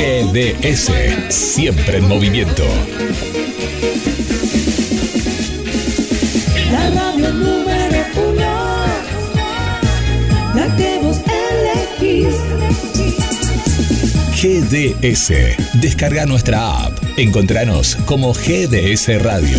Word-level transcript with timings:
GDS, 0.00 0.90
siempre 1.28 1.98
en 1.98 2.08
movimiento. 2.08 2.64
La 6.72 6.88
radio 6.88 7.30
número 7.34 8.06
uno, 8.16 8.86
la 10.54 10.74
que 10.78 11.00
vos 11.02 11.20
elegís. 12.00 12.34
GDS, 14.40 15.32
descarga 15.82 16.24
nuestra 16.24 16.86
app. 16.86 16.98
Encontranos 17.18 17.96
como 18.06 18.32
GDS 18.32 19.22
Radio. 19.22 19.58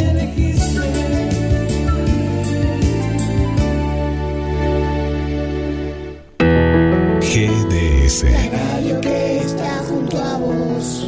GDS, 8.21 8.51
Radio 8.51 9.01
que 9.01 9.37
está 9.37 9.83
junto 9.89 10.17
a 10.17 10.37
vos. 10.37 11.07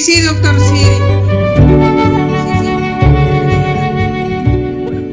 Sí, 0.00 0.14
sí, 0.14 0.22
doctor, 0.22 0.58
sí. 0.58 0.82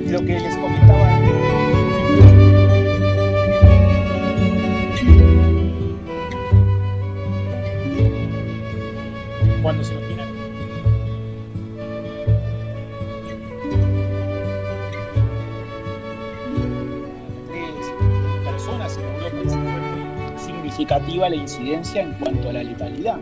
Lo 0.10 0.22
que 0.22 0.40
les 0.40 0.56
comentaba. 0.56 1.20
Cuando 9.62 9.84
se 9.84 9.98
viene 9.98 10.24
tres 17.50 18.46
personas 18.46 18.98
en 18.98 19.04
Europa 19.04 20.40
significativa 20.40 21.28
la 21.28 21.36
incidencia 21.36 22.04
en 22.04 22.14
cuanto 22.14 22.52
a 22.52 22.54
la 22.54 22.64
letalidad. 22.64 23.20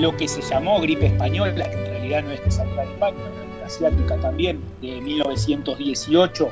Lo 0.00 0.16
que 0.16 0.28
se 0.28 0.42
llamó 0.42 0.80
gripe 0.80 1.06
española, 1.06 1.68
que 1.68 1.76
en 1.76 1.86
realidad 1.86 2.22
no 2.22 2.30
es 2.30 2.40
que 2.40 2.50
salga 2.50 2.84
de 2.84 2.92
España, 2.92 3.18
la 3.60 3.66
asiática 3.66 4.16
también, 4.16 4.60
de 4.80 5.00
1918, 5.00 6.48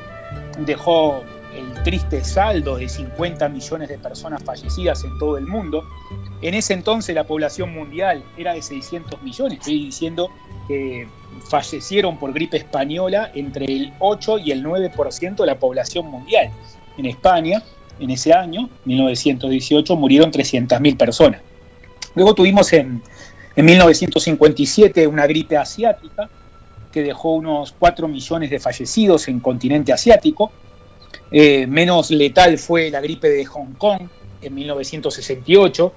dejó 0.65 1.23
el 1.55 1.83
triste 1.83 2.23
saldo 2.25 2.77
de 2.77 2.89
50 2.89 3.47
millones 3.47 3.87
de 3.87 3.97
personas 3.97 4.43
fallecidas 4.43 5.03
en 5.05 5.17
todo 5.17 5.37
el 5.37 5.47
mundo. 5.47 5.87
En 6.41 6.53
ese 6.55 6.73
entonces 6.73 7.15
la 7.15 7.23
población 7.25 7.73
mundial 7.73 8.23
era 8.37 8.53
de 8.53 8.61
600 8.61 9.21
millones. 9.21 9.59
Estoy 9.59 9.85
diciendo 9.85 10.29
que 10.67 11.07
fallecieron 11.49 12.17
por 12.17 12.33
gripe 12.33 12.57
española 12.57 13.31
entre 13.33 13.65
el 13.65 13.93
8 13.99 14.39
y 14.39 14.51
el 14.51 14.63
9% 14.63 15.35
de 15.35 15.45
la 15.45 15.57
población 15.57 16.07
mundial. 16.07 16.51
En 16.97 17.05
España, 17.05 17.63
en 17.99 18.09
ese 18.09 18.33
año, 18.33 18.69
1918, 18.83 19.95
murieron 19.95 20.31
300.000 20.31 20.97
personas. 20.97 21.41
Luego 22.13 22.33
tuvimos 22.33 22.73
en, 22.73 23.01
en 23.57 23.65
1957 23.65 25.07
una 25.07 25.25
gripe 25.25 25.57
asiática 25.57 26.29
que 26.91 27.01
dejó 27.01 27.33
unos 27.33 27.73
4 27.77 28.07
millones 28.07 28.51
de 28.51 28.59
fallecidos 28.59 29.27
en 29.27 29.39
continente 29.39 29.91
asiático. 29.91 30.51
Eh, 31.31 31.65
menos 31.65 32.11
letal 32.11 32.59
fue 32.59 32.91
la 32.91 33.01
gripe 33.01 33.29
de 33.29 33.45
Hong 33.45 33.73
Kong 33.73 34.03
en 34.43 34.53
1968, 34.53 35.93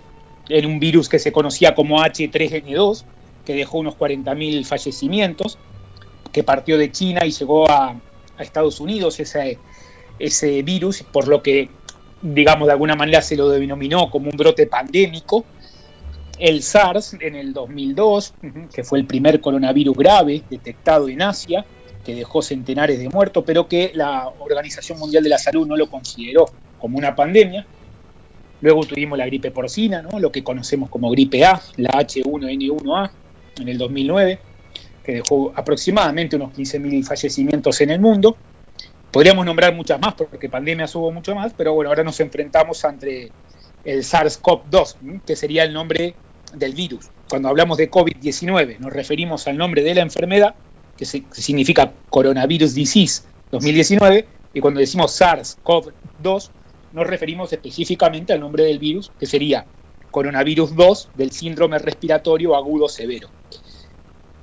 en 0.48 0.66
un 0.66 0.80
virus 0.80 1.10
que 1.10 1.18
se 1.18 1.32
conocía 1.32 1.74
como 1.74 2.00
H3N2, 2.02 3.04
que 3.44 3.54
dejó 3.54 3.78
unos 3.78 3.94
40.000 3.98 4.64
fallecimientos, 4.64 5.58
que 6.32 6.42
partió 6.42 6.78
de 6.78 6.90
China 6.90 7.26
y 7.26 7.30
llegó 7.30 7.70
a, 7.70 7.94
a 8.38 8.42
Estados 8.42 8.80
Unidos 8.80 9.20
ese, 9.20 9.58
ese 10.18 10.62
virus, 10.62 11.02
por 11.02 11.28
lo 11.28 11.42
que, 11.42 11.68
digamos, 12.22 12.66
de 12.68 12.72
alguna 12.72 12.94
manera 12.94 13.20
se 13.20 13.36
lo 13.36 13.50
denominó 13.50 14.10
como 14.10 14.30
un 14.30 14.36
brote 14.38 14.66
pandémico. 14.66 15.44
El 16.40 16.62
SARS 16.62 17.14
en 17.20 17.36
el 17.36 17.52
2002, 17.52 18.34
ujú, 18.42 18.68
que 18.74 18.82
fue 18.82 18.98
el 18.98 19.06
primer 19.06 19.42
coronavirus 19.42 19.94
grave 19.94 20.42
detectado 20.48 21.06
en 21.08 21.20
Asia, 21.20 21.66
que 22.04 22.14
dejó 22.14 22.40
centenares 22.40 22.98
de 22.98 23.10
muertos, 23.10 23.44
pero 23.46 23.68
que 23.68 23.92
la 23.94 24.26
Organización 24.38 24.98
Mundial 24.98 25.22
de 25.22 25.28
la 25.28 25.38
Salud 25.38 25.66
no 25.66 25.76
lo 25.76 25.90
consideró 25.90 26.46
como 26.80 26.96
una 26.96 27.14
pandemia. 27.14 27.66
Luego 28.62 28.84
tuvimos 28.84 29.18
la 29.18 29.26
gripe 29.26 29.50
porcina, 29.50 30.00
¿no? 30.00 30.18
lo 30.18 30.32
que 30.32 30.42
conocemos 30.42 30.88
como 30.88 31.10
gripe 31.10 31.44
A, 31.44 31.60
la 31.76 31.90
H1N1A, 31.90 33.10
en 33.60 33.68
el 33.68 33.76
2009, 33.76 34.38
que 35.04 35.12
dejó 35.12 35.52
aproximadamente 35.54 36.36
unos 36.36 36.54
15.000 36.54 37.04
fallecimientos 37.04 37.80
en 37.82 37.90
el 37.90 38.00
mundo. 38.00 38.36
Podríamos 39.10 39.44
nombrar 39.44 39.74
muchas 39.74 40.00
más, 40.00 40.14
porque 40.14 40.48
pandemias 40.48 40.94
hubo 40.94 41.12
mucho 41.12 41.34
más, 41.34 41.52
pero 41.54 41.74
bueno, 41.74 41.90
ahora 41.90 42.02
nos 42.02 42.18
enfrentamos 42.20 42.82
ante 42.84 43.30
el 43.84 44.04
SARS-CoV-2, 44.04 44.96
¿m? 45.02 45.20
que 45.26 45.36
sería 45.36 45.64
el 45.64 45.72
nombre 45.72 46.14
del 46.54 46.74
virus. 46.74 47.10
Cuando 47.28 47.48
hablamos 47.48 47.78
de 47.78 47.90
COVID-19, 47.90 48.78
nos 48.78 48.92
referimos 48.92 49.46
al 49.46 49.56
nombre 49.56 49.82
de 49.82 49.94
la 49.94 50.02
enfermedad, 50.02 50.54
que, 50.96 51.04
significa 51.04 51.92
Coronavirus 52.10 52.74
Disease 52.74 53.22
2019, 53.50 54.26
y 54.52 54.60
cuando 54.60 54.80
decimos 54.80 55.20
SARS-CoV-2, 55.20 56.50
nos 56.92 57.06
referimos 57.06 57.52
específicamente 57.52 58.32
al 58.32 58.40
nombre 58.40 58.64
del 58.64 58.78
virus, 58.78 59.12
que 59.18 59.26
sería 59.26 59.64
Coronavirus 60.10 60.74
2 60.74 61.10
del 61.14 61.30
síndrome 61.30 61.78
respiratorio 61.78 62.56
agudo 62.56 62.88
severo. 62.88 63.28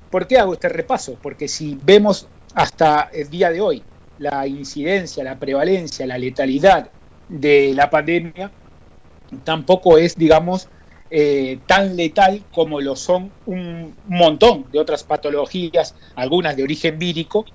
¿Por 0.10 0.28
qué 0.28 0.38
hago 0.38 0.54
este 0.54 0.70
repaso? 0.70 1.18
Porque 1.22 1.48
si 1.48 1.78
vemos 1.84 2.28
hasta 2.54 3.10
el 3.14 3.30
día 3.30 3.52
de 3.52 3.60
hoy 3.60 3.84
la 4.20 4.48
incidencia, 4.48 5.24
la 5.24 5.38
prevalencia, 5.38 6.08
la 6.08 6.18
letalidad 6.18 6.90
de 7.28 7.74
la 7.76 7.90
pandemia, 7.90 8.52
tampoco 9.44 9.98
es, 9.98 10.16
digamos, 10.16 10.70
eh, 11.10 11.60
tan 11.66 11.96
letal 11.96 12.44
como 12.52 12.82
lo 12.82 12.96
son 12.96 13.32
un 13.46 13.96
montón 14.08 14.66
de 14.72 14.80
otras 14.80 15.04
patologías, 15.04 15.96
algunas 16.16 16.58
de 16.58 16.64
origen 16.64 17.00
vírico, 17.00 17.46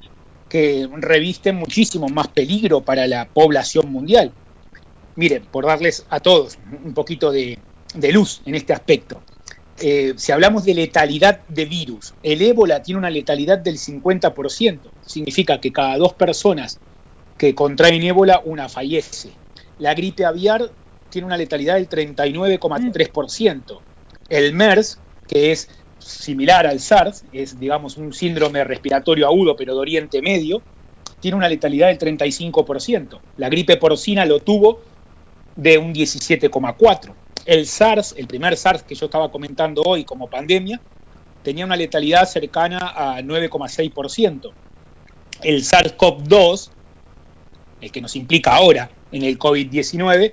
que 0.48 0.88
revisten 0.90 1.56
muchísimo 1.56 2.08
más 2.08 2.28
peligro 2.28 2.82
para 2.82 3.06
la 3.06 3.28
población 3.28 3.90
mundial. 3.90 4.32
Miren, 5.16 5.44
por 5.50 5.66
darles 5.66 6.06
a 6.08 6.20
todos 6.20 6.58
un 6.84 6.94
poquito 6.94 7.30
de, 7.30 7.58
luz 8.12 8.42
en 8.46 8.54
este 8.54 8.72
aspecto. 8.72 9.22
Eh, 9.78 10.14
si 10.16 10.32
hablamos 10.32 10.64
de 10.64 10.74
letalidad 10.74 11.40
de 11.48 11.64
virus, 11.64 12.14
el 12.22 12.40
ébola 12.42 12.82
tiene 12.82 12.98
una 12.98 13.10
letalidad 13.10 13.58
del 13.58 13.78
50%. 13.78 14.78
Significa 15.04 15.60
que 15.60 15.72
cada 15.72 15.96
dos 15.98 16.14
personas 16.14 16.80
que 17.36 17.54
contraen 17.54 18.02
ébola, 18.02 18.40
una 18.44 18.68
fallece. 18.68 19.30
La 19.78 19.94
gripe 19.94 20.24
aviar 20.24 20.70
tiene 21.12 21.26
una 21.26 21.36
letalidad 21.36 21.74
del 21.74 21.88
39,3%. 21.88 23.78
El 24.28 24.54
MERS, 24.54 24.98
que 25.28 25.52
es 25.52 25.68
similar 25.98 26.66
al 26.66 26.80
SARS, 26.80 27.24
es 27.32 27.60
digamos 27.60 27.96
un 27.96 28.12
síndrome 28.12 28.64
respiratorio 28.64 29.26
agudo 29.26 29.54
pero 29.54 29.74
de 29.74 29.80
Oriente 29.80 30.20
Medio, 30.22 30.62
tiene 31.20 31.36
una 31.36 31.48
letalidad 31.48 31.88
del 31.88 31.98
35%. 31.98 33.20
La 33.36 33.48
gripe 33.48 33.76
porcina 33.76 34.24
lo 34.24 34.40
tuvo 34.40 34.80
de 35.54 35.78
un 35.78 35.94
17,4%. 35.94 37.12
El 37.44 37.66
SARS, 37.66 38.14
el 38.16 38.26
primer 38.26 38.56
SARS 38.56 38.82
que 38.82 38.94
yo 38.94 39.06
estaba 39.06 39.30
comentando 39.30 39.82
hoy 39.82 40.04
como 40.04 40.28
pandemia, 40.28 40.80
tenía 41.42 41.64
una 41.64 41.76
letalidad 41.76 42.26
cercana 42.26 42.92
a 42.94 43.20
9,6%. 43.20 44.50
El 45.42 45.62
SARS-CoV-2 45.62 46.70
el 47.82 47.90
que 47.90 48.00
nos 48.00 48.16
implica 48.16 48.54
ahora 48.54 48.90
en 49.10 49.24
el 49.24 49.38
COVID-19, 49.38 50.32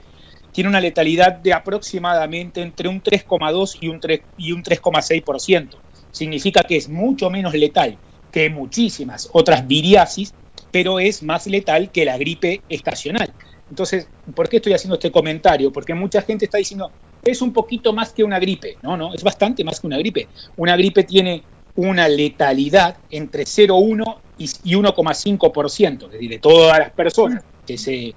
tiene 0.60 0.72
una 0.72 0.82
letalidad 0.82 1.38
de 1.38 1.54
aproximadamente 1.54 2.62
entre 2.62 2.90
un 2.90 3.02
3,2 3.02 3.78
y 3.80 3.88
un 3.88 4.02
3 4.02 4.22
y 4.40 4.52
un 4.52 4.62
3,6%. 4.62 5.70
Significa 6.12 6.64
que 6.64 6.76
es 6.76 6.90
mucho 6.90 7.30
menos 7.30 7.54
letal 7.54 7.98
que 8.30 8.50
muchísimas 8.50 9.30
otras 9.32 9.66
viriasis, 9.66 10.34
pero 10.70 11.00
es 11.00 11.24
más 11.24 11.48
letal 11.48 11.94
que 11.94 12.04
la 12.04 12.18
gripe 12.18 12.62
estacional. 12.68 13.32
Entonces, 13.70 14.10
¿por 14.36 14.50
qué 14.50 14.58
estoy 14.58 14.74
haciendo 14.74 14.96
este 14.96 15.14
comentario? 15.14 15.72
Porque 15.72 15.94
mucha 15.94 16.22
gente 16.24 16.44
está 16.44 16.58
diciendo, 16.58 16.92
es 17.24 17.42
un 17.42 17.54
poquito 17.54 17.94
más 17.94 18.12
que 18.12 18.26
una 18.26 18.38
gripe. 18.38 18.76
No, 18.82 18.98
no, 18.98 19.14
es 19.14 19.24
bastante 19.24 19.64
más 19.64 19.80
que 19.80 19.88
una 19.88 19.98
gripe. 19.98 20.28
Una 20.58 20.76
gripe 20.76 21.06
tiene 21.06 21.42
una 21.78 22.10
letalidad 22.10 22.98
entre 23.12 23.44
0,1 23.44 24.18
y 24.38 24.76
1,5%, 24.76 26.06
es 26.08 26.12
decir, 26.12 26.30
de 26.30 26.40
todas 26.40 26.80
las 26.80 26.92
personas 26.92 27.46
que 27.66 27.78
se, 27.78 28.14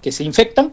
que 0.00 0.10
se 0.10 0.24
infectan, 0.24 0.72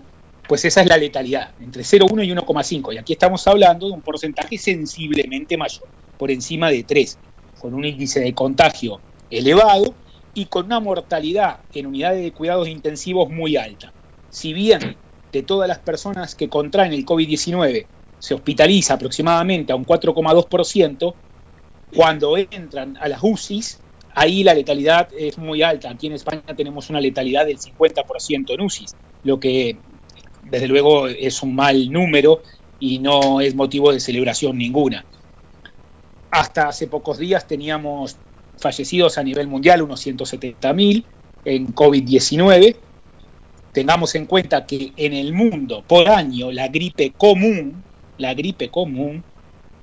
pues 0.49 0.65
esa 0.65 0.81
es 0.81 0.87
la 0.87 0.97
letalidad, 0.97 1.51
entre 1.61 1.83
0,1 1.83 2.25
y 2.25 2.31
1,5. 2.31 2.95
Y 2.95 2.97
aquí 2.97 3.13
estamos 3.13 3.47
hablando 3.47 3.85
de 3.85 3.93
un 3.93 4.01
porcentaje 4.01 4.57
sensiblemente 4.57 5.57
mayor, 5.57 5.87
por 6.17 6.31
encima 6.31 6.71
de 6.71 6.81
3, 6.81 7.19
con 7.61 7.75
un 7.75 7.85
índice 7.85 8.19
de 8.19 8.33
contagio 8.33 8.99
elevado 9.29 9.93
y 10.33 10.45
con 10.45 10.65
una 10.65 10.79
mortalidad 10.79 11.59
en 11.71 11.85
unidades 11.85 12.23
de 12.23 12.31
cuidados 12.31 12.67
intensivos 12.67 13.29
muy 13.29 13.57
alta. 13.57 13.93
Si 14.31 14.51
bien 14.53 14.97
de 15.31 15.43
todas 15.43 15.67
las 15.67 15.77
personas 15.77 16.33
que 16.33 16.49
contraen 16.49 16.93
el 16.93 17.05
COVID-19 17.05 17.85
se 18.17 18.33
hospitaliza 18.33 18.95
aproximadamente 18.95 19.71
a 19.71 19.75
un 19.75 19.85
4,2%, 19.85 21.13
cuando 21.95 22.35
entran 22.37 22.97
a 22.97 23.07
las 23.07 23.19
UCIs, 23.21 23.81
ahí 24.15 24.43
la 24.43 24.55
letalidad 24.55 25.09
es 25.15 25.37
muy 25.37 25.61
alta. 25.61 25.91
Aquí 25.91 26.07
en 26.07 26.13
España 26.13 26.41
tenemos 26.57 26.89
una 26.89 26.99
letalidad 26.99 27.45
del 27.45 27.59
50% 27.59 28.49
en 28.49 28.61
UCIs, 28.61 28.95
lo 29.23 29.39
que 29.39 29.77
desde 30.49 30.67
luego 30.67 31.07
es 31.07 31.41
un 31.43 31.55
mal 31.55 31.91
número 31.91 32.41
y 32.79 32.99
no 32.99 33.41
es 33.41 33.55
motivo 33.55 33.91
de 33.91 33.99
celebración 33.99 34.57
ninguna. 34.57 35.05
Hasta 36.31 36.69
hace 36.69 36.87
pocos 36.87 37.17
días 37.17 37.47
teníamos 37.47 38.17
fallecidos 38.57 39.17
a 39.17 39.23
nivel 39.23 39.47
mundial, 39.47 39.81
unos 39.81 40.05
170.000 40.05 41.03
en 41.45 41.73
COVID-19. 41.73 42.75
Tengamos 43.71 44.15
en 44.15 44.25
cuenta 44.25 44.65
que 44.65 44.93
en 44.97 45.13
el 45.13 45.33
mundo 45.33 45.83
por 45.87 46.09
año 46.09 46.51
la 46.51 46.67
gripe 46.67 47.11
común, 47.11 47.83
la 48.17 48.33
gripe 48.33 48.69
común, 48.69 49.23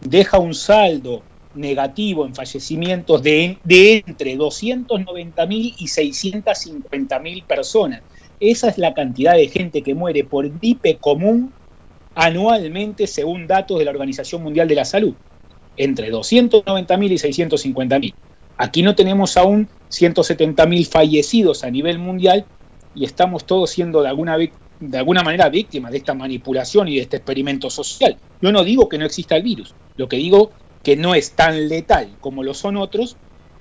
deja 0.01 0.39
un 0.39 0.55
saldo 0.55 1.23
negativo 1.55 2.27
en 2.27 2.35
fallecimientos 2.35 3.23
de, 3.23 3.59
de 3.65 4.05
entre 4.07 4.37
290.000 4.37 5.75
y 5.79 5.87
650.000 5.87 7.45
personas. 7.45 8.03
Esa 8.41 8.69
es 8.69 8.79
la 8.79 8.95
cantidad 8.95 9.35
de 9.35 9.49
gente 9.49 9.83
que 9.83 9.95
muere 9.95 10.25
por 10.25 10.49
gripe 10.59 10.97
común 10.97 11.53
anualmente 12.15 13.07
según 13.07 13.47
datos 13.47 13.79
de 13.79 13.85
la 13.85 13.91
Organización 13.91 14.43
Mundial 14.43 14.69
de 14.69 14.75
la 14.75 14.85
Salud. 14.85 15.15
Entre 15.77 16.11
290.000 16.11 17.11
y 17.11 17.15
650.000. 17.15 18.15
Aquí 18.59 18.83
no 18.83 18.95
tenemos 18.95 19.37
aún 19.37 19.69
170.000 19.91 20.87
fallecidos 20.87 21.65
a 21.65 21.71
nivel 21.71 21.99
mundial 21.99 22.47
y 22.95 23.05
estamos 23.05 23.45
todos 23.45 23.71
siendo 23.71 24.03
de 24.03 24.09
alguna, 24.09 24.39
de 24.39 24.99
alguna 24.99 25.23
manera 25.23 25.51
víctimas 25.51 25.93
de 25.93 25.99
esta 25.99 26.15
manipulación 26.15 26.89
y 26.89 26.97
de 26.97 27.03
este 27.03 27.19
experimento 27.19 27.69
social. 27.69 28.17
Yo 28.41 28.53
no 28.53 28.65
digo 28.65 28.89
que 28.89 28.99
no 28.99 29.05
exista 29.05 29.37
el 29.37 29.43
virus, 29.43 29.75
lo 29.97 30.09
que 30.09 30.17
digo 30.17 30.51
que 30.83 30.97
no 30.97 31.15
es 31.15 31.33
tan 31.33 31.69
letal 31.69 32.17
como 32.21 32.43
lo 32.43 32.55
son 32.55 32.77
otros, 32.77 33.17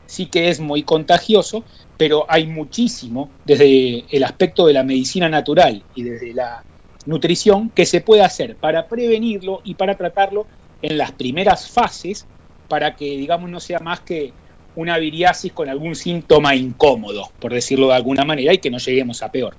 sí 0.05 0.27
que 0.27 0.49
es 0.49 0.59
muy 0.59 0.83
contagioso, 0.83 1.63
pero 1.97 2.25
hay 2.27 2.47
muchísimo 2.47 3.29
desde 3.45 4.05
el 4.09 4.23
aspecto 4.23 4.67
de 4.67 4.73
la 4.73 4.83
medicina 4.83 5.29
natural 5.29 5.83
y 5.95 6.03
desde 6.03 6.33
la 6.33 6.63
nutrición 7.05 7.69
que 7.69 7.85
se 7.85 8.01
puede 8.01 8.23
hacer 8.23 8.55
para 8.55 8.87
prevenirlo 8.87 9.61
y 9.63 9.75
para 9.75 9.95
tratarlo 9.95 10.47
en 10.81 10.97
las 10.97 11.11
primeras 11.11 11.69
fases 11.69 12.25
para 12.67 12.95
que, 12.95 13.17
digamos, 13.17 13.49
no 13.49 13.59
sea 13.59 13.79
más 13.79 14.01
que 14.01 14.33
una 14.75 14.97
viriasis 14.97 15.53
con 15.53 15.69
algún 15.69 15.95
síntoma 15.95 16.55
incómodo, 16.55 17.29
por 17.39 17.53
decirlo 17.53 17.87
de 17.87 17.95
alguna 17.95 18.25
manera, 18.25 18.53
y 18.53 18.57
que 18.57 18.71
no 18.71 18.77
lleguemos 18.77 19.21
a 19.23 19.31
peor. 19.31 19.55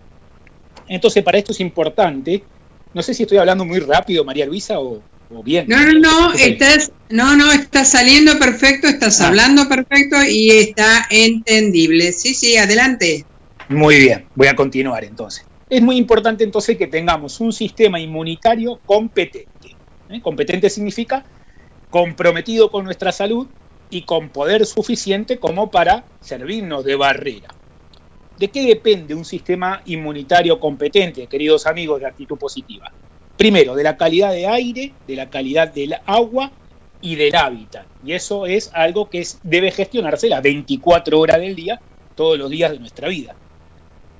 Entonces, 0.88 1.22
para 1.22 1.38
esto 1.38 1.52
es 1.52 1.60
importante, 1.60 2.44
no 2.92 3.02
sé 3.02 3.14
si 3.14 3.22
estoy 3.22 3.38
hablando 3.38 3.64
muy 3.64 3.78
rápido, 3.80 4.24
María 4.24 4.46
Luisa, 4.46 4.78
o, 4.80 5.00
o 5.30 5.42
bien. 5.42 5.66
No, 5.68 5.84
no, 5.84 5.92
no, 5.98 6.32
estás, 6.34 6.92
no, 7.10 7.36
no, 7.36 7.50
está 7.52 7.84
saliendo 7.84 8.38
perfecto, 8.38 8.86
estás 8.86 9.20
Ah. 9.20 9.28
hablando 9.28 9.68
perfecto 9.68 10.16
y 10.28 10.50
está 10.50 11.06
entendible. 11.10 12.12
Sí, 12.12 12.34
sí, 12.34 12.56
adelante. 12.56 13.24
Muy 13.68 13.98
bien, 13.98 14.26
voy 14.34 14.46
a 14.48 14.56
continuar 14.56 15.04
entonces. 15.04 15.44
Es 15.68 15.82
muy 15.82 15.96
importante 15.96 16.44
entonces 16.44 16.76
que 16.78 16.86
tengamos 16.86 17.40
un 17.40 17.52
sistema 17.52 17.98
inmunitario 17.98 18.78
competente. 18.86 19.74
¿eh? 20.10 20.20
Competente 20.22 20.70
significa 20.70 21.24
comprometido 21.90 22.70
con 22.70 22.84
nuestra 22.84 23.10
salud 23.10 23.48
y 23.90 24.02
con 24.02 24.28
poder 24.28 24.66
suficiente 24.66 25.38
como 25.38 25.70
para 25.70 26.04
servirnos 26.20 26.84
de 26.84 26.94
barrera. 26.96 27.48
¿De 28.38 28.48
qué 28.48 28.66
depende 28.66 29.14
un 29.14 29.24
sistema 29.24 29.82
inmunitario 29.86 30.60
competente, 30.60 31.26
queridos 31.26 31.66
amigos 31.66 32.00
de 32.00 32.06
actitud 32.06 32.36
positiva? 32.38 32.92
Primero, 33.36 33.74
de 33.74 33.82
la 33.82 33.96
calidad 33.96 34.32
de 34.32 34.46
aire, 34.46 34.92
de 35.06 35.16
la 35.16 35.28
calidad 35.28 35.72
del 35.72 35.94
agua 36.06 36.52
y 37.00 37.16
del 37.16 37.34
hábitat. 37.34 37.86
Y 38.04 38.12
eso 38.12 38.46
es 38.46 38.70
algo 38.72 39.10
que 39.10 39.26
debe 39.42 39.70
gestionarse 39.70 40.28
las 40.28 40.42
24 40.42 41.18
horas 41.18 41.38
del 41.38 41.54
día, 41.54 41.80
todos 42.14 42.38
los 42.38 42.50
días 42.50 42.72
de 42.72 42.78
nuestra 42.78 43.08
vida. 43.08 43.36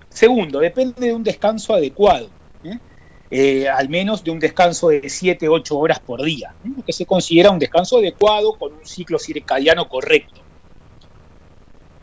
Segundo, 0.09 0.61
depende 0.61 1.07
de 1.07 1.15
un 1.15 1.23
descanso 1.23 1.75
adecuado, 1.75 2.29
¿eh? 2.65 2.79
Eh, 3.31 3.69
al 3.69 3.89
menos 3.89 4.23
de 4.23 4.31
un 4.31 4.39
descanso 4.39 4.89
de 4.89 5.09
7, 5.09 5.49
8 5.49 5.77
horas 5.77 5.99
por 5.99 6.23
día, 6.23 6.55
¿eh? 6.65 6.83
que 6.87 6.93
se 6.93 7.07
considera 7.07 7.51
un 7.51 7.59
descanso 7.59 7.99
adecuado 7.99 8.57
con 8.57 8.73
un 8.73 8.87
ciclo 8.87 9.19
circadiano 9.19 9.89
correcto. 9.89 10.41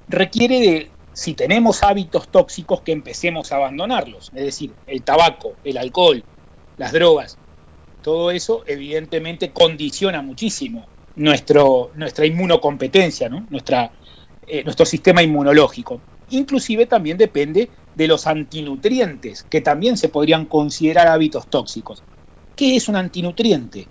Requiere 0.09 0.59
de, 0.59 0.91
si 1.13 1.33
tenemos 1.33 1.81
hábitos 1.81 2.27
tóxicos, 2.27 2.81
que 2.81 2.91
empecemos 2.91 3.53
a 3.53 3.55
abandonarlos, 3.55 4.31
es 4.35 4.43
decir, 4.43 4.73
el 4.85 5.01
tabaco, 5.03 5.53
el 5.63 5.77
alcohol, 5.77 6.23
las 6.77 6.91
drogas, 6.91 7.37
todo 8.01 8.31
eso 8.31 8.63
evidentemente 8.67 9.51
condiciona 9.51 10.21
muchísimo 10.21 10.85
nuestro, 11.15 11.91
nuestra 11.95 12.25
inmunocompetencia, 12.25 13.29
eh, 14.47 14.63
nuestro 14.63 14.85
sistema 14.85 15.23
inmunológico. 15.23 16.01
Inclusive 16.29 16.85
también 16.85 17.17
depende 17.17 17.69
de 17.95 18.07
los 18.07 18.27
antinutrientes, 18.27 19.43
que 19.43 19.61
también 19.61 19.97
se 19.97 20.09
podrían 20.09 20.45
considerar 20.45 21.07
hábitos 21.07 21.47
tóxicos. 21.47 22.03
¿Qué 22.55 22.75
es 22.75 22.87
un 22.87 22.95
antinutriente? 22.95 23.87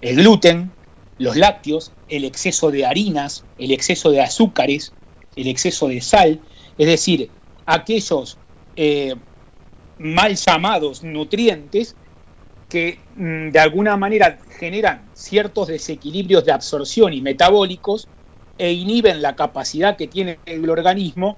El 0.00 0.16
gluten, 0.16 0.72
los 1.18 1.36
lácteos, 1.36 1.92
el 2.08 2.24
exceso 2.24 2.70
de 2.70 2.84
harinas, 2.84 3.44
el 3.58 3.70
exceso 3.70 4.10
de 4.10 4.20
azúcares, 4.20 4.92
el 5.36 5.46
exceso 5.46 5.88
de 5.88 6.00
sal, 6.00 6.40
es 6.78 6.86
decir, 6.86 7.30
aquellos 7.64 8.38
eh, 8.76 9.14
mal 9.98 10.34
llamados 10.36 11.02
nutrientes 11.02 11.96
que 12.68 12.98
mm, 13.16 13.50
de 13.50 13.58
alguna 13.58 13.96
manera 13.96 14.38
generan 14.58 15.02
ciertos 15.12 15.68
desequilibrios 15.68 16.44
de 16.44 16.52
absorción 16.52 17.12
y 17.12 17.20
metabólicos 17.20 18.08
e 18.58 18.72
inhiben 18.72 19.22
la 19.22 19.36
capacidad 19.36 19.96
que 19.96 20.08
tiene 20.08 20.38
el 20.46 20.68
organismo 20.70 21.36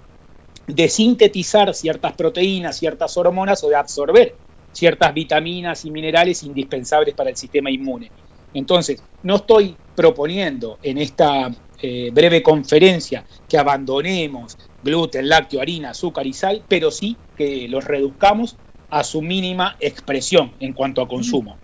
de 0.67 0.89
sintetizar 0.89 1.75
ciertas 1.75 2.13
proteínas, 2.13 2.79
ciertas 2.79 3.17
hormonas 3.17 3.63
o 3.65 3.69
de 3.69 3.77
absorber 3.77 4.35
ciertas 4.73 5.15
vitaminas 5.15 5.85
y 5.85 5.91
minerales 5.91 6.43
indispensables 6.43 7.15
para 7.15 7.31
el 7.31 7.37
sistema 7.37 7.71
inmune. 7.71 8.11
Entonces, 8.53 9.03
no 9.23 9.37
estoy 9.37 9.77
proponiendo 9.95 10.79
en 10.83 10.99
esta 10.99 11.51
eh, 11.81 12.11
breve 12.13 12.43
conferencia 12.43 13.25
que 13.49 13.59
abandonemos 13.59 14.57
gluten, 14.85 15.29
lácteo, 15.29 15.61
harina, 15.61 15.91
azúcar 15.91 16.27
y 16.27 16.33
sal, 16.33 16.63
pero 16.69 16.91
sí 16.91 17.17
que 17.37 17.67
los 17.69 17.85
reduzcamos 17.85 18.57
a 18.91 19.03
su 19.03 19.23
mínima 19.23 19.77
expresión 19.81 20.53
en 20.61 20.73
cuanto 20.73 21.03
a 21.03 21.09
consumo. 21.09 21.57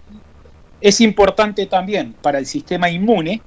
Es 0.80 1.00
importante 1.00 1.66
también 1.66 2.14
para 2.14 2.38
el 2.38 2.46
sistema 2.46 2.90
inmune 2.90 3.42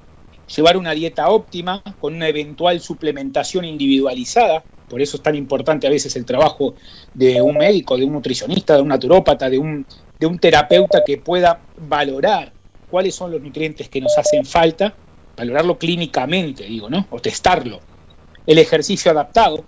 llevar 0.56 0.78
una 0.78 0.92
dieta 0.92 1.30
óptima 1.30 1.82
con 2.00 2.14
una 2.14 2.28
eventual 2.28 2.80
suplementación 2.80 3.66
individualizada, 3.66 4.64
por 4.90 5.02
eso 5.02 5.18
es 5.18 5.24
tan 5.24 5.36
importante 5.36 5.88
a 5.88 5.90
veces 5.90 6.16
el 6.16 6.26
trabajo 6.26 6.76
de 7.14 7.42
un 7.42 7.58
médico, 7.58 7.98
de 7.98 8.06
un 8.06 8.14
nutricionista, 8.14 8.76
de 8.76 8.82
un 8.82 8.90
naturópata, 8.90 9.50
de 9.50 9.58
un, 9.58 9.86
de 10.20 10.28
un 10.28 10.38
terapeuta 10.38 11.04
que 11.06 11.18
pueda 11.18 11.62
valorar 11.78 12.54
cuáles 12.92 13.16
son 13.16 13.32
los 13.32 13.42
nutrientes 13.42 13.90
que 13.90 14.02
nos 14.02 14.16
hacen 14.18 14.46
falta, 14.46 14.94
valorarlo 15.36 15.80
clínicamente, 15.80 16.66
digo, 16.66 16.90
¿no? 16.90 17.08
O 17.10 17.20
testarlo. 17.20 17.80
El 18.46 18.58
ejercicio 18.58 19.12
adaptado, 19.12 19.64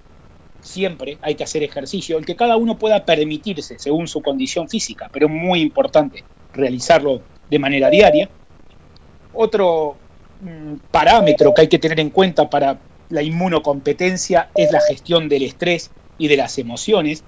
siempre 0.61 1.17
hay 1.21 1.35
que 1.35 1.43
hacer 1.43 1.63
ejercicio, 1.63 2.17
el 2.17 2.25
que 2.25 2.35
cada 2.35 2.57
uno 2.57 2.77
pueda 2.77 3.05
permitirse 3.05 3.77
según 3.79 4.07
su 4.07 4.21
condición 4.21 4.67
física, 4.67 5.09
pero 5.11 5.29
muy 5.29 5.61
importante 5.61 6.23
realizarlo 6.53 7.21
de 7.49 7.59
manera 7.59 7.89
diaria. 7.89 8.29
Otro 9.33 9.95
mm, 10.41 10.75
parámetro 10.91 11.53
que 11.53 11.61
hay 11.61 11.67
que 11.67 11.79
tener 11.79 11.99
en 11.99 12.09
cuenta 12.09 12.49
para 12.49 12.79
la 13.09 13.21
inmunocompetencia 13.21 14.49
es 14.55 14.71
la 14.71 14.81
gestión 14.81 15.29
del 15.29 15.43
estrés 15.43 15.91
y 16.17 16.27
de 16.27 16.37
las 16.37 16.57
emociones. 16.57 17.23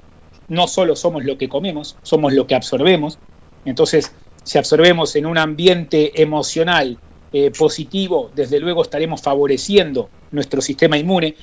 no 0.49 0.65
solo 0.67 0.95
somos 0.95 1.25
lo 1.25 1.37
que 1.37 1.49
comemos, 1.49 1.97
somos 2.03 2.31
lo 2.31 2.47
que 2.47 2.55
absorbemos. 2.55 3.19
Entonces, 3.65 4.13
si 4.43 4.57
absorbemos 4.57 5.13
en 5.17 5.25
un 5.25 5.37
ambiente 5.37 6.21
emocional 6.21 6.99
eh, 7.33 7.51
positivo, 7.51 8.31
desde 8.33 8.59
luego 8.59 8.81
estaremos 8.81 9.21
favoreciendo 9.21 10.09
nuestro 10.31 10.61
sistema 10.61 10.97
inmune. 10.97 11.35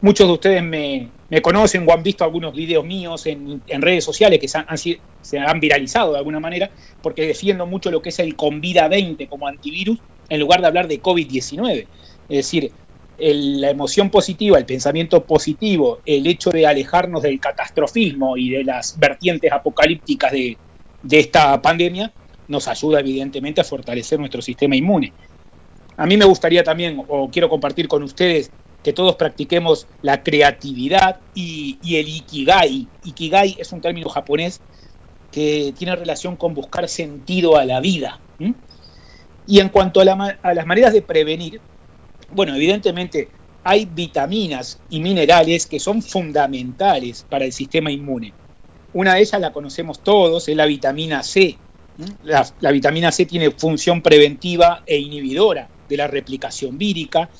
Muchos 0.00 0.26
de 0.26 0.32
ustedes 0.32 0.62
me, 0.62 1.08
me 1.30 1.42
conocen 1.42 1.84
o 1.88 1.92
han 1.92 2.02
visto 2.02 2.22
algunos 2.22 2.54
videos 2.54 2.84
míos 2.84 3.26
en, 3.26 3.60
redes 3.66 4.04
sociales 4.04 4.38
que 4.38 4.46
se 4.48 5.38
han, 5.38 5.60
viralizado 5.60 6.12
de 6.12 6.18
alguna 6.18 6.38
manera, 6.38 6.70
porque 7.02 7.26
defiendo 7.26 7.66
mucho 7.66 7.90
lo 7.90 8.02
que 8.02 8.10
es 8.10 8.18
el 8.20 8.36
Convida 8.36 8.86
20 8.86 9.26
como 9.26 9.48
antivirus, 9.48 9.98
en 10.28 10.40
lugar 10.40 10.60
de 10.60 10.66
hablar 10.68 10.86
de 10.86 11.02
COVID-19. 11.02 11.86
Es 12.28 12.36
decir, 12.36 12.70
la 13.18 13.70
emoción 13.70 14.10
positiva, 14.10 14.58
el 14.58 14.66
pensamiento 14.66 15.24
positivo, 15.24 16.00
el 16.06 16.26
hecho 16.26 16.50
de 16.50 16.66
alejarnos 16.66 17.22
del 17.22 17.40
catastrofismo 17.40 18.36
y 18.36 18.50
de 18.50 18.64
las 18.64 18.98
vertientes 18.98 19.50
apocalípticas 19.50 20.30
de, 20.30 20.56
de 21.02 21.18
esta 21.18 21.60
pandemia, 21.60 22.12
nos 22.48 22.68
ayuda 22.68 23.00
evidentemente 23.00 23.60
a 23.60 23.64
fortalecer 23.64 24.18
nuestro 24.18 24.42
sistema 24.42 24.76
inmune. 24.76 25.12
A 25.96 26.06
mí 26.06 26.16
me 26.16 26.24
gustaría 26.24 26.64
también, 26.64 27.02
o 27.08 27.30
quiero 27.30 27.48
compartir 27.48 27.88
con 27.88 28.02
ustedes, 28.02 28.50
que 28.82 28.92
todos 28.92 29.16
practiquemos 29.16 29.86
la 30.02 30.22
creatividad 30.22 31.20
y, 31.34 31.78
el 31.82 32.08
ikigai. 32.08 32.86
Ikigai 33.04 33.56
es 33.58 33.72
un 33.72 33.80
término 33.80 34.08
japonés 34.08 34.60
que 35.32 35.72
tiene 35.76 35.96
relación 35.96 36.36
con 36.36 36.54
buscar 36.54 36.88
sentido 36.88 37.56
a 37.56 37.64
la 37.64 37.80
vida. 37.80 38.20
Y 39.46 39.60
en 39.60 39.70
cuanto 39.70 40.00
a 40.00 40.04
las 40.04 40.66
maneras 40.66 40.92
de 40.92 41.02
prevenir, 41.02 41.60
bueno, 42.32 42.54
evidentemente 42.54 43.28
hay 43.64 43.86
vitaminas 43.86 44.78
y 44.90 45.00
minerales 45.00 45.66
que 45.66 45.80
son 45.80 46.02
fundamentales 46.02 47.24
para 47.28 47.46
el 47.46 47.52
sistema 47.52 47.90
inmune. 47.90 48.34
Una 48.92 49.14
de 49.14 49.22
ellas 49.22 49.40
la 49.40 49.52
conocemos 49.52 50.00
todos, 50.00 50.48
es 50.48 50.56
la 50.56 50.66
vitamina 50.66 51.22
C. 51.22 51.56
La, 52.24 52.70
vitamina 52.72 53.12
C 53.12 53.24
tiene 53.24 53.50
función 53.52 54.02
preventiva 54.02 54.82
e 54.86 54.98
inhibidora 54.98 55.68
de 55.88 55.96
la 55.96 56.08
replicación 56.08 56.76
vírica, 56.76 57.30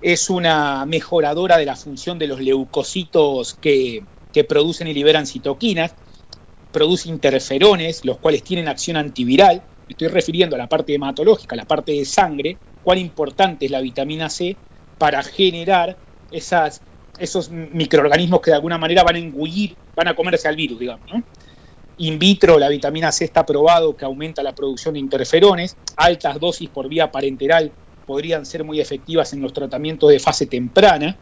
es 0.00 0.30
una 0.30 0.84
mejoradora 0.86 1.58
de 1.58 1.66
la 1.66 1.76
función 1.76 2.18
de 2.18 2.26
los 2.26 2.40
leucocitos 2.40 3.54
que, 3.54 4.02
que 4.32 4.44
producen 4.44 4.88
y 4.88 4.94
liberan 4.94 5.26
citoquinas, 5.26 5.94
produce 6.72 7.08
interferones, 7.08 8.04
los 8.04 8.18
cuales 8.18 8.42
tienen 8.42 8.66
acción 8.66 8.96
antiviral. 8.96 9.62
Estoy 9.88 10.08
refiriendo 10.08 10.56
a 10.56 10.58
la 10.58 10.68
parte 10.68 10.94
hematológica, 10.94 11.54
la 11.54 11.66
parte 11.66 11.92
de 11.92 12.04
sangre, 12.04 12.56
cuán 12.82 12.98
importante 12.98 13.66
es 13.66 13.70
la 13.70 13.80
vitamina 13.80 14.30
C 14.30 14.56
para 14.98 15.22
generar 15.22 15.96
esos 16.30 17.50
microorganismos 17.50 18.40
que 18.40 18.50
de 18.50 18.56
alguna 18.56 18.78
manera 18.78 19.04
van 19.04 19.16
a 19.16 19.18
engullir, 19.18 19.76
van 19.94 20.08
a 20.08 20.16
comerse 20.16 20.48
al 20.48 20.56
virus, 20.56 20.80
digamos. 20.80 21.06
¿no? 21.12 21.22
In 22.02 22.18
vitro, 22.18 22.58
la 22.58 22.68
vitamina 22.68 23.12
C 23.12 23.24
está 23.24 23.46
probado 23.46 23.96
que 23.96 24.04
aumenta 24.04 24.42
la 24.42 24.56
producción 24.56 24.94
de 24.94 24.98
interferones. 24.98 25.76
Altas 25.94 26.40
dosis 26.40 26.68
por 26.68 26.88
vía 26.88 27.12
parenteral 27.12 27.70
podrían 28.08 28.44
ser 28.44 28.64
muy 28.64 28.80
efectivas 28.80 29.32
en 29.32 29.40
los 29.40 29.52
tratamientos 29.52 30.10
de 30.10 30.18
fase 30.18 30.46
temprana. 30.46 31.16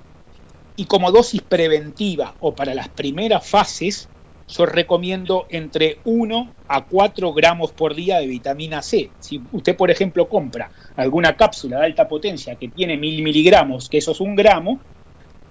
Y 0.76 0.86
como 0.86 1.12
dosis 1.12 1.42
preventiva 1.42 2.34
o 2.40 2.54
para 2.54 2.74
las 2.74 2.88
primeras 2.88 3.46
fases, 3.46 4.08
yo 4.48 4.64
recomiendo 4.64 5.44
entre 5.50 5.98
1 6.04 6.54
a 6.66 6.86
4 6.86 7.34
gramos 7.34 7.72
por 7.72 7.94
día 7.94 8.18
de 8.18 8.26
vitamina 8.26 8.80
C. 8.80 9.10
Si 9.18 9.38
usted, 9.52 9.76
por 9.76 9.90
ejemplo, 9.90 10.30
compra 10.30 10.70
alguna 10.96 11.36
cápsula 11.36 11.80
de 11.80 11.84
alta 11.84 12.08
potencia 12.08 12.54
que 12.54 12.68
tiene 12.68 12.96
mil 12.96 13.22
miligramos, 13.22 13.90
que 13.90 13.98
eso 13.98 14.12
es 14.12 14.20
un 14.22 14.34
gramo, 14.34 14.80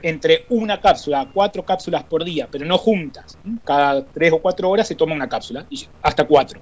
entre 0.01 0.45
una 0.49 0.79
cápsula 0.79 1.21
a 1.21 1.29
cuatro 1.31 1.63
cápsulas 1.63 2.03
por 2.03 2.23
día, 2.23 2.47
pero 2.51 2.65
no 2.65 2.77
juntas. 2.77 3.37
Cada 3.63 4.05
tres 4.05 4.33
o 4.33 4.39
cuatro 4.39 4.69
horas 4.69 4.87
se 4.87 4.95
toma 4.95 5.15
una 5.15 5.29
cápsula, 5.29 5.65
hasta 6.01 6.25
cuatro. 6.25 6.61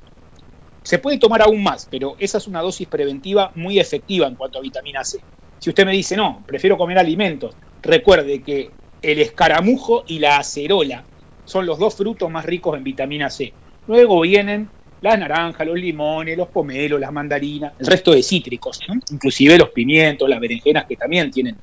Se 0.84 1.00
puede 1.00 1.18
tomar 1.18 1.42
aún 1.42 1.62
más, 1.62 1.88
pero 1.90 2.16
esa 2.20 2.38
es 2.38 2.48
una 2.48 2.62
dosis 2.62 2.88
preventiva 2.88 3.52
muy 3.56 3.80
efectiva 3.80 4.28
en 4.28 4.36
cuanto 4.36 4.60
a 4.60 4.62
vitamina 4.62 5.04
C. 5.04 5.20
Si 5.60 5.70
usted 5.70 5.86
me 5.86 5.92
dice, 5.92 6.16
no, 6.16 6.44
prefiero 6.46 6.78
comer 6.78 6.98
alimentos, 6.98 7.56
recuerde 7.82 8.42
que 8.42 8.72
el 9.02 9.20
escaramujo 9.20 10.04
y 10.08 10.20
la 10.20 10.38
acerola 10.38 11.04
son 11.46 11.66
los 11.66 11.80
dos 11.80 11.96
frutos 11.96 12.30
más 12.30 12.46
ricos 12.46 12.78
en 12.78 12.84
vitamina 12.84 13.30
C. 13.30 13.54
Luego 13.88 14.22
vienen 14.22 14.70
las 15.02 15.20
naranjas, 15.20 15.68
los 15.68 15.78
limones, 15.78 16.38
los 16.38 16.48
pomelos, 16.48 17.00
las 17.00 17.12
mandarinas, 17.12 17.74
el 17.80 17.88
resto 17.88 18.12
de 18.12 18.24
cítricos, 18.24 18.80
inclusive 19.12 19.58
los 19.58 19.70
pimientos, 19.70 20.28
las 20.28 20.40
berenjenas 20.40 20.86
que 20.86 20.96
también 20.96 21.32
tienen 21.32 21.56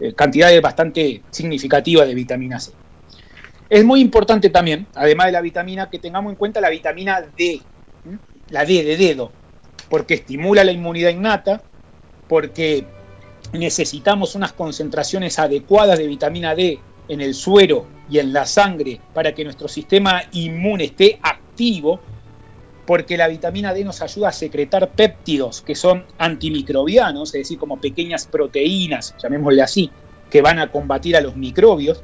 eh, 0.00 0.12
cantidades 0.14 0.60
bastante 0.62 1.22
significativas 1.30 2.06
de 2.06 2.14
vitamina 2.14 2.60
C. 2.60 2.72
Es 3.70 3.84
muy 3.84 4.00
importante 4.00 4.48
también, 4.48 4.86
además 4.94 5.26
de 5.26 5.32
la 5.32 5.40
vitamina, 5.40 5.90
que 5.90 5.98
tengamos 5.98 6.30
en 6.30 6.36
cuenta 6.36 6.60
la 6.60 6.70
vitamina 6.70 7.22
D, 7.36 7.60
la 8.48 8.64
D 8.64 8.82
de 8.82 8.96
dedo, 8.96 9.30
porque 9.90 10.14
estimula 10.14 10.64
la 10.64 10.72
inmunidad 10.72 11.10
innata, 11.10 11.62
porque 12.28 12.86
necesitamos 13.52 14.34
unas 14.34 14.52
concentraciones 14.52 15.38
adecuadas 15.38 15.98
de 15.98 16.06
vitamina 16.06 16.54
D 16.54 16.78
en 17.08 17.20
el 17.20 17.34
suero 17.34 17.86
y 18.10 18.18
en 18.18 18.32
la 18.32 18.46
sangre 18.46 19.00
para 19.14 19.34
que 19.34 19.44
nuestro 19.44 19.68
sistema 19.68 20.22
inmune 20.32 20.84
esté 20.84 21.18
activo, 21.22 22.00
porque 22.88 23.18
la 23.18 23.28
vitamina 23.28 23.74
D 23.74 23.84
nos 23.84 24.00
ayuda 24.00 24.30
a 24.30 24.32
secretar 24.32 24.88
péptidos 24.88 25.60
que 25.60 25.74
son 25.74 26.06
antimicrobianos, 26.16 27.34
es 27.34 27.42
decir, 27.42 27.58
como 27.58 27.78
pequeñas 27.78 28.26
proteínas, 28.26 29.14
llamémosle 29.22 29.60
así, 29.60 29.90
que 30.30 30.40
van 30.40 30.58
a 30.58 30.72
combatir 30.72 31.14
a 31.14 31.20
los 31.20 31.36
microbios. 31.36 32.02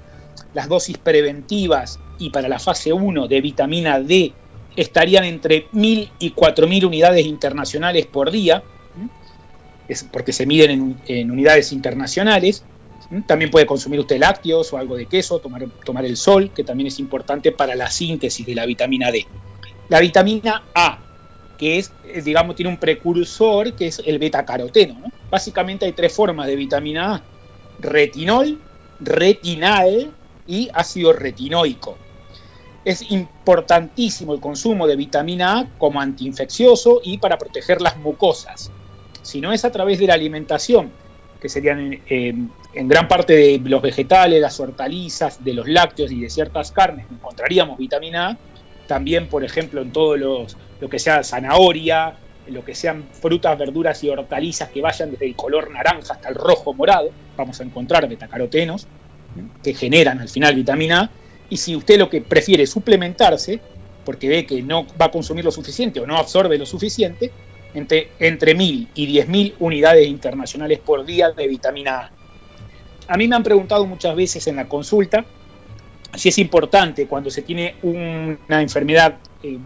Las 0.52 0.68
dosis 0.68 0.98
preventivas 0.98 2.00
y 2.18 2.28
para 2.28 2.50
la 2.50 2.58
fase 2.58 2.92
1 2.92 3.28
de 3.28 3.40
vitamina 3.40 3.98
D 3.98 4.34
estarían 4.76 5.24
entre 5.24 5.70
1.000 5.70 6.10
y 6.18 6.32
4.000 6.32 6.84
unidades 6.84 7.24
internacionales 7.24 8.04
por 8.04 8.30
día, 8.30 8.62
porque 10.12 10.34
se 10.34 10.44
miden 10.44 10.98
en, 11.06 11.30
unidades 11.30 11.72
internacionales. 11.72 12.62
También 13.26 13.50
puede 13.50 13.64
consumir 13.64 14.00
usted 14.00 14.18
lácteos 14.18 14.70
o 14.74 14.76
algo 14.76 14.96
de 14.96 15.06
queso, 15.06 15.40
tomar 15.40 16.04
el 16.04 16.16
sol, 16.18 16.50
que 16.54 16.62
también 16.62 16.88
es 16.88 16.98
importante 16.98 17.52
para 17.52 17.74
la 17.74 17.90
síntesis 17.90 18.44
de 18.44 18.54
la 18.54 18.66
vitamina 18.66 19.10
D. 19.10 19.26
La 19.88 20.00
vitamina 20.00 20.62
A, 20.74 20.98
que 21.58 21.78
es, 21.78 21.92
eh, 22.04 22.22
digamos, 22.22 22.56
tiene 22.56 22.70
un 22.70 22.78
precursor 22.78 23.74
que 23.74 23.86
es 23.88 24.02
el 24.04 24.18
betacaroteno. 24.18 24.94
¿no? 24.98 25.12
Básicamente 25.30 25.84
hay 25.84 25.92
tres 25.92 26.12
formas 26.12 26.46
de 26.46 26.56
vitamina 26.56 27.14
A: 27.14 27.22
retinol, 27.80 28.58
retinal 29.00 30.10
y 30.46 30.70
ácido 30.72 31.12
retinoico. 31.12 31.98
Es 32.84 33.10
importantísimo 33.10 34.34
el 34.34 34.40
consumo 34.40 34.86
de 34.86 34.96
vitamina 34.96 35.60
A 35.60 35.66
como 35.78 36.00
antiinfeccioso 36.00 37.00
y 37.02 37.18
para 37.18 37.38
proteger 37.38 37.80
las 37.80 37.96
mucosas. 37.96 38.70
Si 39.22 39.40
no 39.40 39.52
es 39.52 39.64
a 39.64 39.72
través 39.72 39.98
de 39.98 40.06
la 40.06 40.14
alimentación, 40.14 40.90
que 41.40 41.48
serían 41.48 41.78
en, 41.80 42.02
en, 42.08 42.50
en 42.74 42.88
gran 42.88 43.08
parte 43.08 43.34
de 43.34 43.58
los 43.58 43.80
vegetales, 43.80 44.40
las 44.40 44.58
hortalizas, 44.60 45.42
de 45.44 45.54
los 45.54 45.68
lácteos 45.68 46.10
y 46.10 46.20
de 46.20 46.30
ciertas 46.30 46.72
carnes, 46.72 47.06
encontraríamos 47.10 47.78
vitamina 47.78 48.30
A. 48.30 48.38
También, 48.86 49.28
por 49.28 49.44
ejemplo, 49.44 49.80
en 49.82 49.92
todo 49.92 50.16
los, 50.16 50.56
lo 50.80 50.88
que 50.88 50.98
sea 50.98 51.22
zanahoria, 51.22 52.14
en 52.46 52.54
lo 52.54 52.64
que 52.64 52.74
sean 52.74 53.04
frutas, 53.12 53.58
verduras 53.58 54.02
y 54.04 54.10
hortalizas 54.10 54.68
que 54.68 54.82
vayan 54.82 55.10
desde 55.10 55.26
el 55.26 55.34
color 55.34 55.70
naranja 55.70 56.14
hasta 56.14 56.28
el 56.28 56.34
rojo 56.34 56.74
morado, 56.74 57.10
vamos 57.36 57.60
a 57.60 57.64
encontrar 57.64 58.08
betacarotenos 58.08 58.86
que 59.62 59.74
generan 59.74 60.20
al 60.20 60.28
final 60.28 60.54
vitamina 60.54 61.00
A. 61.00 61.10
Y 61.48 61.56
si 61.56 61.76
usted 61.76 61.98
lo 61.98 62.08
que 62.08 62.20
prefiere 62.20 62.64
es 62.64 62.70
suplementarse, 62.70 63.60
porque 64.04 64.28
ve 64.28 64.46
que 64.46 64.62
no 64.62 64.86
va 65.00 65.06
a 65.06 65.10
consumir 65.10 65.44
lo 65.44 65.50
suficiente 65.50 66.00
o 66.00 66.06
no 66.06 66.16
absorbe 66.16 66.58
lo 66.58 66.66
suficiente, 66.66 67.30
entre, 67.74 68.10
entre 68.18 68.56
1.000 68.56 68.88
y 68.94 69.20
10.000 69.20 69.54
unidades 69.58 70.06
internacionales 70.06 70.78
por 70.78 71.04
día 71.04 71.30
de 71.30 71.48
vitamina 71.48 71.98
A. 71.98 72.10
A 73.08 73.16
mí 73.16 73.28
me 73.28 73.36
han 73.36 73.42
preguntado 73.42 73.84
muchas 73.86 74.14
veces 74.16 74.46
en 74.46 74.56
la 74.56 74.68
consulta 74.68 75.24
si 76.16 76.28
es 76.28 76.38
importante 76.38 77.06
cuando 77.06 77.30
se 77.30 77.42
tiene 77.42 77.76
una 77.82 78.62
enfermedad 78.62 79.18
eh, 79.42 79.58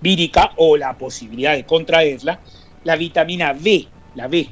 vírica 0.00 0.52
o 0.56 0.76
la 0.76 0.96
posibilidad 0.96 1.54
de 1.54 1.64
contraerla, 1.64 2.40
la 2.84 2.96
vitamina 2.96 3.52
B, 3.52 3.86
la 4.14 4.28
B. 4.28 4.48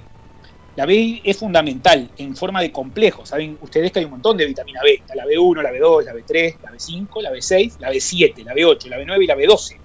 La 0.76 0.86
B 0.86 1.20
es 1.22 1.36
fundamental 1.36 2.10
en 2.18 2.34
forma 2.34 2.60
de 2.60 2.72
complejo. 2.72 3.24
Saben 3.24 3.56
ustedes 3.60 3.92
que 3.92 4.00
hay 4.00 4.06
un 4.06 4.12
montón 4.12 4.36
de 4.36 4.44
vitamina 4.44 4.80
B. 4.82 5.02
La 5.14 5.24
B1, 5.24 5.62
la 5.62 5.70
B2, 5.70 6.04
la 6.04 6.12
B3, 6.12 6.56
la 6.62 6.72
B5, 6.72 7.22
la 7.22 7.30
B6, 7.30 7.78
la 7.78 7.92
B7, 7.92 8.44
la 8.44 8.54
B8, 8.54 8.86
la 8.86 8.98
B9 8.98 9.22
y 9.22 9.26
la 9.26 9.36
B12. 9.36 9.76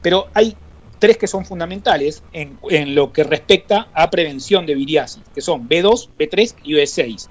Pero 0.00 0.28
hay 0.32 0.56
tres 0.98 1.18
que 1.18 1.26
son 1.26 1.44
fundamentales 1.44 2.22
en, 2.32 2.58
en, 2.70 2.94
lo 2.94 3.12
que 3.12 3.24
respecta 3.24 3.88
a 3.92 4.08
prevención 4.08 4.64
de 4.64 4.74
viriasis, 4.74 5.22
que 5.34 5.42
son 5.42 5.68
B2, 5.68 6.08
B3 6.18 6.54
y 6.64 6.72
B6. 6.72 7.28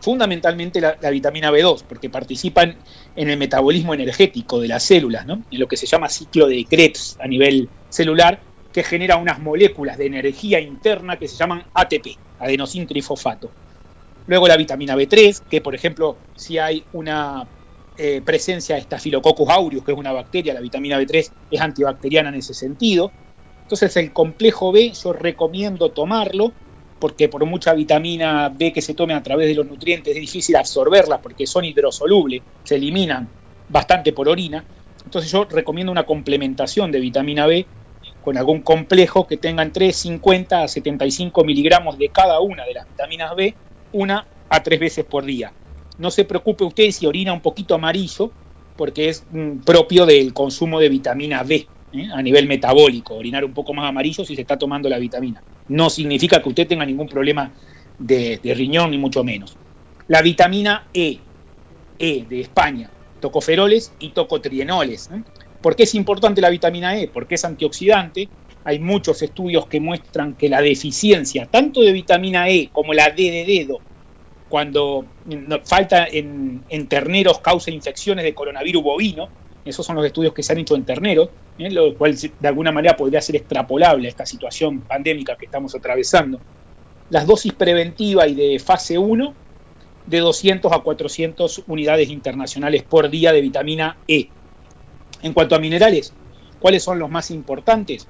Fundamentalmente 0.00 0.80
la, 0.80 1.10
vitamina 1.10 1.50
B2, 1.50 1.84
porque 1.88 2.08
participan 2.08 2.76
en 3.16 3.30
el 3.30 3.36
metabolismo 3.36 3.92
energético 3.92 4.58
de 4.58 4.68
las 4.68 4.82
células, 4.82 5.26
¿no? 5.26 5.42
en 5.50 5.60
lo 5.60 5.68
que 5.68 5.76
se 5.76 5.86
llama 5.86 6.08
ciclo 6.08 6.46
de 6.46 6.64
Krebs 6.64 7.18
a 7.20 7.26
nivel 7.26 7.68
celular, 7.90 8.40
que 8.72 8.82
genera 8.82 9.16
unas 9.16 9.40
moléculas 9.40 9.98
de 9.98 10.06
energía 10.06 10.60
interna 10.60 11.18
que 11.18 11.28
se 11.28 11.36
llaman 11.36 11.64
ATP, 11.74 12.16
adenosín 12.38 12.86
trifosfato. 12.86 13.50
Luego 14.26 14.48
la 14.48 14.56
vitamina 14.56 14.96
B3, 14.96 15.42
que 15.50 15.60
por 15.60 15.74
ejemplo, 15.74 16.16
si 16.36 16.58
hay 16.58 16.84
una 16.92 17.46
eh, 17.98 18.22
presencia 18.24 18.76
de 18.76 18.82
Staphylococcus 18.82 19.48
aureus, 19.50 19.84
que 19.84 19.92
es 19.92 19.98
una 19.98 20.12
bacteria, 20.12 20.54
la 20.54 20.60
vitamina 20.60 20.98
B3 20.98 21.30
es 21.50 21.60
antibacteriana 21.60 22.30
en 22.30 22.36
ese 22.36 22.54
sentido. 22.54 23.10
Entonces 23.62 23.96
el 23.96 24.12
complejo 24.12 24.72
B 24.72 24.92
yo 24.92 25.12
recomiendo 25.12 25.90
tomarlo 25.90 26.52
porque 27.00 27.28
por 27.28 27.44
mucha 27.46 27.72
vitamina 27.72 28.50
B 28.50 28.72
que 28.72 28.82
se 28.82 28.94
tome 28.94 29.14
a 29.14 29.22
través 29.22 29.48
de 29.48 29.54
los 29.54 29.66
nutrientes 29.66 30.14
es 30.14 30.20
difícil 30.20 30.56
absorberla 30.56 31.20
porque 31.20 31.46
son 31.46 31.64
hidrosolubles, 31.64 32.42
se 32.62 32.76
eliminan 32.76 33.28
bastante 33.68 34.12
por 34.12 34.28
orina. 34.28 34.64
Entonces 35.04 35.32
yo 35.32 35.44
recomiendo 35.44 35.90
una 35.90 36.04
complementación 36.04 36.92
de 36.92 37.00
vitamina 37.00 37.46
B 37.46 37.66
con 38.22 38.36
algún 38.36 38.60
complejo 38.60 39.26
que 39.26 39.38
tenga 39.38 39.62
entre 39.62 39.92
50 39.92 40.62
a 40.62 40.68
75 40.68 41.42
miligramos 41.42 41.98
de 41.98 42.10
cada 42.10 42.38
una 42.40 42.66
de 42.66 42.74
las 42.74 42.86
vitaminas 42.86 43.34
B, 43.34 43.54
una 43.92 44.26
a 44.50 44.62
tres 44.62 44.78
veces 44.78 45.06
por 45.06 45.24
día. 45.24 45.52
No 45.96 46.10
se 46.10 46.24
preocupe 46.24 46.64
usted 46.64 46.90
si 46.90 47.06
orina 47.06 47.32
un 47.32 47.40
poquito 47.40 47.74
amarillo, 47.74 48.30
porque 48.76 49.08
es 49.08 49.24
propio 49.64 50.04
del 50.04 50.34
consumo 50.34 50.80
de 50.80 50.90
vitamina 50.90 51.42
B 51.42 51.66
¿eh? 51.92 52.08
a 52.12 52.22
nivel 52.22 52.46
metabólico, 52.46 53.14
orinar 53.14 53.44
un 53.44 53.52
poco 53.52 53.72
más 53.74 53.88
amarillo 53.88 54.24
si 54.24 54.34
se 54.34 54.42
está 54.42 54.58
tomando 54.58 54.88
la 54.88 54.98
vitamina. 54.98 55.42
No 55.68 55.90
significa 55.90 56.42
que 56.42 56.48
usted 56.48 56.66
tenga 56.66 56.84
ningún 56.84 57.08
problema 57.08 57.52
de, 57.98 58.40
riñón, 58.54 58.90
ni 58.90 58.98
mucho 58.98 59.22
menos. 59.24 59.56
La 60.08 60.22
vitamina 60.22 60.86
E, 60.94 61.18
E 61.98 62.24
de 62.28 62.40
España, 62.40 62.90
tocoferoles 63.20 63.92
y 64.00 64.08
tocotrienoles. 64.10 65.10
¿eh? 65.12 65.22
¿Por 65.60 65.76
qué 65.76 65.82
es 65.84 65.94
importante 65.94 66.40
la 66.40 66.50
vitamina 66.50 66.96
E? 66.98 67.08
Porque 67.08 67.34
es 67.36 67.44
antioxidante. 67.44 68.28
Hay 68.64 68.78
muchos 68.78 69.22
estudios 69.22 69.66
que 69.66 69.80
muestran 69.80 70.34
que 70.34 70.48
la 70.48 70.60
deficiencia 70.60 71.46
tanto 71.46 71.80
de 71.82 71.92
vitamina 71.92 72.48
E 72.48 72.68
como 72.72 72.92
la 72.94 73.10
D 73.10 73.30
de 73.30 73.44
dedo, 73.44 73.78
cuando 74.48 75.04
no- 75.26 75.60
falta 75.64 76.06
en 76.10 76.86
terneros 76.88 77.38
causa 77.40 77.70
infecciones 77.70 78.24
de 78.24 78.34
coronavirus 78.34 78.82
bovino, 78.82 79.28
esos 79.70 79.86
son 79.86 79.96
los 79.96 80.04
estudios 80.04 80.34
que 80.34 80.42
se 80.42 80.52
han 80.52 80.58
hecho 80.58 80.74
en 80.74 80.84
terneros, 80.84 81.30
¿eh? 81.58 81.70
lo 81.70 81.94
cual 81.96 82.16
de 82.16 82.48
alguna 82.48 82.72
manera 82.72 82.96
podría 82.96 83.20
ser 83.20 83.36
extrapolable 83.36 84.06
a 84.06 84.10
esta 84.10 84.26
situación 84.26 84.80
pandémica 84.80 85.36
que 85.36 85.46
estamos 85.46 85.74
atravesando. 85.74 86.40
Las 87.08 87.26
dosis 87.26 87.52
preventiva 87.52 88.26
y 88.28 88.34
de 88.34 88.58
fase 88.58 88.98
1 88.98 89.34
de 90.06 90.18
200 90.18 90.72
a 90.72 90.80
400 90.80 91.64
unidades 91.66 92.10
internacionales 92.10 92.82
por 92.82 93.10
día 93.10 93.32
de 93.32 93.40
vitamina 93.40 93.96
E. 94.06 94.28
En 95.22 95.32
cuanto 95.32 95.54
a 95.54 95.58
minerales, 95.58 96.12
¿cuáles 96.60 96.82
son 96.82 96.98
los 96.98 97.10
más 97.10 97.30
importantes? 97.30 98.06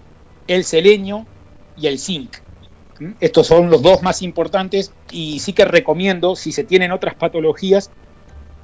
El 0.46 0.64
selenio 0.64 1.26
y 1.76 1.86
el 1.86 1.98
zinc. 1.98 2.36
¿Mm? 2.98 3.12
Estos 3.20 3.46
son 3.46 3.70
los 3.70 3.82
dos 3.82 4.02
más 4.02 4.22
importantes 4.22 4.92
y 5.10 5.40
sí 5.40 5.52
que 5.52 5.64
recomiendo, 5.64 6.36
si 6.36 6.52
se 6.52 6.64
tienen 6.64 6.92
otras 6.92 7.14
patologías, 7.14 7.90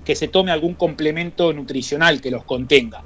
que 0.07 0.15
se 0.15 0.29
tome 0.29 0.53
algún 0.53 0.75
complemento 0.75 1.53
nutricional 1.53 2.21
que 2.21 2.31
los 2.31 2.45
contenga. 2.45 3.03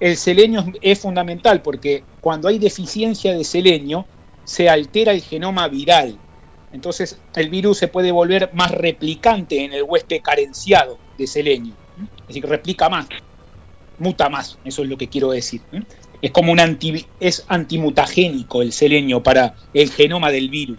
El 0.00 0.16
selenio 0.16 0.64
es- 0.80 0.98
fundamental 0.98 1.62
porque 1.62 2.02
cuando 2.20 2.48
hay 2.48 2.58
deficiencia 2.58 3.32
de 3.36 3.44
selenio, 3.44 4.06
se 4.44 4.68
altera 4.68 5.12
el 5.12 5.20
genoma 5.22 5.68
viral. 5.68 6.18
Entonces 6.72 7.18
el 7.36 7.50
virus 7.50 7.78
se 7.78 7.86
puede 7.88 8.10
volver 8.10 8.50
más 8.54 8.70
replicante 8.72 9.62
en 9.62 9.74
el 9.74 9.82
huésped 9.84 10.22
carenciado 10.22 10.98
de 11.18 11.26
selenio. 11.26 11.74
Es 12.22 12.28
decir, 12.28 12.46
replica 12.46 12.88
más, 12.88 13.06
muta 13.98 14.28
más, 14.30 14.58
eso 14.64 14.82
es 14.82 14.88
lo 14.88 14.96
que 14.96 15.08
quiero 15.08 15.30
decir. 15.30 15.60
Es 16.22 16.30
como 16.30 16.50
un 16.50 16.60
anti, 16.60 17.04
es 17.20 17.44
antimutagénico 17.46 18.62
el 18.62 18.72
selenio 18.72 19.22
para 19.22 19.54
el 19.74 19.90
genoma 19.90 20.30
del 20.30 20.48
virus. 20.48 20.78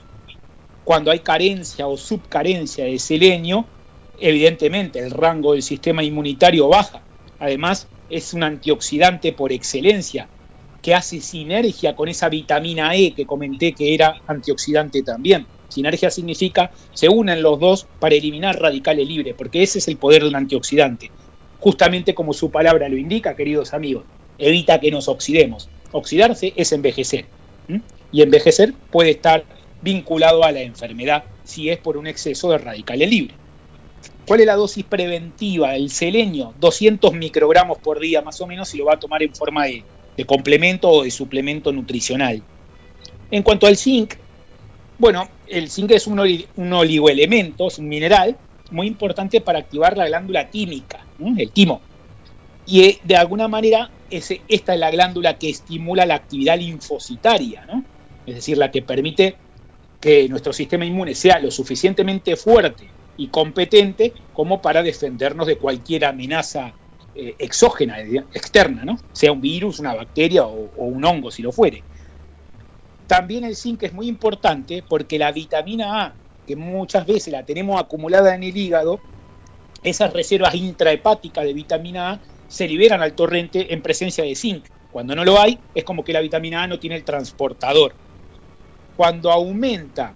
Cuando 0.83 1.11
hay 1.11 1.19
carencia 1.19 1.87
o 1.87 1.95
subcarencia 1.95 2.85
de 2.85 2.97
selenio, 2.97 3.65
evidentemente 4.23 4.99
el 4.99 5.11
rango 5.11 5.51
del 5.51 5.61
sistema 5.61 6.01
inmunitario 6.01 6.69
baja. 6.69 7.01
Además, 7.39 7.89
es 8.09 8.33
un 8.33 8.43
antioxidante 8.43 9.33
por 9.33 9.51
excelencia 9.51 10.29
que 10.81 10.95
hace 10.95 11.19
sinergia 11.19 11.93
con 11.93 12.07
esa 12.07 12.29
vitamina 12.29 12.95
E 12.95 13.13
que 13.13 13.25
comenté 13.25 13.73
que 13.73 13.93
era 13.93 14.21
antioxidante 14.25 15.03
también. 15.03 15.45
Sinergia 15.67 16.09
significa 16.09 16.71
se 16.93 17.09
unen 17.09 17.41
los 17.41 17.59
dos 17.59 17.85
para 17.99 18.15
eliminar 18.15 18.61
radicales 18.61 19.05
libres, 19.05 19.35
porque 19.37 19.61
ese 19.61 19.79
es 19.79 19.89
el 19.89 19.97
poder 19.97 20.21
de 20.21 20.29
un 20.29 20.37
antioxidante. 20.37 21.11
Justamente 21.59 22.13
como 22.13 22.31
su 22.31 22.49
palabra 22.49 22.87
lo 22.87 22.97
indica, 22.97 23.35
queridos 23.35 23.73
amigos, 23.73 24.05
evita 24.37 24.79
que 24.79 24.91
nos 24.91 25.09
oxidemos. 25.09 25.67
Oxidarse 25.91 26.53
es 26.55 26.71
envejecer. 26.71 27.25
Y 28.13 28.21
envejecer 28.21 28.73
puede 28.89 29.09
estar 29.09 29.43
vinculado 29.81 30.45
a 30.45 30.53
la 30.53 30.61
enfermedad 30.61 31.25
si 31.43 31.69
es 31.69 31.77
por 31.77 31.97
un 31.97 32.07
exceso 32.07 32.51
de 32.51 32.57
radicales 32.59 33.09
libres. 33.09 33.42
¿Cuál 34.25 34.39
es 34.39 34.45
la 34.45 34.55
dosis 34.55 34.85
preventiva? 34.85 35.75
El 35.75 35.89
selenio, 35.89 36.53
200 36.59 37.13
microgramos 37.13 37.77
por 37.79 37.99
día 37.99 38.21
más 38.21 38.39
o 38.41 38.47
menos, 38.47 38.69
si 38.69 38.77
lo 38.77 38.85
va 38.85 38.93
a 38.93 38.99
tomar 38.99 39.21
en 39.21 39.35
forma 39.35 39.65
de, 39.65 39.83
complemento 40.25 40.89
o 40.89 41.03
de 41.03 41.11
suplemento 41.11 41.71
nutricional. 41.71 42.41
En 43.31 43.43
cuanto 43.43 43.67
al 43.67 43.75
zinc, 43.75 44.13
bueno, 44.97 45.27
el 45.47 45.69
zinc 45.69 45.91
es 45.91 46.07
un, 46.07 46.19
oli- 46.19 46.47
un 46.55 46.71
oligoelemento, 46.71 47.67
es 47.67 47.79
un 47.79 47.87
mineral 47.89 48.37
muy 48.71 48.87
importante 48.87 49.41
para 49.41 49.59
activar 49.59 49.97
la 49.97 50.07
glándula 50.07 50.49
química, 50.49 51.05
¿no? 51.19 51.35
el 51.37 51.51
timo. 51.51 51.81
Y 52.65 52.83
eh, 52.83 52.99
de 53.03 53.17
alguna 53.17 53.47
manera 53.47 53.89
esta 54.09 54.73
es 54.73 54.79
la 54.79 54.91
glándula 54.91 55.37
que 55.39 55.49
estimula 55.49 56.05
la 56.05 56.15
actividad 56.15 56.57
linfocitaria, 56.57 57.65
es 58.25 58.35
decir, 58.35 58.57
la 58.57 58.69
que 58.71 58.83
permite 58.83 59.35
que 59.99 60.29
nuestro 60.29 60.53
sistema 60.53 60.85
inmune 60.85 61.15
sea 61.15 61.39
lo 61.39 61.49
suficientemente 61.49 62.35
fuerte 62.35 62.87
y 63.17 63.27
competente 63.27 64.13
como 64.33 64.61
para 64.61 64.83
defendernos 64.83 65.47
de 65.47 65.57
cualquier 65.57 66.05
amenaza 66.05 66.73
eh, 67.15 67.35
exógena, 67.37 67.99
eh, 68.01 68.23
externa, 68.33 68.83
¿no? 68.83 68.97
sea 69.11 69.31
un 69.31 69.41
virus, 69.41 69.79
una 69.79 69.93
bacteria 69.93 70.45
o, 70.45 70.71
o 70.77 70.85
un 70.85 71.05
hongo, 71.05 71.29
si 71.29 71.43
lo 71.43 71.51
fuere. 71.51 71.83
También 73.07 73.43
el 73.43 73.55
zinc 73.55 73.83
es 73.83 73.93
muy 73.93 74.07
importante 74.07 74.83
porque 74.87 75.19
la 75.19 75.31
vitamina 75.31 76.03
A, 76.03 76.13
que 76.47 76.55
muchas 76.55 77.05
veces 77.05 77.31
la 77.31 77.45
tenemos 77.45 77.79
acumulada 77.79 78.33
en 78.33 78.43
el 78.43 78.57
hígado, 78.57 78.99
esas 79.83 80.13
reservas 80.13 80.55
intrahepáticas 80.55 81.43
de 81.45 81.53
vitamina 81.53 82.11
A 82.11 82.19
se 82.47 82.67
liberan 82.67 83.01
al 83.01 83.13
torrente 83.13 83.73
en 83.73 83.81
presencia 83.81 84.23
de 84.23 84.35
zinc. 84.35 84.65
Cuando 84.91 85.15
no 85.15 85.25
lo 85.25 85.39
hay, 85.39 85.59
es 85.75 85.83
como 85.83 86.03
que 86.03 86.13
la 86.13 86.21
vitamina 86.21 86.63
A 86.63 86.67
no 86.67 86.79
tiene 86.79 86.95
el 86.95 87.03
transportador. 87.03 87.93
Cuando 88.95 89.31
aumenta 89.31 90.15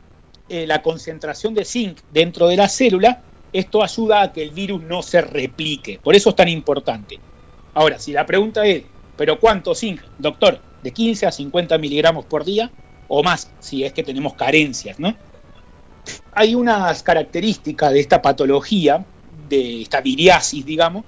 eh, 0.50 0.66
la 0.66 0.82
concentración 0.82 1.54
de 1.54 1.66
zinc 1.66 2.00
dentro 2.12 2.48
de 2.48 2.56
la 2.56 2.70
célula, 2.70 3.22
esto 3.52 3.84
ayuda 3.84 4.22
a 4.22 4.34
que 4.34 4.44
el 4.44 4.52
virus 4.52 4.82
no 4.82 5.02
se 5.02 5.22
replique. 5.22 6.00
Por 6.02 6.16
eso 6.16 6.30
es 6.30 6.36
tan 6.36 6.48
importante. 6.48 7.20
Ahora, 7.74 8.00
si 8.00 8.14
la 8.14 8.26
pregunta 8.26 8.66
es, 8.66 8.84
¿pero 9.16 9.40
cuánto 9.40 9.76
zinc? 9.76 10.02
Doctor, 10.18 10.60
de 10.84 10.92
15 10.92 11.26
a 11.26 11.32
50 11.32 11.78
miligramos 11.78 12.26
por 12.26 12.46
día 12.46 12.72
o 13.08 13.24
más, 13.24 13.52
si 13.60 13.84
es 13.84 13.94
que 13.94 14.04
tenemos 14.04 14.34
carencias, 14.34 15.00
¿no? 15.00 15.16
Hay 16.34 16.56
unas 16.56 17.04
características 17.04 17.92
de 17.92 18.00
esta 18.00 18.22
patología, 18.22 19.06
de 19.50 19.82
esta 19.82 20.02
viriasis, 20.02 20.66
digamos. 20.66 21.04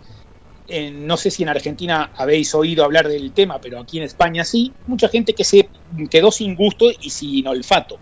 No 0.94 1.18
sé 1.18 1.32
si 1.32 1.44
en 1.44 1.50
Argentina 1.50 2.12
habéis 2.16 2.54
oído 2.54 2.84
hablar 2.84 3.08
del 3.08 3.32
tema, 3.32 3.60
pero 3.60 3.80
aquí 3.80 3.98
en 3.98 4.04
España 4.04 4.44
sí. 4.44 4.74
Mucha 4.88 5.08
gente 5.08 5.34
que 5.34 5.44
se 5.44 5.70
quedó 6.10 6.32
sin 6.32 6.56
gusto 6.56 6.88
y 6.92 7.10
sin 7.10 7.48
olfato. 7.48 8.00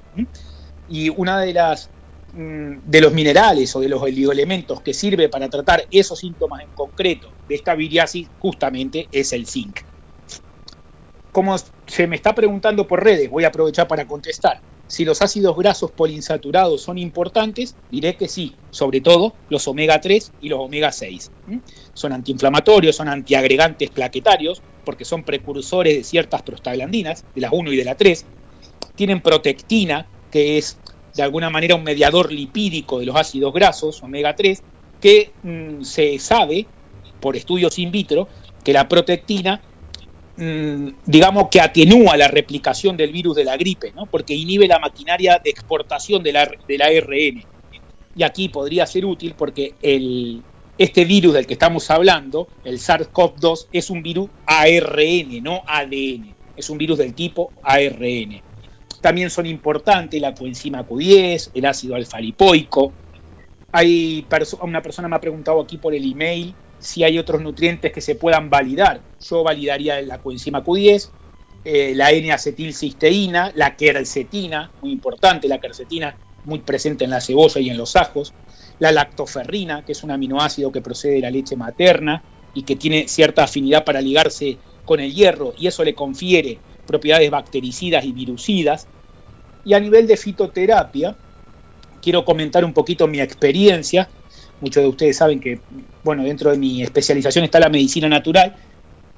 Y 0.90 1.10
una 1.10 1.40
de 1.40 1.54
las 1.54 1.90
mm, 2.34 2.78
de 2.86 3.02
los 3.02 3.14
minerales 3.14 3.76
o 3.76 3.80
de 3.80 3.90
los 3.90 4.02
oligoelementos 4.02 4.82
que 4.82 4.94
sirve 4.94 5.30
para 5.30 5.50
tratar 5.50 5.86
esos 5.92 6.20
síntomas 6.20 6.64
en 6.64 6.70
concreto 6.70 7.32
de 7.48 7.56
esta 7.56 7.76
viriasis 7.76 8.28
justamente 8.40 9.08
es 9.12 9.34
el 9.34 9.46
zinc. 9.48 9.82
Como 11.32 11.56
se 11.86 12.08
me 12.08 12.16
está 12.16 12.34
preguntando 12.34 12.88
por 12.88 13.04
redes, 13.04 13.30
voy 13.30 13.44
a 13.44 13.50
aprovechar 13.50 13.88
para 13.88 14.08
contestar. 14.08 14.62
Si 14.88 15.04
los 15.04 15.22
ácidos 15.22 15.58
grasos 15.58 15.92
poliinsaturados 15.92 16.82
son 16.82 16.98
importantes, 16.98 17.76
diré 17.92 18.16
que 18.16 18.30
sí, 18.30 18.56
sobre 18.72 19.02
todo 19.02 19.34
los 19.50 19.68
omega 19.68 20.00
3 20.00 20.32
y 20.42 20.48
los 20.48 20.60
omega 20.60 20.94
6. 20.94 21.32
¿m? 21.50 21.62
Son 21.94 22.14
antiinflamatorios, 22.14 22.96
son 22.96 23.10
antiagregantes 23.10 23.90
plaquetarios, 23.90 24.62
porque 24.86 25.04
son 25.04 25.24
precursores 25.24 25.94
de 25.94 26.04
ciertas 26.06 26.42
prostaglandinas, 26.42 27.26
de 27.36 27.42
las 27.42 27.52
1 27.52 27.74
y 27.74 27.76
de 27.76 27.84
la 27.84 27.96
3. 27.96 28.26
Tienen 28.96 29.22
protectina, 29.22 30.08
que 30.32 30.58
es 30.58 30.78
de 31.16 31.24
alguna 31.24 31.50
manera 31.50 31.76
un 31.76 31.84
mediador 31.84 32.32
lipídico 32.32 33.00
de 33.00 33.08
los 33.08 33.16
ácidos 33.16 33.54
grasos, 33.54 34.02
omega 34.04 34.36
3, 34.36 34.62
que 35.02 35.32
mm, 35.44 35.82
se 35.82 36.20
sabe 36.20 36.68
por 37.20 37.36
estudios 37.36 37.78
in 37.80 37.92
vitro 37.92 38.28
que 38.64 38.74
la 38.74 38.88
protectina 38.88 39.62
mm, 40.38 40.90
digamos 41.06 41.48
que 41.50 41.60
atenúa 41.60 42.16
la 42.18 42.28
replicación 42.28 42.96
del 42.98 43.12
virus 43.12 43.36
de 43.36 43.46
la 43.46 43.58
gripe, 43.58 43.92
¿no? 43.96 44.06
porque 44.06 44.34
inhibe 44.34 44.68
la 44.68 44.80
maquinaria 44.80 45.42
de 45.44 45.50
exportación 45.50 46.22
de 46.24 46.34
la, 46.34 46.50
del 46.68 46.82
ARN. 46.82 47.44
Y 48.16 48.24
aquí 48.24 48.50
podría 48.50 48.86
ser 48.86 49.06
útil 49.06 49.36
porque 49.38 49.76
el, 49.82 50.42
este 50.78 51.06
virus 51.06 51.34
del 51.34 51.48
que 51.48 51.54
estamos 51.54 51.90
hablando, 51.90 52.48
el 52.64 52.80
SARS-CoV-2, 52.80 53.68
es 53.72 53.90
un 53.90 54.04
virus 54.04 54.30
ARN, 54.46 55.44
no 55.44 55.64
ADN. 55.66 56.36
Es 56.56 56.70
un 56.70 56.78
virus 56.78 56.98
del 56.98 57.14
tipo 57.14 57.52
ARN. 57.64 58.42
También 59.02 59.30
son 59.30 59.46
importantes 59.46 60.20
la 60.20 60.34
coenzima 60.34 60.88
Q10, 60.88 61.52
el 61.54 61.66
ácido 61.66 61.96
alfa-lipoico. 61.96 62.92
Hay 63.72 64.26
una 64.62 64.82
persona 64.82 65.08
me 65.08 65.16
ha 65.16 65.22
preguntado 65.22 65.62
aquí 65.62 65.78
por 65.78 65.94
el 65.94 66.10
email 66.10 66.56
si 66.80 67.04
hay 67.04 67.20
otros 67.20 67.42
nutrientes 67.42 67.92
que 67.92 68.02
se 68.02 68.16
puedan 68.16 68.50
validar. 68.50 69.02
Yo 69.20 69.44
validaría 69.44 70.02
la 70.02 70.20
coenzima 70.20 70.64
Q10, 70.64 71.10
eh, 71.66 71.94
la 71.96 72.12
N-acetilcisteína, 72.12 73.52
la 73.56 73.76
quercetina, 73.76 74.72
muy 74.82 74.92
importante, 74.92 75.48
la 75.48 75.60
quercetina 75.60 76.16
muy 76.46 76.60
presente 76.60 77.04
en 77.04 77.10
la 77.10 77.20
cebolla 77.22 77.60
y 77.60 77.70
en 77.70 77.78
los 77.78 77.96
ajos, 77.96 78.34
la 78.80 78.92
lactoferrina, 78.92 79.84
que 79.84 79.92
es 79.92 80.04
un 80.04 80.12
aminoácido 80.12 80.72
que 80.72 80.82
procede 80.82 81.16
de 81.16 81.22
la 81.22 81.30
leche 81.30 81.56
materna 81.56 82.24
y 82.54 82.64
que 82.64 82.76
tiene 82.76 83.08
cierta 83.08 83.44
afinidad 83.44 83.84
para 83.84 84.02
ligarse 84.02 84.58
con 84.86 85.00
el 85.00 85.14
hierro 85.14 85.54
y 85.58 85.68
eso 85.68 85.84
le 85.84 85.94
confiere 85.94 86.60
propiedades 86.88 87.30
bactericidas 87.30 88.04
y 88.06 88.12
virucidas. 88.12 88.88
Y 89.64 89.74
a 89.74 89.80
nivel 89.80 90.08
de 90.08 90.18
fitoterapia, 90.18 91.16
quiero 92.02 92.26
comentar 92.26 92.66
un 92.66 92.74
poquito 92.74 93.08
mi 93.08 93.20
experiencia. 93.20 94.10
Muchos 94.62 94.82
de 94.82 94.90
ustedes 94.90 95.18
saben 95.18 95.40
que, 95.40 95.60
bueno, 96.04 96.24
dentro 96.24 96.50
de 96.50 96.58
mi 96.58 96.82
especialización 96.82 97.46
está 97.46 97.60
la 97.60 97.70
medicina 97.70 98.10
natural 98.10 98.56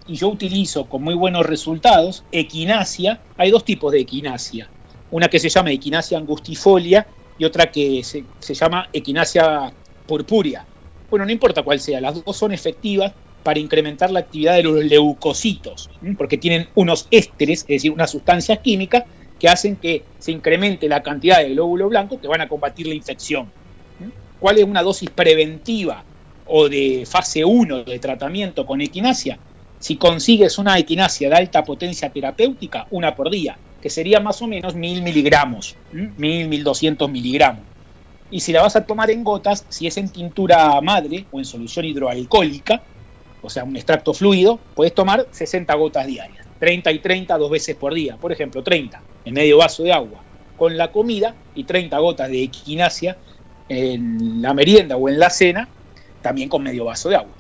y 0.08 0.16
yo 0.16 0.28
utilizo 0.28 0.86
con 0.86 1.04
muy 1.04 1.14
buenos 1.14 1.46
resultados 1.46 2.24
equinacia. 2.32 3.22
Hay 3.38 3.52
dos 3.52 3.64
tipos 3.64 3.92
de 3.92 4.00
equinacia. 4.00 4.68
Una 5.12 5.28
que 5.28 5.40
se 5.40 5.50
llama 5.50 5.72
equinacia 5.72 6.18
angustifolia 6.18 7.08
y 7.38 7.46
otra 7.46 7.72
que 7.72 8.04
se, 8.04 8.26
se 8.40 8.54
llama 8.54 8.90
equinacia 8.92 9.72
purpúrea. 10.08 10.66
Bueno, 11.10 11.26
no 11.26 11.32
importa 11.32 11.64
cuál 11.64 11.80
sea, 11.80 12.02
las 12.02 12.24
dos 12.24 12.36
son 12.36 12.52
efectivas 12.52 13.14
para 13.44 13.60
incrementar 13.60 14.12
la 14.12 14.20
actividad 14.20 14.56
de 14.56 14.64
los 14.64 14.84
leucocitos, 14.84 15.90
porque 16.18 16.38
tienen 16.38 16.68
unos 16.76 17.08
ésteres, 17.12 17.62
es 17.62 17.68
decir, 17.68 17.92
unas 17.92 18.12
sustancias 18.12 18.60
químicas 18.60 19.04
que 19.40 19.48
hacen 19.48 19.78
que 19.78 20.04
se 20.20 20.32
incremente 20.32 20.90
la 20.90 21.02
cantidad 21.02 21.40
de 21.40 21.50
glóbulo 21.50 21.90
blanco 21.90 22.20
que 22.20 22.28
van 22.28 22.42
a 22.42 22.48
combatir 22.48 22.88
la 22.88 22.96
infección. 22.96 23.50
¿Cuál 24.40 24.58
es 24.58 24.64
una 24.64 24.84
dosis 24.84 25.10
preventiva 25.10 26.04
o 26.46 26.70
de 26.70 27.06
fase 27.10 27.44
1 27.46 27.84
de 27.84 28.00
tratamiento 28.00 28.66
con 28.66 28.82
equinacia? 28.82 29.40
Si 29.80 29.96
consigues 29.96 30.58
una 30.58 30.78
equinacia 30.78 31.30
de 31.30 31.36
alta 31.36 31.64
potencia 31.64 32.10
terapéutica, 32.10 32.88
una 32.92 33.16
por 33.16 33.30
día, 33.30 33.58
que 33.82 33.90
sería 33.90 34.20
más 34.20 34.42
o 34.42 34.48
menos 34.48 34.76
1000 34.76 35.02
miligramos, 35.02 35.76
¿m? 35.94 36.12
1000, 36.18 36.50
1200 36.50 37.10
miligramos. 37.10 37.64
Y 38.32 38.42
si 38.42 38.52
la 38.52 38.62
vas 38.62 38.76
a 38.76 38.86
tomar 38.86 39.10
en 39.10 39.24
gotas, 39.24 39.66
si 39.70 39.88
es 39.88 39.98
en 39.98 40.10
tintura 40.10 40.80
madre 40.82 41.26
o 41.32 41.40
en 41.40 41.46
solución 41.46 41.86
hidroalcohólica, 41.86 42.84
o 43.42 43.50
sea, 43.50 43.64
un 43.64 43.76
extracto 43.76 44.14
fluido, 44.14 44.60
puedes 44.76 44.94
tomar 44.94 45.28
60 45.32 45.74
gotas 45.76 46.08
diarias, 46.08 46.46
30 46.60 46.92
y 46.92 47.00
30 47.00 47.38
dos 47.38 47.50
veces 47.50 47.76
por 47.76 47.94
día. 47.94 48.18
Por 48.18 48.32
ejemplo, 48.32 48.64
30 48.64 49.02
en 49.26 49.34
medio 49.34 49.58
vaso 49.58 49.84
de 49.84 49.94
agua 49.94 50.22
con 50.58 50.78
la 50.78 50.92
comida 50.92 51.36
y 51.56 51.64
30 51.64 51.98
gotas 52.00 52.30
de 52.30 52.44
equinacia 52.44 53.18
en 53.70 54.42
la 54.42 54.54
merienda 54.54 54.98
o 54.98 55.08
en 55.08 55.18
la 55.18 55.30
cena, 55.30 55.70
también 56.22 56.50
con 56.50 56.62
medio 56.62 56.86
vaso 56.86 57.10
de 57.10 57.16
agua. 57.16 57.32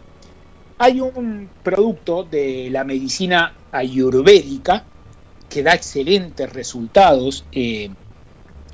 Hay 0.78 1.02
un 1.02 1.50
producto 1.62 2.24
de 2.24 2.70
la 2.72 2.86
medicina 2.86 3.54
ayurvédica 3.72 4.86
que 5.50 5.64
da 5.64 5.74
excelentes 5.74 6.52
resultados, 6.54 7.44
eh, 7.52 7.90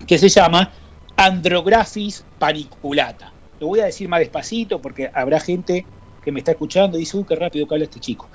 que 0.05 0.19
se 0.19 0.29
llama 0.29 0.71
Andrographis 1.15 2.23
paniculata. 2.37 3.33
Lo 3.59 3.67
voy 3.67 3.79
a 3.79 3.85
decir 3.85 4.07
más 4.07 4.19
despacito 4.19 4.81
porque 4.81 5.09
habrá 5.11 5.39
gente 5.39 5.85
que 6.25 6.31
me 6.31 6.39
está 6.39 6.51
escuchando 6.51 6.97
dice, 6.97 7.15
uy, 7.15 7.23
qué 7.23 7.35
rápido 7.35 7.67
que 7.67 7.75
habla 7.75 7.85
este 7.85 7.99
chico. 7.99 8.27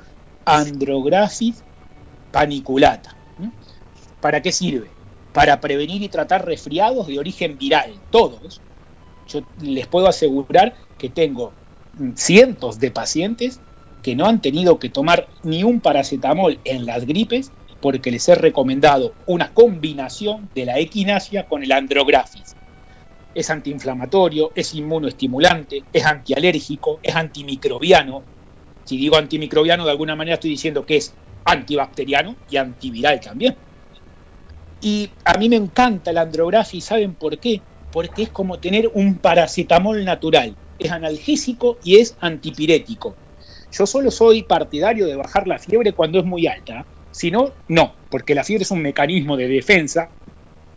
Andrographis 0.45 1.63
paniculata. 2.31 3.17
¿Mm? 3.39 3.49
¿Para 4.21 4.41
qué 4.41 4.53
sirve? 4.53 4.89
Para 5.33 5.61
prevenir 5.61 6.03
y 6.03 6.09
tratar 6.09 6.47
resfriados 6.47 7.09
de 7.09 7.19
origen 7.19 7.59
viral, 7.59 7.95
todos. 8.11 8.61
Yo 9.29 9.41
les 9.61 9.89
puedo 9.89 10.07
asegurar 10.07 10.75
que 10.99 11.09
tengo 11.09 11.53
cientos 12.15 12.79
de 12.79 12.93
pacientes 12.93 13.61
que 14.03 14.15
no 14.15 14.27
han 14.27 14.41
tenido 14.41 14.79
que 14.79 14.89
tomar 14.89 15.29
ni 15.43 15.65
un 15.65 15.81
paracetamol 15.81 16.61
en 16.65 16.87
las 16.87 17.05
gripes 17.05 17.51
porque 17.81 18.11
les 18.11 18.29
he 18.29 18.35
recomendado 18.35 19.15
una 19.27 19.53
combinación 19.53 20.49
de 20.55 20.65
la 20.65 20.79
equinacia 20.79 21.47
con 21.47 21.63
el 21.63 21.73
andrographis 21.73 22.55
es 23.35 23.51
antiinflamatorio, 23.51 24.53
es 24.55 24.75
inmunoestimulante, 24.75 25.85
es 25.93 26.05
antialérgico, 26.05 27.01
es 27.03 27.15
antimicrobiano. 27.15 28.23
Si 28.85 28.97
digo 28.97 29.17
antimicrobiano, 29.17 29.85
de 29.85 29.91
alguna 29.91 30.17
manera 30.17 30.35
estoy 30.35 30.51
diciendo 30.51 30.85
que 30.85 30.97
es 30.97 31.15
antibacteriano 31.45 32.37
y 32.51 32.57
antiviral 32.57 33.21
también. 33.21 33.57
Y 34.81 35.11
a 35.25 35.39
mí 35.39 35.49
me 35.49 35.57
encanta 35.57 36.11
el 36.11 36.19
andrographis, 36.19 36.85
¿saben 36.85 37.15
por 37.15 37.39
qué? 37.39 37.61
Porque 37.93 38.23
es 38.25 38.29
como 38.31 38.59
tener 38.59 38.91
un 38.95 39.17
paracetamol 39.17 40.05
natural. 40.05 40.57
Es 40.79 40.91
analgésico 40.91 41.79
y 41.85 41.97
es 41.97 42.17
antipirético. 42.21 43.15
Yo 43.73 43.87
solo 43.87 44.11
soy 44.11 44.43
partidario 44.43 45.07
de 45.07 45.17
bajar 45.17 45.47
la 45.47 45.59
fiebre 45.59 45.93
cuando 45.93 46.19
es 46.19 46.25
muy 46.25 46.47
alta. 46.47 46.87
Si 47.13 47.31
no, 47.31 47.53
no, 47.69 47.93
porque 48.11 48.35
la 48.35 48.45
fiebre 48.45 48.63
es 48.63 48.71
un 48.71 48.83
mecanismo 48.83 49.37
de 49.37 49.49
defensa 49.49 50.09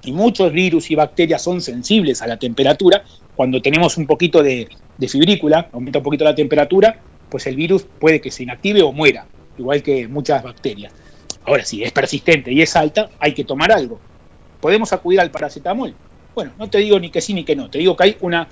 y 0.03 0.11
muchos 0.11 0.51
virus 0.51 0.91
y 0.91 0.95
bacterias 0.95 1.41
son 1.41 1.61
sensibles 1.61 2.21
a 2.21 2.27
la 2.27 2.37
temperatura, 2.37 3.03
cuando 3.35 3.61
tenemos 3.61 3.97
un 3.97 4.05
poquito 4.05 4.43
de, 4.43 4.67
fibrícula, 5.07 5.69
aumenta 5.71 5.99
un 5.99 6.03
poquito 6.03 6.23
la 6.23 6.35
temperatura, 6.35 6.99
pues 7.29 7.47
el 7.47 7.55
virus 7.55 7.85
puede 7.99 8.21
que 8.21 8.31
se 8.31 8.43
inactive 8.43 8.81
o 8.81 8.91
muera, 8.91 9.25
igual 9.57 9.81
que 9.81 10.07
muchas 10.07 10.43
bacterias. 10.43 10.93
Ahora, 11.45 11.65
si 11.65 11.83
es 11.83 11.91
persistente 11.91 12.51
y 12.51 12.61
es 12.61 12.75
alta, 12.75 13.09
hay 13.19 13.33
que 13.33 13.43
tomar 13.43 13.71
algo. 13.71 13.99
¿Podemos 14.61 14.93
acudir 14.93 15.19
al 15.19 15.31
paracetamol? 15.31 15.93
Bueno, 16.35 16.51
no 16.57 16.69
te 16.69 16.77
digo 16.77 16.99
ni 16.99 17.09
que 17.09 17.21
sí 17.21 17.33
ni 17.33 17.43
que 17.43 17.55
no, 17.55 17.69
te 17.69 17.79
digo 17.79 17.97
que 17.97 18.03
hay 18.03 18.17
una 18.21 18.47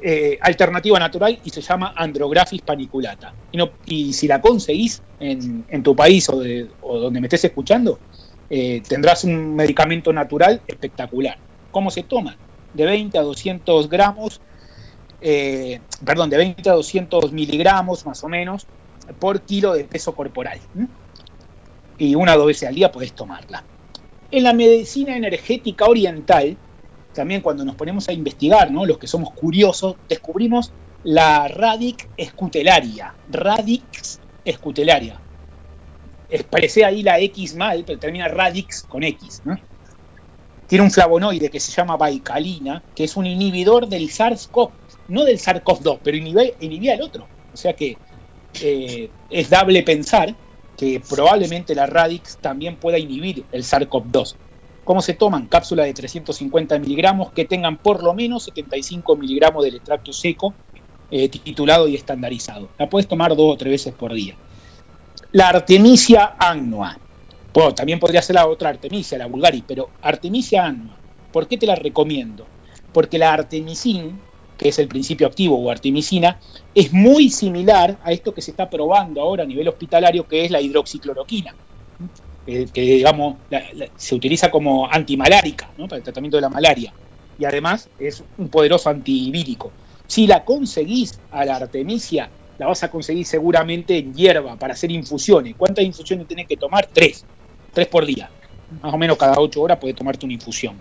eh, 0.00 0.38
alternativa 0.40 0.98
natural 0.98 1.38
y 1.44 1.50
se 1.50 1.60
llama 1.60 1.92
Andrographis 1.96 2.62
paniculata. 2.62 3.34
Y, 3.84 4.12
si 4.12 4.26
la 4.28 4.40
conseguís 4.40 5.02
en, 5.20 5.82
tu 5.82 5.94
país 5.94 6.28
o 6.28 6.98
donde 6.98 7.20
me 7.20 7.26
estés 7.26 7.44
escuchando, 7.44 7.98
eh, 8.54 8.82
tendrás 8.86 9.24
un 9.24 9.56
medicamento 9.56 10.12
natural 10.12 10.60
espectacular. 10.66 11.38
¿Cómo 11.70 11.90
se 11.90 12.02
toma? 12.02 12.36
De 12.74 12.84
20 12.84 13.16
a 13.16 13.22
200 13.22 13.88
gramos, 13.88 14.42
eh, 15.22 15.80
perdón, 16.04 16.28
de 16.28 16.36
20 16.36 16.68
a 16.68 16.74
200 16.74 17.32
miligramos 17.32 18.04
más 18.04 18.22
o 18.22 18.28
menos 18.28 18.66
por 19.18 19.40
kilo 19.40 19.72
de 19.72 19.84
peso 19.84 20.14
corporal. 20.14 20.60
Y 21.96 22.14
una 22.14 22.34
o 22.34 22.38
dos 22.40 22.48
veces 22.48 22.68
al 22.68 22.74
día 22.74 22.92
podés 22.92 23.14
tomarla. 23.14 23.64
En 24.30 24.42
la 24.42 24.52
medicina 24.52 25.16
energética 25.16 25.86
oriental, 25.86 26.54
también 27.14 27.40
cuando 27.40 27.64
nos 27.64 27.74
ponemos 27.74 28.06
a 28.10 28.12
investigar, 28.12 28.70
los 28.70 28.98
que 28.98 29.06
somos 29.06 29.32
curiosos, 29.32 29.96
descubrimos 30.10 30.74
la 31.04 31.48
radix 31.48 32.06
escutelaria. 32.18 33.14
Radix 33.30 34.20
escutelaria 34.44 35.21
expresé 36.32 36.84
ahí 36.84 37.02
la 37.02 37.20
X 37.20 37.54
mal, 37.54 37.84
pero 37.86 37.98
termina 37.98 38.26
radix 38.26 38.82
con 38.82 39.04
X. 39.04 39.42
¿no? 39.44 39.58
Tiene 40.66 40.84
un 40.84 40.90
flavonoide 40.90 41.50
que 41.50 41.60
se 41.60 41.70
llama 41.70 41.96
baicalina, 41.96 42.82
que 42.94 43.04
es 43.04 43.16
un 43.16 43.26
inhibidor 43.26 43.86
del 43.86 44.08
SARS-CoV, 44.08 44.70
no 45.08 45.24
del 45.24 45.38
SARS-CoV-2, 45.38 45.98
pero 46.02 46.16
inhibía, 46.16 46.94
el 46.94 47.02
otro. 47.02 47.26
O 47.52 47.56
sea 47.56 47.74
que 47.74 47.98
eh, 48.62 49.10
es 49.30 49.50
dable 49.50 49.82
pensar 49.82 50.34
que 50.76 51.02
probablemente 51.06 51.74
la 51.74 51.86
radix 51.86 52.38
también 52.38 52.76
pueda 52.76 52.98
inhibir 52.98 53.44
el 53.52 53.62
SARS-CoV-2. 53.62 54.36
¿Cómo 54.84 55.02
se 55.02 55.14
toman? 55.14 55.46
Cápsulas 55.46 55.86
de 55.86 55.94
350 55.94 56.78
miligramos 56.78 57.32
que 57.32 57.44
tengan 57.44 57.76
por 57.76 58.02
lo 58.02 58.14
menos 58.14 58.44
75 58.44 59.14
miligramos 59.16 59.64
del 59.64 59.76
extracto 59.76 60.12
seco 60.12 60.54
eh, 61.10 61.28
titulado 61.28 61.86
y 61.86 61.94
estandarizado. 61.94 62.70
La 62.78 62.88
puedes 62.88 63.06
tomar 63.06 63.36
dos 63.36 63.52
o 63.52 63.56
tres 63.56 63.70
veces 63.70 63.94
por 63.94 64.14
día. 64.14 64.34
La 65.32 65.48
Artemisia 65.48 66.34
annua. 66.38 66.98
Bueno, 67.54 67.74
también 67.74 67.98
podría 67.98 68.20
ser 68.20 68.34
la 68.34 68.46
otra 68.46 68.68
Artemisia, 68.68 69.16
la 69.16 69.26
vulgaris, 69.26 69.64
pero 69.66 69.88
Artemisia 70.02 70.66
annua. 70.66 70.94
¿Por 71.32 71.48
qué 71.48 71.56
te 71.56 71.66
la 71.66 71.74
recomiendo? 71.74 72.46
Porque 72.92 73.18
la 73.18 73.32
artemisin, 73.32 74.20
que 74.58 74.68
es 74.68 74.78
el 74.78 74.88
principio 74.88 75.26
activo 75.26 75.56
o 75.58 75.70
artemisina, 75.70 76.38
es 76.74 76.92
muy 76.92 77.30
similar 77.30 77.98
a 78.04 78.12
esto 78.12 78.34
que 78.34 78.42
se 78.42 78.50
está 78.50 78.68
probando 78.68 79.22
ahora 79.22 79.44
a 79.44 79.46
nivel 79.46 79.68
hospitalario, 79.68 80.28
que 80.28 80.44
es 80.44 80.50
la 80.50 80.60
hidroxicloroquina, 80.60 81.54
eh, 82.46 82.66
que 82.70 82.82
digamos 82.82 83.36
se 83.96 84.14
utiliza 84.14 84.50
como 84.50 84.86
antimalárica 84.86 85.70
¿no? 85.78 85.88
para 85.88 85.96
el 85.96 86.02
tratamiento 86.02 86.36
de 86.36 86.42
la 86.42 86.50
malaria. 86.50 86.92
Y 87.38 87.46
además 87.46 87.88
es 87.98 88.22
un 88.36 88.50
poderoso 88.50 88.90
antivírico. 88.90 89.72
Si 90.06 90.26
la 90.26 90.44
conseguís 90.44 91.18
a 91.30 91.46
la 91.46 91.56
artemisia 91.56 92.28
la 92.62 92.68
vas 92.68 92.84
a 92.84 92.90
conseguir 92.92 93.26
seguramente 93.26 93.98
en 93.98 94.14
hierba 94.14 94.54
para 94.54 94.74
hacer 94.74 94.92
infusiones. 94.92 95.56
¿Cuántas 95.58 95.84
infusiones 95.84 96.28
tenés 96.28 96.46
que 96.46 96.56
tomar? 96.56 96.88
Tres. 96.92 97.24
Tres 97.72 97.88
por 97.88 98.06
día. 98.06 98.30
Más 98.80 98.94
o 98.94 98.96
menos 98.96 99.16
cada 99.16 99.34
ocho 99.40 99.62
horas 99.62 99.78
puedes 99.80 99.96
tomarte 99.96 100.24
una 100.24 100.34
infusión. 100.34 100.76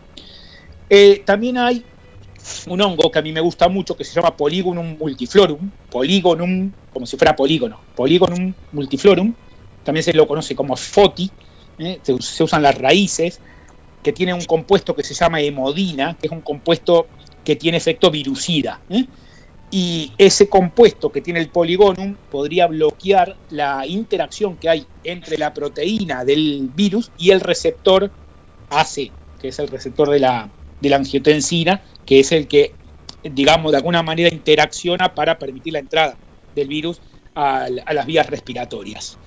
Eh, 0.88 1.24
también 1.26 1.58
hay 1.58 1.84
un 2.68 2.80
hongo 2.82 3.10
que 3.10 3.18
a 3.18 3.24
mí 3.24 3.32
me 3.32 3.42
gusta 3.42 3.68
mucho 3.68 3.98
que 3.98 4.04
se 4.04 4.14
llama 4.14 4.38
Polygonum 4.38 4.96
multiflorum. 5.00 5.72
Polygonum, 5.90 6.72
como 6.94 7.08
si 7.08 7.18
fuera 7.18 7.36
polígono. 7.36 7.80
Polygonum 7.96 8.54
multiflorum. 8.74 9.34
También 9.84 10.04
se 10.04 10.14
lo 10.14 10.28
conoce 10.28 10.56
como 10.56 10.76
FOTI. 10.76 11.32
¿eh? 11.80 12.00
Se, 12.04 12.44
usan 12.44 12.62
las 12.62 12.78
raíces. 12.78 13.40
Que 14.04 14.14
tiene 14.14 14.36
un 14.36 14.46
compuesto 14.46 14.96
que 14.96 15.04
se 15.04 15.16
llama 15.16 15.42
hemodina, 15.42 16.16
que 16.20 16.28
es 16.28 16.32
un 16.32 16.42
compuesto 16.42 17.08
que 17.44 17.56
tiene 17.56 17.78
efecto 17.78 18.12
virucida. 18.12 18.82
¿eh? 18.88 19.06
Y 19.72 20.12
ese 20.18 20.50
compuesto 20.50 21.14
que 21.14 21.22
tiene 21.22 21.40
el 21.40 21.48
poligonum 21.48 22.16
podría 22.30 22.68
bloquear 22.68 23.38
la 23.50 23.88
interacción 23.88 24.58
que 24.58 24.68
hay 24.68 24.86
entre 25.06 25.38
la 25.38 25.54
proteína 25.54 26.26
del 26.26 26.70
virus 26.76 27.10
y 27.18 27.32
el 27.32 27.40
receptor 27.40 28.12
AC, 28.70 29.12
que 29.40 29.48
es 29.48 29.60
el 29.60 29.70
receptor 29.70 30.10
de 30.10 30.20
la, 30.20 30.50
de 30.82 30.90
la 30.90 30.98
angiotensina, 30.98 31.82
que 32.06 32.20
es 32.20 32.34
el 32.34 32.50
que, 32.50 32.74
digamos, 33.24 33.72
de 33.72 33.78
alguna 33.78 34.04
manera 34.04 34.34
interacciona 34.34 35.16
para 35.16 35.40
permitir 35.40 35.72
la 35.72 35.80
entrada 35.80 36.18
del 36.54 36.68
virus 36.68 37.00
a, 37.34 37.68
a 37.86 37.94
las 37.94 38.06
vías 38.06 38.30
respiratorias. 38.30 39.18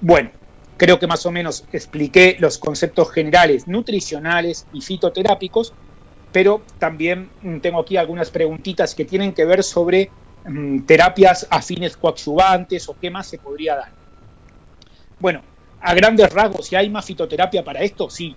Bueno, 0.00 0.30
creo 0.76 0.98
que 0.98 1.06
más 1.06 1.24
o 1.24 1.30
menos 1.30 1.64
expliqué 1.72 2.36
los 2.40 2.58
conceptos 2.58 3.12
generales 3.12 3.68
nutricionales 3.68 4.66
y 4.72 4.80
fitoterápicos 4.80 5.72
pero 6.32 6.62
también 6.78 7.30
mm, 7.42 7.58
tengo 7.58 7.80
aquí 7.80 7.96
algunas 7.96 8.30
preguntitas 8.30 8.94
que 8.94 9.04
tienen 9.04 9.32
que 9.32 9.44
ver 9.44 9.62
sobre 9.62 10.10
mm, 10.44 10.80
terapias 10.80 11.46
afines 11.50 11.96
coadyuvantes 11.96 12.88
o 12.88 12.96
qué 12.98 13.10
más 13.10 13.26
se 13.26 13.38
podría 13.38 13.76
dar. 13.76 13.90
Bueno, 15.18 15.42
a 15.80 15.94
grandes 15.94 16.32
rasgos, 16.32 16.66
si 16.66 16.76
hay 16.76 16.88
más 16.88 17.04
fitoterapia 17.04 17.64
para 17.64 17.80
esto, 17.80 18.10
sí. 18.10 18.36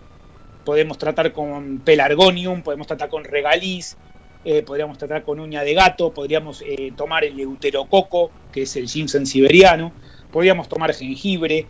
Podemos 0.66 0.98
tratar 0.98 1.34
con 1.34 1.80
pelargonium, 1.80 2.62
podemos 2.62 2.88
tratar 2.88 3.10
con 3.10 3.26
regaliz, 3.26 3.98
eh, 4.46 4.64
podríamos 4.64 4.98
tratar 4.98 5.24
con 5.24 5.40
uña 5.40 5.64
de 5.64 5.74
gato, 5.74 6.14
podríamos 6.14 6.62
eh, 6.62 6.94
tomar 6.96 7.24
el 7.24 7.40
euterococo, 7.40 8.32
que 8.52 8.64
es 8.64 8.76
el 8.76 8.88
ginseng 8.88 9.26
siberiano, 9.26 9.92
podríamos 10.32 10.70
tomar 10.70 10.94
jengibre. 10.94 11.68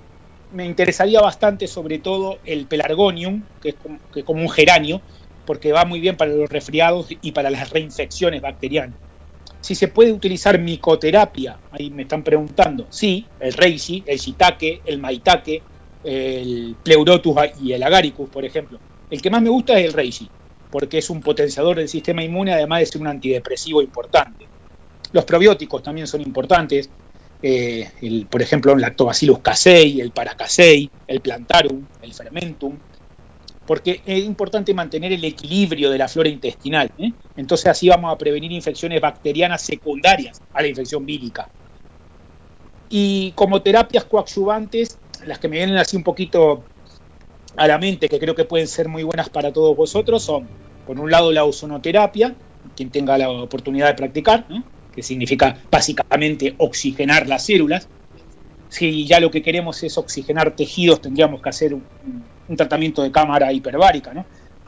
Me 0.52 0.66
interesaría 0.66 1.22
bastante 1.22 1.68
sobre 1.68 1.98
todo 1.98 2.38
el 2.46 2.68
pelargonium, 2.68 3.44
que 3.62 3.74
como, 3.74 4.00
que 4.12 4.20
es 4.20 4.26
como 4.26 4.42
un 4.42 4.50
geranio, 4.50 5.02
porque 5.46 5.72
va 5.72 5.86
muy 5.86 6.00
bien 6.00 6.18
para 6.18 6.32
los 6.32 6.50
resfriados 6.50 7.08
y 7.22 7.32
para 7.32 7.50
las 7.50 7.70
reinfecciones 7.70 8.42
bacterianas. 8.42 8.96
Si 9.62 9.76
se 9.76 9.88
puede 9.88 10.12
utilizar 10.12 10.60
micoterapia, 10.60 11.58
ahí 11.72 11.90
me 11.90 12.04
están 12.04 12.24
preguntando. 12.24 12.88
Sí, 12.90 13.26
el 13.40 13.54
reishi, 13.54 14.04
el 14.06 14.18
shiitake, 14.18 14.82
el 14.86 15.00
maitake, 15.00 15.62
el 16.04 16.76
pleurotus 16.84 17.36
y 17.62 17.72
el 17.72 17.82
agaricus, 17.82 18.30
por 18.30 18.44
ejemplo. 18.44 18.80
El 19.10 19.22
que 19.22 19.30
más 19.30 19.42
me 19.42 19.50
gusta 19.50 19.80
es 19.80 19.86
el 19.86 19.94
reishi, 19.94 20.30
porque 20.70 20.98
es 20.98 21.10
un 21.10 21.22
potenciador 21.22 21.78
del 21.78 21.88
sistema 21.88 22.24
inmune, 22.24 22.54
además 22.54 22.80
de 22.80 22.86
ser 22.88 23.02
un 23.02 23.08
antidepresivo 23.08 23.82
importante. 23.82 24.48
Los 25.14 25.24
probióticos 25.24 25.82
también 25.82 26.08
son 26.08 26.22
importantes, 26.22 26.90
eh, 27.42 27.90
por 28.30 28.42
ejemplo, 28.42 28.74
el 28.74 28.82
Lactobacillus 28.82 29.40
casei, 29.40 30.02
el 30.02 30.12
Paracasei, 30.12 30.90
el 31.08 31.22
Plantarum, 31.22 31.86
el 32.02 32.14
Fermentum, 32.14 32.78
porque 33.66 34.02
es 34.06 34.24
importante 34.24 34.74
mantener 34.74 35.14
el 35.14 35.24
equilibrio 35.24 35.90
de 35.90 35.98
la 35.98 36.08
flora 36.08 36.30
intestinal. 36.30 36.92
¿eh? 36.98 37.12
Entonces 37.38 37.68
así 37.68 37.88
vamos 37.88 38.14
a 38.14 38.18
prevenir 38.18 38.52
infecciones 38.52 39.00
bacterianas 39.00 39.62
secundarias 39.62 40.42
a 40.54 40.62
la 40.62 40.68
infección 40.68 41.06
vírica. 41.06 41.50
Y 42.90 43.32
como 43.32 43.62
terapias 43.62 44.04
coadyuvantes, 44.04 44.98
las 45.26 45.40
que 45.40 45.48
me 45.48 45.58
vienen 45.58 45.78
así 45.78 45.96
un 45.96 46.04
poquito 46.04 46.64
a 47.56 47.68
la 47.68 47.78
mente, 47.78 48.10
que 48.10 48.20
creo 48.20 48.36
que 48.36 48.46
pueden 48.46 48.68
ser 48.68 48.88
muy 48.88 49.04
buenas 49.04 49.30
para 49.30 49.54
todos 49.54 49.76
vosotros, 49.76 50.24
son, 50.24 50.48
por 50.86 51.00
un 51.00 51.10
lado, 51.10 51.32
la 51.32 51.46
ozonoterapia, 51.46 52.36
quien 52.76 52.90
tenga 52.90 53.18
la 53.18 53.30
oportunidad 53.30 53.88
de 53.88 53.94
practicar, 53.94 54.46
¿no? 54.50 54.64
que 54.94 55.02
significa 55.02 55.58
básicamente 55.72 56.56
oxigenar 56.58 57.28
las 57.28 57.46
células. 57.46 57.88
Si 58.70 59.06
ya 59.06 59.20
lo 59.20 59.32
que 59.32 59.42
queremos 59.42 59.82
es 59.84 59.98
oxigenar 59.98 60.56
tejidos, 60.56 61.02
tendríamos 61.02 61.42
que 61.42 61.50
hacer 61.50 61.74
un, 61.74 61.84
tratamiento 62.58 63.02
de 63.04 63.12
cámara 63.12 63.52
hiperbárica, 63.52 64.14
¿no? 64.14 64.26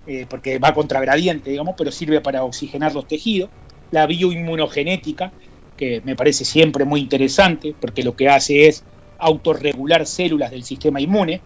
Eh, 0.08 0.28
porque 0.30 0.60
va 0.60 0.74
contra 0.74 1.00
gradiente, 1.00 1.50
digamos, 1.50 1.76
pero 1.78 1.92
sirve 1.92 2.22
para 2.22 2.44
oxigenar 2.44 2.94
los 2.94 3.08
tejidos. 3.08 3.50
La 3.92 4.06
bioinmunogenética, 4.06 5.32
que 5.78 6.02
me 6.06 6.16
parece 6.16 6.46
siempre 6.46 6.86
muy 6.86 7.00
interesante, 7.00 7.76
porque 7.80 8.04
lo 8.04 8.16
que 8.16 8.30
hace 8.30 8.68
es 8.68 8.84
autorregular 9.18 10.06
células 10.06 10.52
del 10.52 10.64
sistema 10.64 11.02
inmune. 11.02 11.42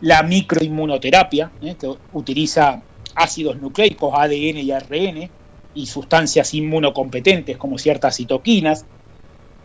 La 0.00 0.22
microinmunoterapia, 0.22 1.52
¿eh? 1.60 1.76
que 1.78 1.92
utiliza 2.12 2.82
ácidos 3.14 3.60
nucleicos, 3.60 4.12
ADN 4.16 4.58
y 4.58 4.70
ARN, 4.70 5.30
y 5.74 5.86
sustancias 5.86 6.54
inmunocompetentes 6.54 7.56
como 7.56 7.78
ciertas 7.78 8.16
citoquinas. 8.16 8.86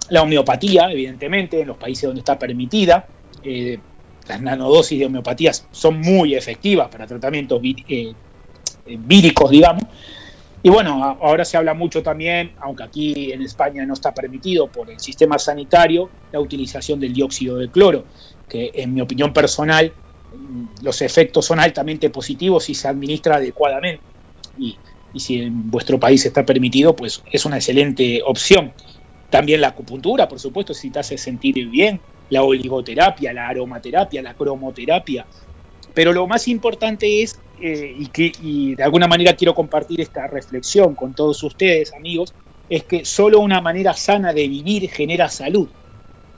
La 0.09 0.21
homeopatía, 0.21 0.91
evidentemente, 0.91 1.61
en 1.61 1.67
los 1.67 1.77
países 1.77 2.03
donde 2.03 2.19
está 2.19 2.37
permitida. 2.37 3.07
Eh, 3.43 3.79
las 4.27 4.41
nanodosis 4.41 4.99
de 4.99 5.05
homeopatías 5.05 5.67
son 5.71 5.99
muy 5.99 6.35
efectivas 6.35 6.89
para 6.89 7.07
tratamientos 7.07 7.61
eh, 7.63 8.13
víricos, 8.85 9.49
digamos. 9.49 9.83
Y 10.63 10.69
bueno, 10.69 11.17
ahora 11.21 11.45
se 11.45 11.55
habla 11.55 11.73
mucho 11.73 12.01
también, 12.01 12.51
aunque 12.59 12.83
aquí 12.83 13.31
en 13.31 13.41
España 13.41 13.85
no 13.85 13.93
está 13.93 14.13
permitido 14.13 14.67
por 14.67 14.89
el 14.89 14.99
sistema 14.99 15.37
sanitario, 15.37 16.09
la 16.31 16.39
utilización 16.39 16.99
del 16.99 17.13
dióxido 17.13 17.57
de 17.57 17.69
cloro, 17.69 18.05
que 18.49 18.71
en 18.73 18.93
mi 18.93 19.01
opinión 19.01 19.31
personal 19.33 19.93
mm, 20.35 20.83
los 20.83 21.01
efectos 21.01 21.45
son 21.45 21.59
altamente 21.59 22.09
positivos 22.09 22.65
si 22.65 22.73
se 22.73 22.87
administra 22.87 23.35
adecuadamente. 23.35 24.01
Y 24.57 25.19
si 25.19 25.41
en 25.41 25.71
vuestro 25.71 25.99
país 25.99 26.25
está 26.25 26.45
permitido, 26.45 26.95
pues 26.95 27.23
es 27.31 27.45
una 27.45 27.57
excelente 27.57 28.21
opción. 28.25 28.73
También 29.29 29.61
la 29.61 29.69
acupuntura, 29.69 30.27
por 30.27 30.39
supuesto, 30.39 30.73
si 30.73 30.89
te 30.89 30.99
hace 30.99 31.17
sentir 31.17 31.67
bien, 31.69 31.99
la 32.29 32.43
oligoterapia, 32.43 33.33
la 33.33 33.47
aromaterapia, 33.47 34.21
la 34.21 34.33
cromoterapia. 34.33 35.25
Pero 35.93 36.13
lo 36.13 36.27
más 36.27 36.47
importante 36.47 37.23
es, 37.23 37.39
eh, 37.61 37.95
y 37.97 38.07
que 38.07 38.31
y 38.41 38.75
de 38.75 38.83
alguna 38.83 39.07
manera 39.07 39.35
quiero 39.35 39.55
compartir 39.55 40.01
esta 40.01 40.27
reflexión 40.27 40.95
con 40.95 41.13
todos 41.13 41.41
ustedes, 41.43 41.93
amigos, 41.93 42.33
es 42.69 42.83
que 42.83 43.05
solo 43.05 43.39
una 43.39 43.61
manera 43.61 43.93
sana 43.93 44.33
de 44.33 44.47
vivir 44.47 44.89
genera 44.89 45.29
salud. 45.29 45.69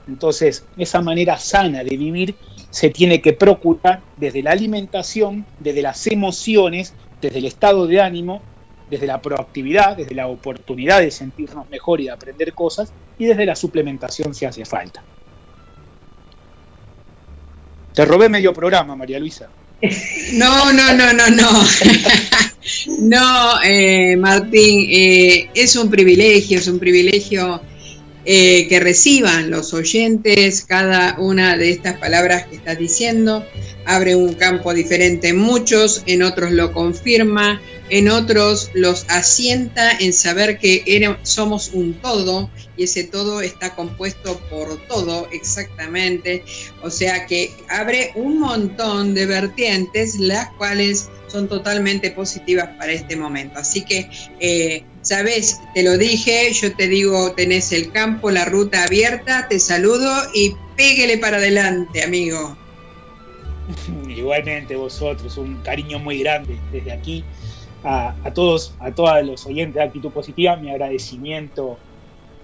Entonces, 0.08 0.64
esa 0.76 1.02
manera 1.02 1.36
sana 1.38 1.84
de 1.84 1.96
vivir 1.96 2.34
se 2.70 2.90
tiene 2.90 3.20
que 3.20 3.32
procurar 3.32 4.00
desde 4.16 4.42
la 4.42 4.52
alimentación, 4.52 5.44
desde 5.58 5.82
las 5.82 6.06
emociones, 6.06 6.94
desde 7.20 7.38
el 7.38 7.44
estado 7.44 7.86
de 7.86 8.00
ánimo, 8.00 8.40
desde 8.88 9.06
la 9.06 9.20
proactividad, 9.20 9.96
desde 9.96 10.14
la 10.14 10.26
oportunidad 10.26 11.00
de 11.00 11.10
sentirnos 11.10 11.68
mejor 11.68 12.00
y 12.00 12.04
de 12.04 12.10
aprender 12.10 12.54
cosas, 12.54 12.92
y 13.18 13.26
desde 13.26 13.46
la 13.46 13.54
suplementación 13.54 14.34
si 14.34 14.46
hace 14.46 14.64
falta. 14.64 15.02
Te 17.94 18.04
robé 18.04 18.28
medio 18.28 18.52
programa, 18.52 18.96
María 18.96 19.18
Luisa. 19.18 19.48
No, 20.32 20.72
no, 20.72 20.94
no, 20.94 21.12
no, 21.12 21.28
no. 21.30 21.48
no, 23.00 23.62
eh, 23.64 24.16
Martín, 24.16 24.86
eh, 24.88 25.50
es 25.54 25.74
un 25.74 25.90
privilegio, 25.90 26.58
es 26.58 26.68
un 26.68 26.78
privilegio 26.78 27.60
eh, 28.24 28.68
que 28.68 28.78
reciban 28.78 29.50
los 29.50 29.74
oyentes 29.74 30.64
cada 30.68 31.16
una 31.18 31.56
de 31.56 31.70
estas 31.70 31.96
palabras 31.96 32.46
que 32.46 32.56
estás 32.56 32.78
diciendo. 32.78 33.44
Abre 33.86 34.14
un 34.14 34.34
campo 34.34 34.72
diferente 34.72 35.28
en 35.28 35.38
muchos, 35.38 36.04
en 36.06 36.22
otros 36.22 36.52
lo 36.52 36.72
confirma, 36.72 37.60
en 37.90 38.08
otros 38.08 38.70
los 38.72 39.04
asienta 39.08 39.90
en 39.98 40.12
saber 40.12 40.58
que 40.58 41.18
somos 41.22 41.70
un 41.72 41.94
todo 41.94 42.50
y 42.76 42.84
ese 42.84 43.04
todo 43.04 43.40
está 43.40 43.74
compuesto 43.74 44.38
por 44.48 44.80
todo 44.86 45.28
exactamente. 45.32 46.44
O 46.82 46.90
sea 46.90 47.26
que 47.26 47.52
abre 47.68 48.12
un 48.14 48.38
montón 48.38 49.14
de 49.14 49.26
vertientes, 49.26 50.18
las 50.18 50.50
cuales 50.52 51.10
son 51.26 51.48
totalmente 51.48 52.10
positivas 52.12 52.68
para 52.78 52.92
este 52.92 53.16
momento. 53.16 53.58
Así 53.58 53.84
que, 53.84 54.08
eh, 54.38 54.84
sabes, 55.02 55.60
te 55.74 55.82
lo 55.82 55.98
dije, 55.98 56.52
yo 56.52 56.74
te 56.74 56.88
digo, 56.88 57.32
tenés 57.32 57.72
el 57.72 57.90
campo, 57.90 58.30
la 58.30 58.44
ruta 58.44 58.84
abierta, 58.84 59.46
te 59.48 59.58
saludo 59.58 60.10
y 60.32 60.54
péguele 60.76 61.18
para 61.18 61.38
adelante, 61.38 62.02
amigo. 62.02 62.56
Igualmente 64.08 64.76
vosotros, 64.76 65.36
un 65.36 65.56
cariño 65.62 65.98
muy 65.98 66.20
grande 66.20 66.58
desde 66.72 66.92
aquí 66.92 67.24
a, 67.84 68.14
a 68.24 68.34
todos, 68.34 68.74
a 68.80 68.92
todos 68.92 69.24
los 69.24 69.46
oyentes 69.46 69.74
de 69.74 69.82
Actitud 69.82 70.10
Positiva, 70.10 70.56
mi 70.56 70.70
agradecimiento 70.70 71.78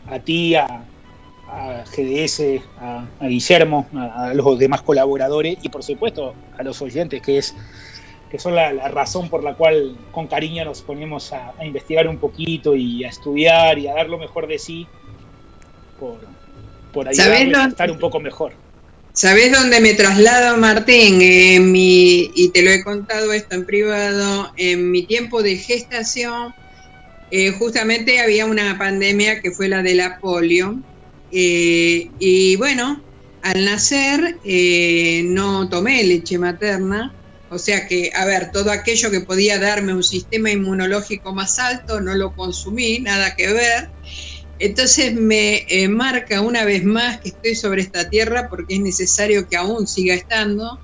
a 0.08 0.18
ti, 0.18 0.54
a, 0.54 0.84
a 1.48 1.84
GDS, 1.84 2.62
a, 2.80 3.06
a 3.20 3.26
Guillermo, 3.26 3.86
a, 3.94 4.32
los 4.34 4.58
demás 4.58 4.82
colaboradores 4.82 5.58
y 5.62 5.68
por 5.68 5.82
supuesto 5.82 6.34
a 6.56 6.62
los 6.62 6.80
oyentes, 6.82 7.22
que 7.22 7.38
es 7.38 7.54
que 8.30 8.38
son 8.40 8.56
la, 8.56 8.72
la 8.72 8.88
razón 8.88 9.28
por 9.28 9.44
la 9.44 9.54
cual 9.54 9.96
con 10.10 10.26
cariño 10.26 10.64
nos 10.64 10.82
ponemos 10.82 11.32
a, 11.32 11.54
investigar 11.64 12.08
un 12.08 12.18
poquito 12.18 12.74
y 12.74 13.04
a 13.04 13.08
estudiar 13.08 13.78
y 13.78 13.86
a 13.86 13.94
dar 13.94 14.08
lo 14.08 14.18
mejor 14.18 14.48
de 14.48 14.58
sí 14.58 14.86
por, 16.00 16.18
por 16.92 17.14
¿Sabés 17.14 17.42
ayudarles 17.42 17.58
a 17.58 17.68
estar 17.68 17.90
un 17.90 17.98
poco 17.98 18.18
mejor. 18.18 18.52
¿Sabés 19.16 19.50
dónde 19.52 19.80
me 19.80 19.94
traslado, 19.94 20.58
Martín? 20.58 21.18
Mi, 21.72 22.30
y 22.34 22.50
te 22.52 22.62
lo 22.62 22.70
he 22.70 22.82
contado 22.84 23.32
esto 23.32 23.54
en 23.54 23.64
privado, 23.64 24.52
en 24.56 24.90
mi 24.90 25.06
tiempo 25.06 25.42
de 25.42 25.56
gestación, 25.56 26.54
eh, 27.30 27.50
justamente 27.52 28.20
había 28.20 28.46
una 28.46 28.76
pandemia 28.78 29.40
que 29.40 29.52
fue 29.52 29.68
la 29.68 29.82
de 29.82 29.94
la 29.94 30.18
polio. 30.20 30.84
eh, 31.30 32.12
y 32.18 32.56
bueno, 32.56 33.06
al 33.42 33.64
nacer 33.64 34.40
eh, 34.44 35.22
no 35.26 35.68
tomé 35.68 36.04
leche 36.04 36.38
materna 36.38 37.16
O 37.48 37.58
sea 37.58 37.86
que, 37.88 38.10
a 38.14 38.24
ver, 38.26 38.50
todo 38.52 38.70
aquello 38.70 39.10
que 39.10 39.20
podía 39.22 39.58
darme 39.58 39.94
un 39.94 40.04
sistema 40.04 40.50
inmunológico 40.50 41.34
más 41.34 41.58
alto, 41.58 42.00
no 42.00 42.14
lo 42.14 42.34
consumí, 42.34 43.00
nada 43.00 43.34
que 43.36 43.52
ver. 43.52 43.94
Entonces 44.58 45.14
me 45.14 45.66
eh, 45.68 45.88
marca 45.88 46.40
una 46.40 46.64
vez 46.64 46.84
más 46.84 47.20
que 47.20 47.30
estoy 47.30 47.54
sobre 47.54 47.82
esta 47.82 48.08
tierra 48.08 48.48
porque 48.48 48.74
es 48.76 48.80
necesario 48.80 49.46
que 49.48 49.56
aún 49.56 49.86
siga 49.86 50.14
estando, 50.14 50.82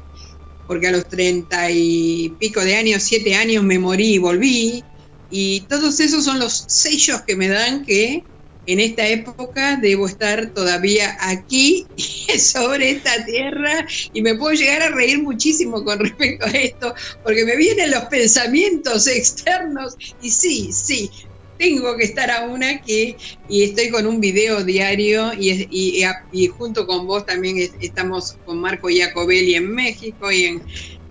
porque 0.67 0.89
a 0.89 0.93
los 0.93 1.09
treinta 1.09 1.71
y 1.71 2.37
pico 2.39 2.61
de 2.65 2.77
años, 2.77 3.03
siete 3.03 3.35
años 3.35 3.65
me 3.65 3.79
morí 3.79 4.15
y 4.15 4.19
volví, 4.19 4.83
y 5.29 5.67
todos 5.67 6.01
esos 6.01 6.25
son 6.25 6.39
los 6.39 6.65
sellos 6.69 7.23
que 7.27 7.37
me 7.37 7.49
dan 7.49 7.85
que 7.85 8.27
en 8.65 8.81
esta 8.81 9.09
época 9.09 9.79
debo 9.81 10.07
estar 10.07 10.53
todavía 10.53 11.17
aquí 11.21 11.91
sobre 12.39 12.91
esta 12.91 13.25
tierra 13.25 13.87
y 14.13 14.23
me 14.23 14.35
puedo 14.35 14.55
llegar 14.55 14.83
a 14.83 14.91
reír 14.91 15.23
muchísimo 15.23 15.85
con 15.85 15.99
respecto 15.99 16.47
a 16.47 16.51
esto, 16.51 16.95
porque 17.23 17.45
me 17.45 17.57
vienen 17.57 17.91
los 17.91 18.05
pensamientos 18.05 19.07
externos 19.09 19.95
y 20.19 20.31
sí, 20.31 20.73
sí, 20.73 21.11
tengo 21.59 21.97
que 21.97 22.05
estar 22.05 22.31
aún 22.31 22.63
aquí 22.63 23.17
y 23.49 23.65
estoy 23.65 23.91
con 23.91 24.07
un 24.07 24.21
video 24.21 24.65
diario 24.65 25.33
y, 25.35 25.69
y, 25.71 26.05
y 26.33 26.47
junto 26.49 26.87
con 26.87 27.07
vos 27.07 27.27
también 27.27 27.57
estamos 27.81 28.37
con 28.45 28.61
Marco 28.61 28.91
Iacobelli 28.91 29.55
en 29.55 29.73
México 29.73 30.31
y 30.33 30.45
en, 30.45 30.63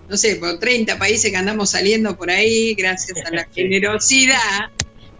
no 0.09 0.17
sé, 0.17 0.35
por 0.35 0.59
30 0.59 0.97
países 0.97 1.31
que 1.31 1.37
andamos 1.37 1.71
saliendo 1.71 2.17
por 2.17 2.29
ahí, 2.29 2.73
gracias 2.73 3.17
a 3.25 3.31
la 3.31 3.47
generosidad 3.53 4.71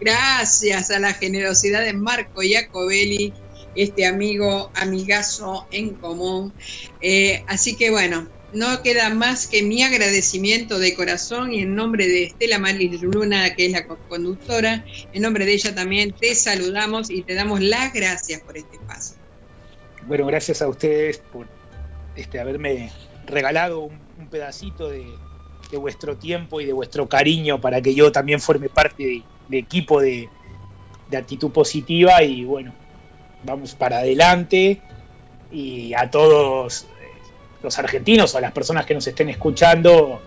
Gracias 0.04 0.90
a 0.90 0.98
la 0.98 1.14
generosidad 1.14 1.84
de 1.84 1.92
Marco 1.92 2.42
Iacobelli, 2.42 3.32
este 3.76 4.04
amigo, 4.04 4.72
amigazo 4.74 5.68
en 5.70 5.90
común. 5.90 6.52
Eh, 7.00 7.44
así 7.46 7.76
que 7.76 7.92
bueno, 7.92 8.26
no 8.52 8.82
queda 8.82 9.10
más 9.10 9.46
que 9.46 9.62
mi 9.62 9.82
agradecimiento 9.82 10.78
de 10.78 10.94
corazón 10.94 11.52
y 11.52 11.62
en 11.62 11.74
nombre 11.74 12.06
de 12.06 12.24
Estela 12.24 12.58
Maris 12.58 13.00
Luna, 13.02 13.54
que 13.54 13.66
es 13.66 13.72
la 13.72 13.86
conductora, 13.86 14.84
en 15.12 15.22
nombre 15.22 15.46
de 15.46 15.54
ella 15.54 15.74
también 15.74 16.12
te 16.12 16.34
saludamos 16.34 17.10
y 17.10 17.22
te 17.22 17.34
damos 17.34 17.60
las 17.60 17.92
gracias 17.92 18.40
por 18.42 18.56
este 18.56 18.78
paso. 18.80 19.14
Bueno, 20.06 20.26
gracias 20.26 20.60
a 20.62 20.68
ustedes 20.68 21.18
por 21.18 21.46
este, 22.16 22.40
haberme 22.40 22.90
regalado 23.26 23.80
un, 23.80 24.02
pedacito 24.30 24.88
de, 24.88 25.04
vuestro 25.76 26.16
tiempo 26.16 26.60
y 26.60 26.66
de 26.66 26.72
vuestro 26.72 27.08
cariño 27.08 27.60
para 27.60 27.80
que 27.80 27.94
yo 27.94 28.12
también 28.12 28.40
forme 28.40 28.68
parte 28.68 29.24
de, 29.48 29.58
equipo 29.58 30.00
de, 30.00 30.28
actitud 31.16 31.50
positiva 31.50 32.22
y 32.22 32.44
bueno, 32.44 32.72
vamos 33.44 33.74
para 33.74 33.98
adelante 33.98 34.80
y 35.50 35.92
a 35.92 36.10
todos 36.10 36.86
los 37.62 37.78
argentinos 37.78 38.34
o 38.34 38.40
las 38.40 38.52
personas 38.52 38.86
que 38.86 38.94
nos 38.94 39.06
estén 39.06 39.28
escuchando, 39.28 40.20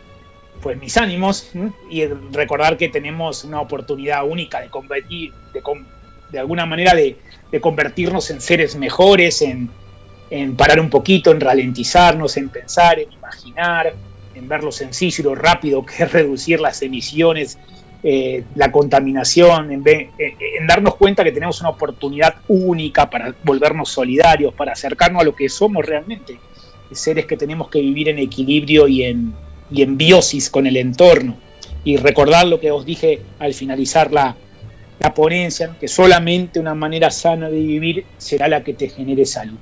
pues 0.61 0.77
mis 0.79 0.95
ánimos 0.97 1.51
y 1.89 2.05
recordar 2.05 2.77
que 2.77 2.89
tenemos 2.89 3.43
una 3.43 3.61
oportunidad 3.61 4.25
única 4.25 4.61
de 4.61 4.69
competir, 4.69 5.33
de, 5.53 5.61
de 6.31 6.39
alguna 6.39 6.65
manera 6.65 6.93
de, 6.93 7.17
convertirnos 7.61 8.31
en 8.31 8.41
seres 8.41 8.75
mejores, 8.75 9.41
en, 9.41 9.69
parar 10.57 10.81
un 10.81 10.89
poquito, 10.89 11.31
en 11.31 11.39
ralentizarnos, 11.39 12.35
en 12.35 12.49
pensar, 12.49 12.99
en 12.99 13.11
imaginar, 13.13 13.93
en 14.33 14.47
ver 14.49 14.61
lo 14.61 14.73
sencillo 14.73 15.21
y 15.21 15.23
lo 15.23 15.35
rápido 15.35 15.85
que 15.85 16.03
es 16.03 16.11
reducir 16.11 16.59
las 16.59 16.81
emisiones 16.81 17.57
eh, 18.07 18.43
la 18.53 18.71
contaminación, 18.71 19.71
en, 19.71 19.81
en, 19.87 20.11
en, 20.19 20.67
darnos 20.67 20.95
cuenta 20.95 21.23
que 21.23 21.31
tenemos 21.31 21.59
una 21.61 21.69
oportunidad 21.69 22.35
única 22.47 23.09
para 23.09 23.33
volvernos 23.43 23.89
solidarios, 23.89 24.53
para 24.53 24.73
acercarnos 24.73 25.23
a 25.23 25.25
lo 25.25 25.35
que 25.35 25.49
somos 25.49 25.83
realmente, 25.83 26.37
seres 26.91 27.25
que 27.25 27.37
tenemos 27.37 27.69
que 27.69 27.81
vivir 27.81 28.09
en 28.09 28.19
equilibrio 28.19 28.87
y 28.87 29.03
en, 29.03 29.33
y 29.71 29.81
en 29.81 29.97
biosis 29.97 30.49
con 30.49 30.67
el 30.67 30.77
entorno. 30.77 31.37
Y 31.83 31.97
recordar 31.97 32.47
lo 32.47 32.59
que 32.59 32.71
os 32.71 32.85
dije 32.85 33.21
al 33.39 33.53
finalizar 33.53 34.11
la, 34.11 34.35
la 34.99 35.13
ponencia, 35.13 35.75
que 35.79 35.87
solamente 35.87 36.59
una 36.59 36.75
manera 36.75 37.11
sana 37.11 37.49
de 37.49 37.59
vivir 37.59 38.05
será 38.17 38.47
la 38.47 38.63
que 38.63 38.73
te 38.73 38.89
genere 38.89 39.25
salud. 39.25 39.57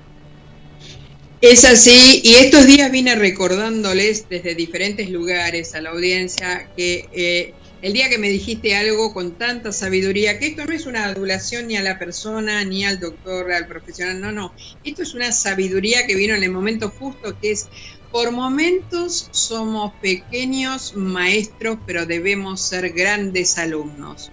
Es 1.42 1.66
así, 1.66 2.22
y 2.24 2.36
estos 2.36 2.66
días 2.66 2.90
vine 2.90 3.16
recordándoles 3.16 4.30
desde 4.30 4.56
diferentes 4.56 5.10
lugares 5.10 5.76
a 5.76 5.82
la 5.82 5.90
audiencia 5.90 6.70
que 6.78 7.10
eh, 7.12 7.54
el 7.84 7.92
día 7.92 8.10
que 8.10 8.18
me 8.18 8.30
dijiste 8.30 8.78
algo 8.78 9.14
con 9.14 9.34
tanta 9.34 9.74
sabiduría, 9.74 10.40
que 10.40 10.48
esto 10.48 10.66
no 10.66 10.72
es 10.72 10.86
una 10.86 11.04
adulación 11.04 11.68
ni 11.68 11.76
a 11.76 11.84
la 11.84 12.00
persona, 12.00 12.64
ni 12.64 12.86
al 12.86 12.98
doctor, 12.98 13.52
al 13.52 13.68
profesional, 13.68 14.22
no, 14.22 14.32
no, 14.32 14.54
esto 14.86 15.04
es 15.04 15.14
una 15.14 15.34
sabiduría 15.34 16.08
que 16.08 16.16
vino 16.16 16.34
en 16.34 16.44
el 16.44 16.50
momento 16.50 16.90
justo, 16.90 17.38
que 17.42 17.52
es, 17.52 17.68
por 18.10 18.32
momentos 18.32 19.28
somos 19.32 19.92
pequeños 20.02 20.96
maestros, 20.96 21.78
pero 21.86 22.06
debemos 22.06 22.62
ser 22.62 22.94
grandes 22.94 23.58
alumnos. 23.58 24.32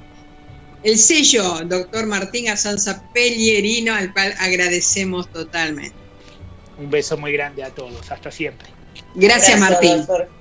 El 0.85 0.97
sello, 0.97 1.65
doctor 1.65 2.07
Martín 2.07 2.51
Asanza 2.51 3.11
Pellerino, 3.13 3.95
al 3.95 4.13
cual 4.13 4.33
agradecemos 4.39 5.29
totalmente. 5.29 5.97
Un 6.79 6.89
beso 6.89 7.19
muy 7.19 7.33
grande 7.33 7.65
a 7.65 7.71
todos, 7.71 8.13
hasta 8.13 8.31
siempre. 8.31 8.69
Gracias, 9.17 9.59
Gracias 9.59 9.61
Martín. 9.61 9.97
Doctor. 10.07 10.40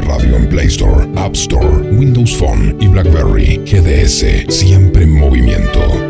Radio 0.00 0.36
en 0.36 0.48
Play 0.48 0.66
Store, 0.66 1.06
App 1.16 1.34
Store, 1.34 1.90
Windows 1.92 2.36
Phone 2.36 2.76
y 2.80 2.88
BlackBerry. 2.88 3.60
GDS, 3.64 4.46
siempre 4.48 5.04
en 5.04 5.10
movimiento. 5.10 6.09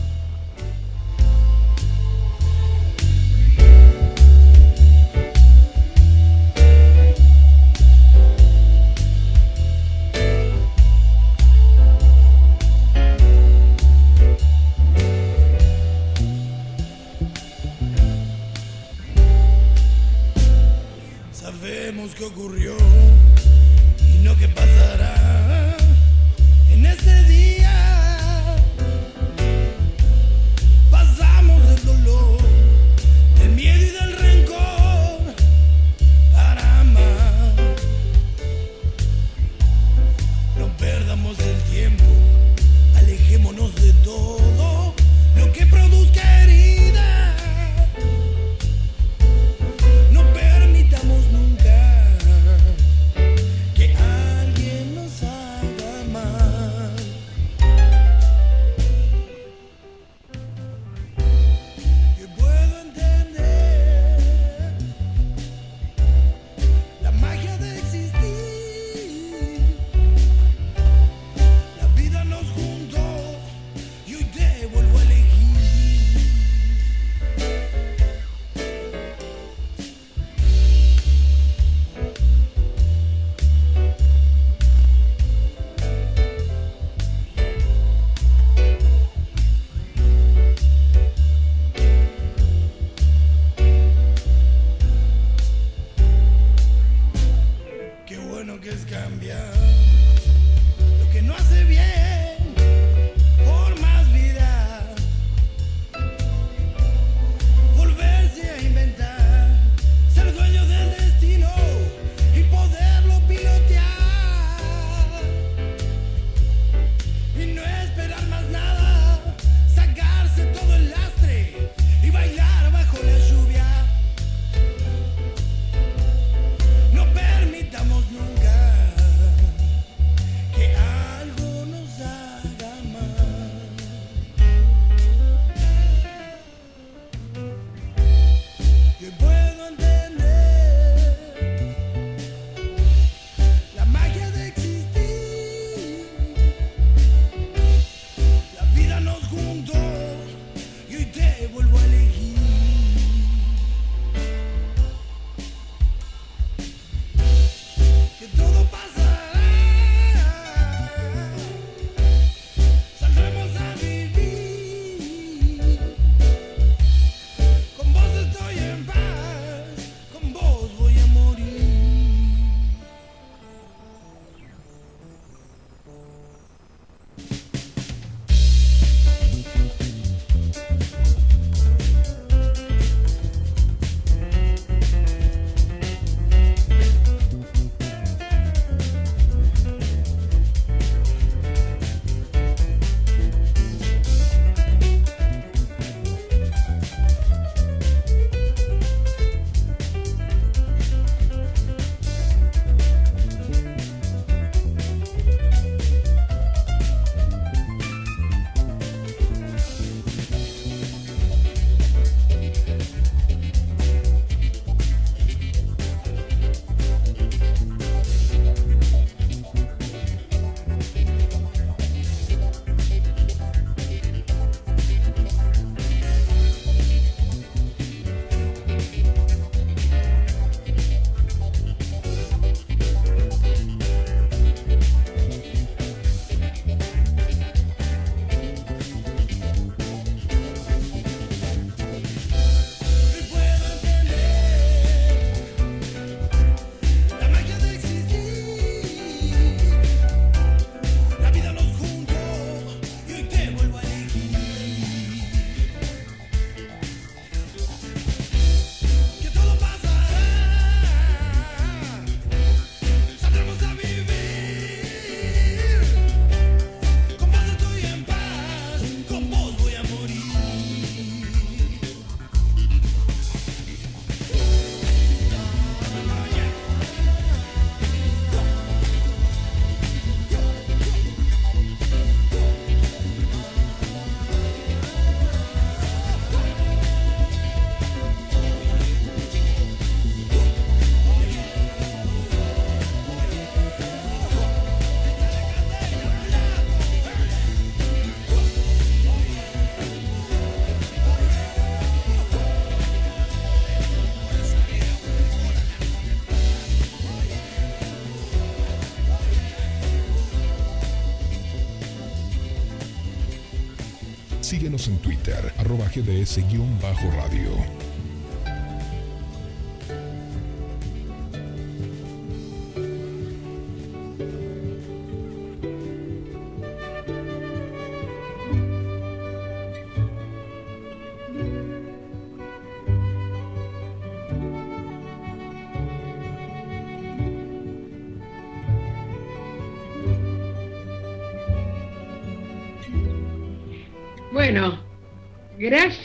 Síguenos 314.81 314.87
en 314.87 314.97
Twitter, 315.03 315.53
arroba 315.57 315.85
GDS-radio. 315.85 317.70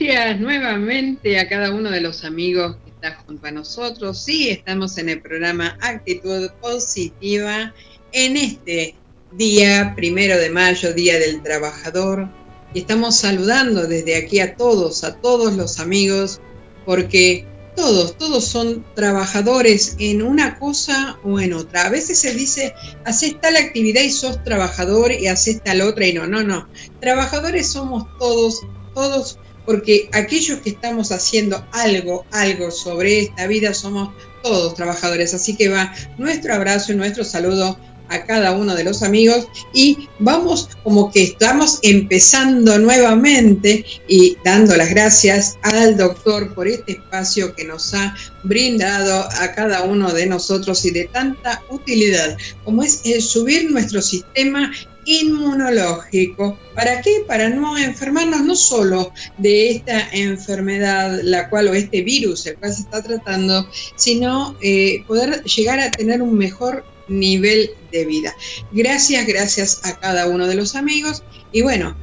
Gracias 0.07 0.41
nuevamente 0.41 1.41
a 1.41 1.49
cada 1.49 1.73
uno 1.73 1.91
de 1.91 2.01
los 2.01 2.23
amigos 2.23 2.77
que 2.85 2.91
está 2.91 3.17
junto 3.27 3.47
a 3.49 3.51
nosotros. 3.51 4.23
Sí, 4.23 4.51
estamos 4.51 4.99
en 4.99 5.09
el 5.09 5.21
programa 5.21 5.77
Actitud 5.81 6.49
Positiva 6.61 7.75
en 8.13 8.37
este 8.37 8.95
día 9.33 9.95
primero 9.97 10.39
de 10.39 10.51
mayo, 10.51 10.93
Día 10.93 11.19
del 11.19 11.43
Trabajador. 11.43 12.29
Y 12.73 12.81
estamos 12.81 13.17
saludando 13.17 13.89
desde 13.89 14.17
aquí 14.17 14.39
a 14.39 14.55
todos, 14.55 15.03
a 15.03 15.17
todos 15.17 15.55
los 15.55 15.81
amigos, 15.81 16.41
porque 16.85 17.45
todos, 17.75 18.17
todos 18.17 18.45
son 18.45 18.85
trabajadores 18.95 19.97
en 19.99 20.23
una 20.23 20.61
cosa 20.61 21.19
o 21.25 21.41
en 21.41 21.53
otra. 21.53 21.87
A 21.87 21.91
veces 21.91 22.21
se 22.21 22.33
dice, 22.33 22.75
haces 23.05 23.41
tal 23.41 23.57
actividad 23.57 24.03
y 24.03 24.11
sos 24.11 24.45
trabajador 24.45 25.11
y 25.11 25.27
haces 25.27 25.63
tal 25.65 25.81
otra 25.81 26.07
y 26.07 26.13
no, 26.13 26.29
no, 26.29 26.45
no. 26.45 26.69
Trabajadores 27.01 27.67
somos 27.67 28.07
todos, 28.19 28.63
todos, 28.95 29.41
porque 29.67 30.09
aquellos 30.13 30.61
que 30.61 30.71
estamos 30.71 31.13
haciendo 31.13 31.67
algo, 31.73 32.25
algo 32.31 32.71
sobre 32.71 33.21
esta 33.21 33.47
vida 33.47 33.75
somos 33.75 34.15
todos 34.43 34.75
trabajadores. 34.75 35.35
Así 35.35 35.57
que 35.57 35.69
va 35.69 35.93
nuestro 36.17 36.55
abrazo 36.55 36.93
y 36.93 36.97
nuestro 36.97 37.25
saludo 37.25 37.79
a 38.09 38.25
cada 38.25 38.53
uno 38.53 38.75
de 38.75 38.85
los 38.85 39.03
amigos 39.03 39.49
y 39.73 40.09
vamos 40.19 40.69
como 40.83 41.11
que 41.11 41.23
estamos 41.23 41.79
empezando 41.83 42.79
nuevamente 42.79 43.85
y 44.09 44.37
dando 44.45 44.77
las 44.77 44.91
gracias 44.91 45.59
al 45.63 45.97
doctor 45.97 46.55
por 46.55 46.69
este 46.69 46.93
espacio 46.93 47.55
que 47.55 47.65
nos 47.65 47.95
ha 47.95 48.15
brindado 48.45 49.21
a 49.41 49.53
cada 49.55 49.83
uno 49.83 50.13
de 50.13 50.27
nosotros 50.27 50.85
y 50.85 50.91
de 50.91 51.05
tanta 51.05 51.63
utilidad 51.71 52.37
como 52.65 52.83
es 52.83 53.01
el 53.05 53.23
subir 53.23 53.71
nuestro 53.71 54.03
sistema 54.03 54.73
inmunológico. 55.07 56.59
¿Para 56.75 57.01
qué? 57.01 57.25
Para 57.27 57.49
no 57.49 57.79
enfermarnos 57.79 58.43
no 58.45 58.55
solo 58.55 59.13
de 59.39 59.71
esta 59.71 60.11
enfermedad, 60.11 61.21
la 61.23 61.49
cual 61.49 61.69
o 61.69 61.75
este 61.75 62.03
virus, 62.03 62.47
el 62.47 62.57
cual 62.57 62.75
se 62.75 62.83
está 62.83 63.03
tratando, 63.03 63.67
sino 63.95 64.57
eh, 64.61 65.05
poder 65.07 65.43
llegar 65.45 65.81
a 65.81 65.91
tener 65.91 66.21
un 66.21 66.37
mejor 66.37 66.85
nivel 67.09 67.71
de 67.93 68.05
vida. 68.05 68.35
Gracias, 68.73 69.27
gracias 69.27 69.81
a 69.85 69.99
cada 69.99 70.27
uno 70.27 70.47
de 70.47 70.55
los 70.55 70.75
amigos. 70.75 71.23
Y 71.53 71.63
bueno, 71.63 71.97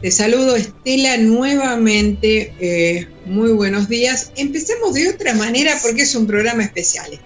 te 0.00 0.10
saludo 0.10 0.56
Estela 0.56 1.16
nuevamente. 1.16 2.54
Eh, 2.60 3.08
muy 3.26 3.52
buenos 3.52 3.88
días. 3.88 4.32
Empecemos 4.36 4.94
de 4.94 5.08
otra 5.08 5.34
manera 5.34 5.78
porque 5.82 6.02
es 6.02 6.14
un 6.14 6.26
programa 6.26 6.62
especial. 6.62 7.18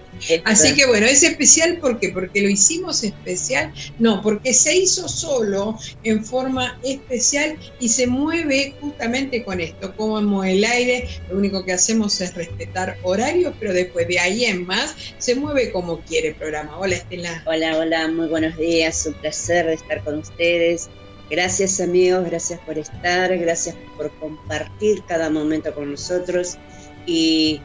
Así 0.45 0.75
que 0.75 0.87
bueno, 0.87 1.07
es 1.07 1.23
especial 1.23 1.79
¿por 1.79 1.99
qué? 1.99 2.11
porque 2.11 2.41
lo 2.41 2.49
hicimos 2.49 3.05
especial, 3.05 3.73
no, 3.99 4.23
porque 4.23 4.55
se 4.55 4.77
hizo 4.77 5.09
solo 5.09 5.79
en 6.03 6.25
forma 6.25 6.79
especial 6.83 7.57
y 7.81 7.89
se 7.89 8.07
mueve 8.07 8.75
justamente 8.81 9.45
con 9.45 9.61
esto, 9.61 9.95
como 9.97 10.45
el 10.45 10.65
aire, 10.65 11.09
lo 11.31 11.39
único 11.39 11.65
que 11.65 11.73
hacemos 11.73 12.21
es 12.21 12.35
respetar 12.35 12.99
horarios, 13.03 13.55
pero 13.59 13.73
después 13.73 14.09
de 14.09 14.19
ahí 14.19 14.45
en 14.45 14.67
más 14.67 14.95
se 15.19 15.35
mueve 15.35 15.71
como 15.71 16.01
quiere 16.01 16.29
el 16.29 16.35
programa. 16.35 16.79
Hola 16.79 16.97
Estela. 16.97 17.43
Hola, 17.47 17.77
hola, 17.79 18.09
muy 18.09 18.29
buenos 18.29 18.57
días, 18.57 19.07
un 19.07 19.15
placer 19.15 19.69
estar 19.69 20.03
con 20.05 20.19
ustedes. 20.19 20.89
Gracias 21.31 21.81
amigos, 21.81 22.25
gracias 22.25 22.59
por 22.61 22.79
estar, 22.79 23.37
gracias 23.37 23.77
por 23.97 24.11
compartir 24.19 25.03
cada 25.07 25.29
momento 25.29 25.75
con 25.75 25.91
nosotros 25.91 26.57
y 27.05 27.61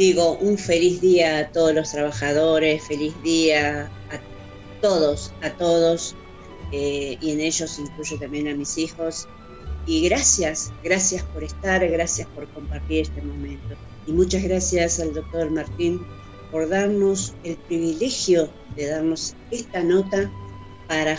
digo 0.00 0.38
un 0.38 0.56
feliz 0.56 1.02
día 1.02 1.40
a 1.40 1.52
todos 1.52 1.74
los 1.74 1.92
trabajadores, 1.92 2.82
feliz 2.82 3.12
día 3.22 3.90
a 4.10 4.80
todos, 4.80 5.30
a 5.42 5.50
todos 5.50 6.16
eh, 6.72 7.18
y 7.20 7.32
en 7.32 7.40
ellos 7.42 7.78
incluyo 7.78 8.18
también 8.18 8.48
a 8.48 8.54
mis 8.54 8.78
hijos 8.78 9.28
y 9.84 10.08
gracias, 10.08 10.72
gracias 10.82 11.22
por 11.22 11.44
estar, 11.44 11.86
gracias 11.86 12.26
por 12.28 12.48
compartir 12.48 13.02
este 13.02 13.20
momento 13.20 13.76
y 14.06 14.12
muchas 14.12 14.42
gracias 14.42 15.00
al 15.00 15.12
doctor 15.12 15.50
Martín 15.50 16.00
por 16.50 16.70
darnos 16.70 17.34
el 17.44 17.58
privilegio 17.58 18.48
de 18.76 18.86
darnos 18.86 19.34
esta 19.50 19.82
nota 19.82 20.30
para, 20.88 21.18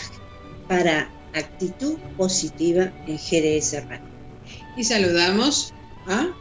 para 0.68 1.08
actitud 1.36 2.00
positiva 2.18 2.92
en 3.06 3.18
GDS 3.18 3.74
Radio. 3.88 4.10
Y 4.76 4.84
saludamos 4.84 5.72
a... 6.08 6.34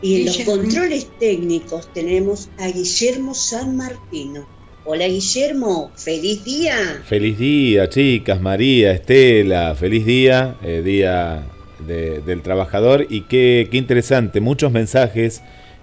Y 0.00 0.20
en 0.20 0.26
los 0.26 0.38
controles 0.38 1.08
técnicos 1.18 1.92
tenemos 1.92 2.48
a 2.58 2.68
Guillermo 2.68 3.34
San 3.34 3.76
Martino. 3.76 4.46
Hola 4.84 5.06
Guillermo, 5.08 5.90
feliz 5.96 6.44
día. 6.44 7.02
Feliz 7.04 7.38
día, 7.38 7.88
chicas, 7.88 8.40
María, 8.40 8.92
Estela, 8.92 9.74
feliz 9.74 10.06
día, 10.06 10.56
eh, 10.62 10.82
día 10.84 11.46
de- 11.86 12.20
del 12.22 12.42
trabajador 12.42 13.06
y 13.10 13.22
qué, 13.22 13.68
qué 13.70 13.76
interesante, 13.76 14.40
muchos 14.40 14.72
mensajes 14.72 15.42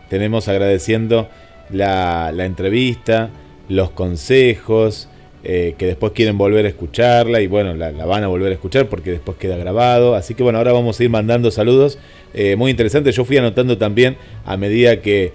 tenemos 0.09 0.47
agradeciendo 0.47 1.29
la, 1.69 2.31
la 2.33 2.45
entrevista, 2.45 3.29
los 3.69 3.91
consejos, 3.91 5.07
eh, 5.45 5.75
que 5.77 5.85
después 5.85 6.11
quieren 6.13 6.37
volver 6.37 6.65
a 6.65 6.69
escucharla 6.69 7.39
y 7.39 7.47
bueno, 7.47 7.73
la, 7.75 7.91
la 7.91 8.05
van 8.05 8.23
a 8.23 8.27
volver 8.27 8.51
a 8.51 8.55
escuchar 8.55 8.87
porque 8.89 9.11
después 9.11 9.37
queda 9.37 9.55
grabado, 9.57 10.15
así 10.15 10.33
que 10.33 10.43
bueno, 10.43 10.57
ahora 10.57 10.73
vamos 10.73 10.99
a 10.99 11.03
ir 11.03 11.09
mandando 11.09 11.51
saludos, 11.51 11.97
eh, 12.33 12.55
muy 12.55 12.71
interesante, 12.71 13.11
yo 13.11 13.23
fui 13.25 13.37
anotando 13.37 13.77
también 13.77 14.17
a 14.43 14.57
medida 14.57 15.01
que, 15.01 15.31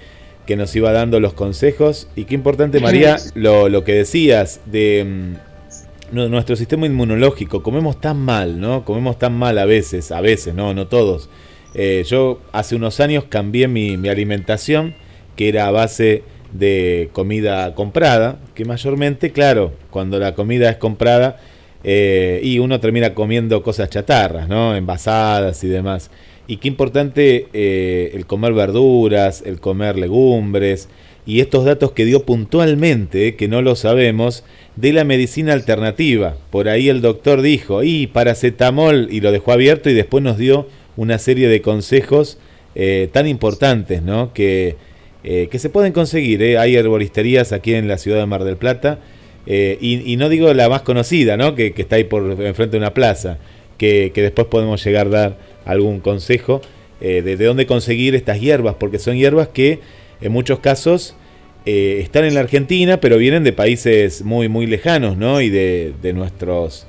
que 0.46 0.56
nos 0.56 0.74
iba 0.76 0.92
dando 0.92 1.20
los 1.20 1.32
consejos. 1.32 2.08
Y 2.16 2.24
qué 2.24 2.34
importante 2.34 2.80
María 2.80 3.16
lo, 3.34 3.68
lo 3.68 3.84
que 3.84 3.94
decías 3.94 4.60
de... 4.66 5.04
mm, 5.06 6.14
nu- 6.16 6.28
nuestro 6.28 6.56
sistema 6.56 6.86
inmunológico, 6.86 7.62
comemos 7.62 8.00
tan 8.00 8.18
mal, 8.18 8.60
¿no? 8.60 8.84
Comemos 8.84 9.18
tan 9.18 9.32
mal 9.32 9.58
a 9.58 9.64
veces, 9.64 10.10
a 10.12 10.20
veces, 10.20 10.54
no, 10.54 10.74
no 10.74 10.88
todos. 10.88 11.28
Eh, 11.74 12.02
yo 12.06 12.40
hace 12.50 12.74
unos 12.74 12.98
años 12.98 13.24
cambié 13.28 13.68
mi, 13.68 13.96
mi 13.96 14.08
alimentación, 14.08 14.94
que 15.36 15.48
era 15.48 15.68
a 15.68 15.70
base 15.70 16.24
de 16.52 17.10
comida 17.12 17.74
comprada, 17.74 18.38
que 18.54 18.64
mayormente, 18.64 19.30
claro, 19.30 19.72
cuando 19.90 20.18
la 20.18 20.34
comida 20.34 20.70
es 20.70 20.76
comprada, 20.76 21.38
eh, 21.82 22.40
y 22.42 22.58
uno 22.58 22.80
termina 22.80 23.14
comiendo 23.14 23.62
cosas 23.62 23.90
chatarras, 23.90 24.48
¿no? 24.48 24.76
Envasadas 24.76 25.64
y 25.64 25.68
demás. 25.68 26.10
Y 26.46 26.58
qué 26.58 26.68
importante 26.68 27.48
eh, 27.52 28.10
el 28.14 28.26
comer 28.26 28.52
verduras, 28.52 29.42
el 29.46 29.60
comer 29.60 29.96
legumbres, 29.96 30.88
y 31.26 31.40
estos 31.40 31.64
datos 31.64 31.92
que 31.92 32.04
dio 32.04 32.24
puntualmente, 32.24 33.36
que 33.36 33.46
no 33.46 33.62
lo 33.62 33.76
sabemos, 33.76 34.44
de 34.76 34.92
la 34.92 35.04
medicina 35.04 35.52
alternativa. 35.52 36.36
Por 36.50 36.68
ahí 36.68 36.88
el 36.88 37.02
doctor 37.02 37.40
dijo, 37.42 37.82
y 37.82 38.08
paracetamol, 38.08 39.08
y 39.10 39.20
lo 39.20 39.30
dejó 39.30 39.52
abierto 39.52 39.90
y 39.90 39.94
después 39.94 40.24
nos 40.24 40.38
dio 40.38 40.66
una 40.96 41.18
serie 41.18 41.48
de 41.48 41.62
consejos 41.62 42.38
eh, 42.74 43.08
tan 43.12 43.26
importantes, 43.26 44.02
¿no? 44.02 44.32
Que, 44.32 44.76
eh, 45.22 45.48
que 45.50 45.58
se 45.58 45.68
pueden 45.68 45.92
conseguir. 45.92 46.42
¿eh? 46.42 46.58
Hay 46.58 46.76
herboristerías 46.76 47.52
aquí 47.52 47.74
en 47.74 47.88
la 47.88 47.98
ciudad 47.98 48.18
de 48.18 48.26
Mar 48.26 48.44
del 48.44 48.56
Plata, 48.56 49.00
eh, 49.46 49.78
y, 49.80 50.16
no 50.16 50.28
digo 50.28 50.52
la 50.52 50.68
más 50.68 50.82
conocida, 50.82 51.36
¿no? 51.36 51.54
Que, 51.54 51.74
está 51.76 51.96
ahí 51.96 52.04
por 52.04 52.22
enfrente 52.42 52.72
de 52.72 52.78
una 52.78 52.94
plaza, 52.94 53.38
que, 53.78 54.12
después 54.14 54.46
podemos 54.48 54.84
llegar 54.84 55.06
a 55.08 55.10
dar 55.10 55.38
algún 55.64 56.00
consejo 56.00 56.60
eh, 57.00 57.22
de, 57.22 57.36
de 57.36 57.44
dónde 57.46 57.66
conseguir 57.66 58.14
estas 58.14 58.38
hierbas, 58.40 58.76
porque 58.78 58.98
son 58.98 59.16
hierbas 59.16 59.48
que 59.48 59.80
en 60.20 60.32
muchos 60.32 60.60
casos 60.60 61.16
están 61.64 62.24
en 62.24 62.34
la 62.34 62.40
Argentina, 62.40 63.00
pero 63.00 63.16
vienen 63.16 63.44
de 63.44 63.52
países 63.52 64.22
muy, 64.22 64.48
muy 64.48 64.66
lejanos, 64.66 65.16
¿no? 65.16 65.40
Y 65.40 65.50
de, 65.50 66.12
nuestros 66.14 66.86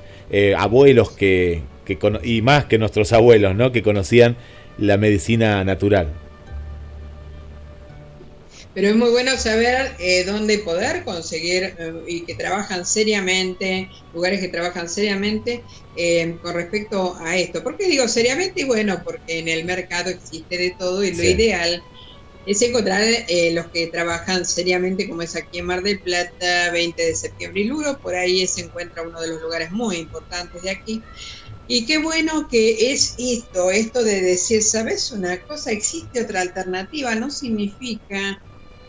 abuelos 0.57 1.11
que, 1.11 1.61
y 2.23 2.41
más 2.41 2.65
que 2.65 2.77
nuestros 2.77 3.13
abuelos, 3.13 3.55
¿no? 3.55 3.71
Que 3.71 3.81
conocían 3.81 4.35
la 4.77 4.97
medicina 4.97 5.63
natural. 5.63 6.20
Pero 8.73 8.87
es 8.89 8.95
muy 8.95 9.09
bueno 9.09 9.37
saber 9.37 9.95
eh, 9.99 10.23
dónde 10.23 10.59
poder 10.59 11.03
conseguir 11.03 11.63
eh, 11.63 11.93
y 12.07 12.25
que 12.25 12.35
trabajan 12.35 12.85
seriamente, 12.85 13.89
lugares 14.11 14.39
que 14.39 14.47
trabajan 14.49 14.87
seriamente 14.89 15.65
eh, 15.93 16.39
con 16.41 16.53
respecto 16.55 17.15
a 17.17 17.37
esto. 17.37 17.63
¿Por 17.63 17.77
qué 17.77 17.87
digo 17.87 18.07
seriamente? 18.07 18.61
Y 18.61 18.65
bueno, 18.65 19.01
porque 19.03 19.39
en 19.39 19.49
el 19.49 19.65
mercado 19.65 20.09
existe 20.09 20.57
de 20.57 20.75
todo 20.77 21.03
y 21.03 21.13
lo 21.13 21.23
Sí. 21.23 21.27
ideal 21.27 21.83
es 22.45 22.61
encontrar 22.63 23.03
eh, 23.27 23.51
los 23.53 23.67
que 23.71 23.87
trabajan 23.87 24.45
seriamente, 24.45 25.07
como 25.07 25.21
es 25.21 25.35
aquí 25.35 25.59
en 25.59 25.65
Mar 25.65 25.83
del 25.83 26.01
Plata, 26.01 26.71
20 26.71 27.03
de 27.03 27.15
septiembre 27.15 27.61
y 27.61 27.65
Lugo, 27.65 27.99
por 28.01 28.15
ahí 28.15 28.47
se 28.47 28.61
encuentra 28.61 29.03
uno 29.03 29.21
de 29.21 29.27
los 29.29 29.41
lugares 29.41 29.71
muy 29.71 29.97
importantes 29.97 30.61
de 30.63 30.71
aquí. 30.71 31.05
Y 31.67 31.85
qué 31.85 31.97
bueno 31.99 32.47
que 32.49 32.91
es 32.93 33.15
esto, 33.17 33.71
esto 33.71 34.03
de 34.03 34.21
decir, 34.21 34.63
¿sabes 34.63 35.11
una 35.11 35.43
cosa? 35.45 35.71
Existe 35.71 36.21
otra 36.21 36.41
alternativa, 36.41 37.15
no 37.15 37.31
significa 37.31 38.37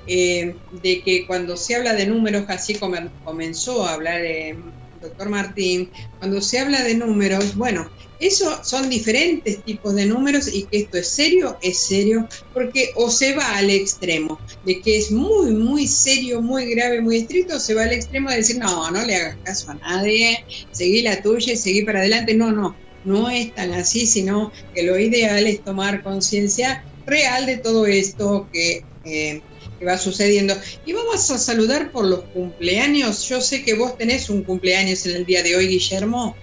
eh, 0.07 0.59
de 0.71 1.03
que 1.03 1.27
cuando 1.27 1.57
se 1.57 1.75
habla 1.75 1.95
de 1.95 2.07
números, 2.07 2.45
así 2.49 2.75
como 2.79 2.97
comenzó 3.23 3.85
a 3.85 3.95
hablar 3.95 4.25
el 4.25 4.75
doctor 5.01 5.29
Martín, 5.29 5.91
cuando 6.19 6.41
se 6.41 6.59
habla 6.61 6.83
de 6.83 6.95
números, 6.95 7.55
bueno, 7.57 7.91
eso 8.19 8.63
son 8.65 8.89
diferentes 8.89 9.65
tipos 9.65 9.95
de 9.95 10.07
números 10.07 10.49
y 10.53 10.67
que 10.69 10.79
esto 10.79 10.99
es 10.99 11.09
serio, 11.15 11.59
es 11.61 11.85
serio, 11.87 12.29
porque 12.53 12.91
o 12.95 13.11
se 13.11 13.35
va 13.35 13.57
al 13.57 13.71
extremo 13.71 14.41
de 14.63 14.81
que 14.81 14.99
es 14.99 15.11
muy, 15.11 15.51
muy 15.53 15.89
serio, 15.89 16.41
muy 16.41 16.67
grave, 16.73 17.01
muy 17.01 17.19
estricto, 17.19 17.57
o 17.57 17.61
se 17.61 17.75
va 17.75 17.83
al 17.85 17.93
extremo 17.93 18.31
de 18.31 18.37
decir, 18.37 18.59
no, 18.59 18.91
no 18.91 19.05
le 19.05 19.17
hagas 19.17 19.39
caso 19.43 19.71
a 19.73 19.75
nadie, 19.75 20.39
seguí 20.71 21.03
la 21.03 21.21
tuya 21.23 21.53
y 21.53 21.57
seguí 21.57 21.83
para 21.83 22.01
adelante. 22.01 22.35
No, 22.35 22.53
no. 22.53 22.79
no 23.03 23.29
es 23.31 23.53
tan 23.55 23.73
así, 23.73 24.07
sino 24.07 24.53
que 24.73 24.83
lo 24.85 24.99
ideal 24.99 25.47
es 25.47 25.63
tomar 25.65 26.03
conciencia 26.03 26.87
real 27.05 27.47
de 27.47 27.59
todo 27.59 27.87
esto 27.87 28.49
que, 28.53 28.87
eh, 29.05 29.43
que 29.83 29.87
va 29.87 29.99
sucediendo. 29.99 30.55
Y 30.87 30.93
vamos 30.93 31.29
a 31.31 31.39
saludar 31.39 31.91
por 31.91 32.07
los 32.07 32.21
cumpleaños. 32.33 33.29
Yo 33.29 33.41
sé 33.41 33.65
que 33.65 33.75
vos 33.75 33.99
tenés 33.99 34.31
un 34.31 34.45
cumpleaños 34.45 35.05
en 35.07 35.17
el 35.17 35.27
día 35.27 35.43
de 35.43 35.57
hoy, 35.57 35.67
Guillermo. 35.67 36.37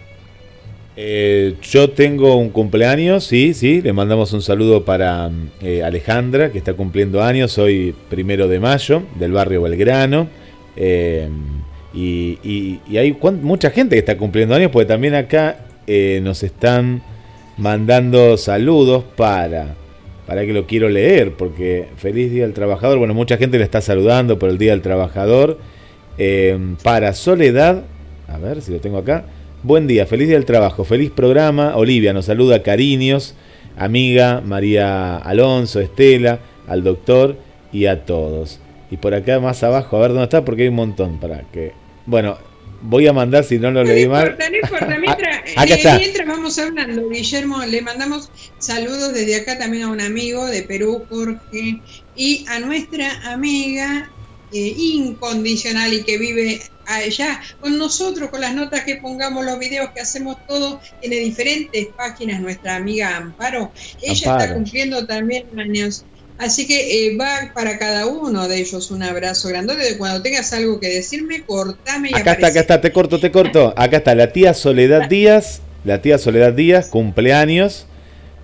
Eh, 0.97 1.55
yo 1.61 1.91
tengo 1.91 2.35
un 2.35 2.49
cumpleaños, 2.49 3.23
sí, 3.23 3.53
sí, 3.53 3.81
le 3.81 3.93
mandamos 3.93 4.33
un 4.33 4.41
saludo 4.41 4.83
para 4.83 5.31
eh, 5.61 5.81
Alejandra, 5.81 6.51
que 6.51 6.57
está 6.57 6.73
cumpliendo 6.73 7.23
años, 7.23 7.57
hoy 7.57 7.95
primero 8.09 8.49
de 8.49 8.59
mayo, 8.59 9.03
del 9.17 9.31
barrio 9.31 9.61
Belgrano. 9.61 10.27
Eh, 10.75 11.29
y, 11.93 12.37
y- 12.43 12.81
y 12.89 12.97
hay 12.97 13.17
mucha 13.41 13.71
gente 13.71 13.95
que 13.95 13.99
está 13.99 14.17
cumpliendo 14.17 14.53
años, 14.55 14.71
porque 14.71 14.87
también 14.87 15.15
acá 15.15 15.65
nos 16.21 16.43
están 16.43 17.01
mandando 17.57 18.37
saludos 18.37 19.03
para, 19.15 19.75
para 20.29 20.45
que 20.45 20.53
lo 20.53 20.67
quiero 20.67 20.89
leer, 20.89 21.33
porque 21.33 21.87
feliz 21.97 22.31
Día 22.31 22.43
del 22.43 22.53
Trabajador, 22.53 22.99
bueno, 22.99 23.15
mucha 23.15 23.37
gente 23.37 23.57
le 23.57 23.63
está 23.63 23.81
saludando 23.81 24.37
por 24.37 24.51
el 24.51 24.59
Día 24.59 24.73
del 24.73 24.83
Trabajador. 24.83 25.57
Eh, 26.19 26.75
para 26.83 27.15
Soledad, 27.15 27.85
a 28.27 28.37
ver 28.37 28.61
si 28.61 28.71
lo 28.71 28.79
tengo 28.79 28.99
acá. 28.99 29.23
Buen 29.63 29.87
día, 29.87 30.05
feliz 30.05 30.27
día 30.27 30.37
del 30.37 30.45
trabajo, 30.45 30.83
feliz 30.83 31.09
programa. 31.09 31.75
Olivia 31.77 32.13
nos 32.13 32.25
saluda, 32.25 32.61
cariños, 32.61 33.33
amiga 33.75 34.39
María 34.45 35.17
Alonso, 35.17 35.79
Estela, 35.79 36.37
al 36.67 36.83
doctor 36.83 37.35
y 37.73 37.87
a 37.87 38.05
todos. 38.05 38.59
Y 38.91 38.97
por 38.97 39.15
acá 39.15 39.39
más 39.39 39.63
abajo, 39.63 39.97
a 39.97 40.01
ver 40.01 40.09
dónde 40.09 40.25
está, 40.25 40.45
porque 40.45 40.61
hay 40.61 40.67
un 40.67 40.75
montón 40.75 41.19
para 41.19 41.41
que. 41.51 41.71
Bueno, 42.05 42.37
voy 42.81 43.07
a 43.07 43.13
mandar 43.13 43.43
si 43.43 43.57
no 43.59 43.71
lo 43.71 43.83
No 43.83 43.89
leí 43.91 44.07
mal. 44.07 44.29
importa, 44.29 44.49
no 44.49 44.55
importa. 44.57 44.97
Mientras, 44.99 45.37
Acá 45.55 45.73
eh, 45.73 45.77
está. 45.77 45.97
mientras 45.97 46.27
vamos 46.27 46.57
hablando, 46.59 47.09
Guillermo, 47.09 47.63
le 47.65 47.81
mandamos 47.81 48.31
saludos 48.57 49.13
desde 49.13 49.35
acá 49.35 49.57
también 49.57 49.83
a 49.83 49.87
un 49.91 50.01
amigo 50.01 50.45
de 50.45 50.63
Perú, 50.63 51.05
Jorge, 51.09 51.81
y 52.15 52.45
a 52.47 52.59
nuestra 52.59 53.31
amiga 53.31 54.09
eh, 54.51 54.73
incondicional 54.77 55.93
y 55.93 56.03
que 56.03 56.17
vive 56.17 56.61
allá 56.85 57.39
con 57.59 57.77
nosotros, 57.77 58.29
con 58.29 58.41
las 58.41 58.55
notas 58.55 58.83
que 58.83 58.95
pongamos, 58.95 59.45
los 59.45 59.59
videos 59.59 59.91
que 59.91 60.01
hacemos 60.01 60.37
todo, 60.47 60.81
tiene 61.01 61.17
diferentes 61.17 61.87
páginas, 61.95 62.41
nuestra 62.41 62.75
amiga 62.75 63.15
Amparo. 63.15 63.71
Ella 64.01 64.13
está 64.13 64.53
cumpliendo 64.53 65.05
también 65.05 65.45
años. 65.59 66.05
Así 66.39 66.65
que 66.65 67.07
eh, 67.07 67.17
va 67.17 67.51
para 67.53 67.77
cada 67.77 68.07
uno 68.07 68.47
de 68.47 68.59
ellos 68.59 68.91
un 68.91 69.03
abrazo 69.03 69.49
grandote. 69.49 69.97
Cuando 69.97 70.21
tengas 70.21 70.53
algo 70.53 70.79
que 70.79 70.87
decirme, 70.87 71.43
cortame 71.43 72.11
y 72.11 72.15
Acá 72.15 72.31
está, 72.31 72.47
acá 72.47 72.59
está, 72.61 72.81
te 72.81 72.91
corto, 72.91 73.19
te 73.19 73.29
corto. 73.29 73.73
Acá 73.75 73.97
está 73.97 74.15
la 74.15 74.31
tía 74.31 74.53
Soledad 74.53 75.09
Díaz, 75.09 75.61
la 75.83 76.01
tía 76.01 76.17
Soledad 76.17 76.53
Díaz, 76.53 76.87
cumpleaños, 76.87 77.87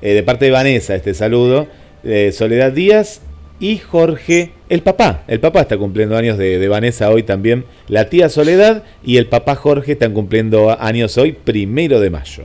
eh, 0.01 0.13
de 0.13 0.23
parte 0.23 0.45
de 0.45 0.51
Vanessa, 0.51 0.93
este 0.93 1.13
saludo. 1.13 1.67
Eh, 2.03 2.33
Soledad 2.33 2.73
Díaz 2.73 3.21
y 3.61 3.77
Jorge, 3.77 4.51
el 4.67 4.81
papá. 4.83 5.23
El 5.27 5.39
papá 5.39 5.61
está 5.61 5.77
cumpliendo 5.77 6.17
años 6.17 6.37
de, 6.37 6.59
de 6.59 6.67
Vanessa 6.67 7.09
hoy 7.09 7.23
también. 7.23 7.65
La 7.87 8.09
tía 8.09 8.27
Soledad 8.27 8.83
y 9.05 9.15
el 9.17 9.27
papá 9.27 9.55
Jorge 9.55 9.93
están 9.93 10.13
cumpliendo 10.13 10.77
años 10.81 11.17
hoy, 11.17 11.31
primero 11.31 12.01
de 12.01 12.09
mayo. 12.09 12.43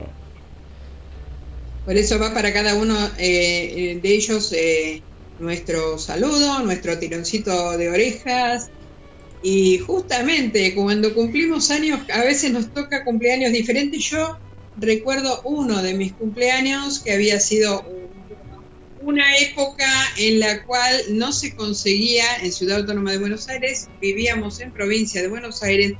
Por 1.85 1.97
eso 1.97 2.19
va 2.19 2.33
para 2.33 2.53
cada 2.53 2.75
uno 2.75 2.95
eh, 3.17 3.99
de 4.01 4.13
ellos 4.13 4.53
eh, 4.53 5.01
nuestro 5.41 5.97
saludo, 5.97 6.59
nuestro 6.63 6.97
tironcito 6.99 7.77
de 7.77 7.89
orejas. 7.89 8.67
Y 9.41 9.79
justamente 9.79 10.75
cuando 10.75 11.13
cumplimos 11.13 11.71
años, 11.71 11.99
a 12.13 12.23
veces 12.23 12.51
nos 12.51 12.71
toca 12.71 13.03
cumpleaños 13.03 13.51
diferentes. 13.51 14.03
Yo 14.09 14.37
recuerdo 14.75 15.41
uno 15.43 15.81
de 15.81 15.95
mis 15.95 16.15
cumpleaños 16.15 17.01
que 17.03 17.11
había 17.13 17.39
sido 17.39 17.81
un- 17.83 18.11
una 18.97 19.35
época 19.37 19.87
en 20.17 20.39
la 20.39 20.63
cual 20.63 20.95
no 21.13 21.33
se 21.33 21.55
conseguía 21.55 22.23
en 22.43 22.53
Ciudad 22.53 22.77
Autónoma 22.79 23.11
de 23.11 23.17
Buenos 23.17 23.49
Aires, 23.49 23.89
vivíamos 23.99 24.59
en 24.59 24.71
provincia 24.71 25.23
de 25.23 25.27
Buenos 25.27 25.63
Aires, 25.63 25.93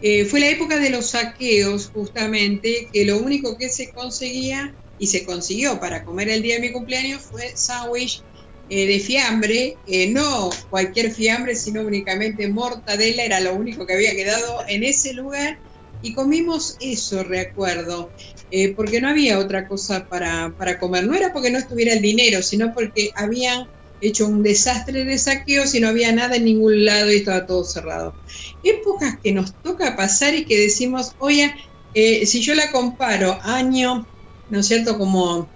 eh, 0.00 0.26
fue 0.26 0.40
la 0.40 0.50
época 0.50 0.78
de 0.78 0.90
los 0.90 1.10
saqueos, 1.10 1.88
justamente, 1.90 2.90
que 2.92 3.06
lo 3.06 3.18
único 3.18 3.56
que 3.56 3.70
se 3.70 3.90
conseguía 3.92 4.76
y 4.98 5.06
se 5.06 5.24
consiguió 5.24 5.80
para 5.80 6.04
comer 6.04 6.28
el 6.28 6.42
día 6.42 6.56
de 6.56 6.60
mi 6.60 6.72
cumpleaños 6.72 7.22
fue 7.24 7.52
sándwich 7.56 8.26
eh, 8.68 8.86
de 8.86 8.98
fiambre, 9.00 9.78
eh, 9.84 10.10
no 10.10 10.50
cualquier 10.68 11.12
fiambre, 11.12 11.54
sino 11.56 11.82
únicamente 11.82 12.48
mortadela, 12.48 13.24
era 13.24 13.40
lo 13.40 13.54
único 13.54 13.86
que 13.86 13.94
había 13.94 14.12
quedado 14.12 14.64
en 14.68 14.84
ese 14.84 15.14
lugar. 15.14 15.60
Y 16.00 16.12
comimos 16.14 16.76
eso, 16.80 17.24
recuerdo, 17.24 18.12
eh, 18.50 18.74
porque 18.74 19.00
no 19.00 19.08
había 19.08 19.38
otra 19.38 19.66
cosa 19.66 20.06
para, 20.06 20.54
para 20.56 20.78
comer. 20.78 21.06
No 21.06 21.14
era 21.14 21.32
porque 21.32 21.50
no 21.50 21.58
estuviera 21.58 21.94
el 21.94 22.02
dinero, 22.02 22.42
sino 22.42 22.74
porque 22.74 23.10
habían 23.14 23.66
hecho 24.00 24.26
un 24.26 24.42
desastre 24.42 25.04
de 25.04 25.18
saqueos 25.18 25.74
y 25.74 25.80
no 25.80 25.88
había 25.88 26.12
nada 26.12 26.36
en 26.36 26.44
ningún 26.44 26.84
lado 26.84 27.10
y 27.10 27.16
estaba 27.16 27.46
todo 27.46 27.64
cerrado 27.64 28.18
épocas 28.62 29.14
que 29.22 29.32
nos 29.32 29.54
toca 29.62 29.96
pasar 29.96 30.34
y 30.34 30.44
que 30.44 30.58
decimos, 30.58 31.12
oye, 31.18 31.54
si 31.94 32.40
yo 32.42 32.54
la 32.54 32.70
comparo 32.70 33.38
año, 33.42 34.08
¿no 34.48 34.60
es 34.60 34.66
cierto? 34.66 34.98
Como, 34.98 35.53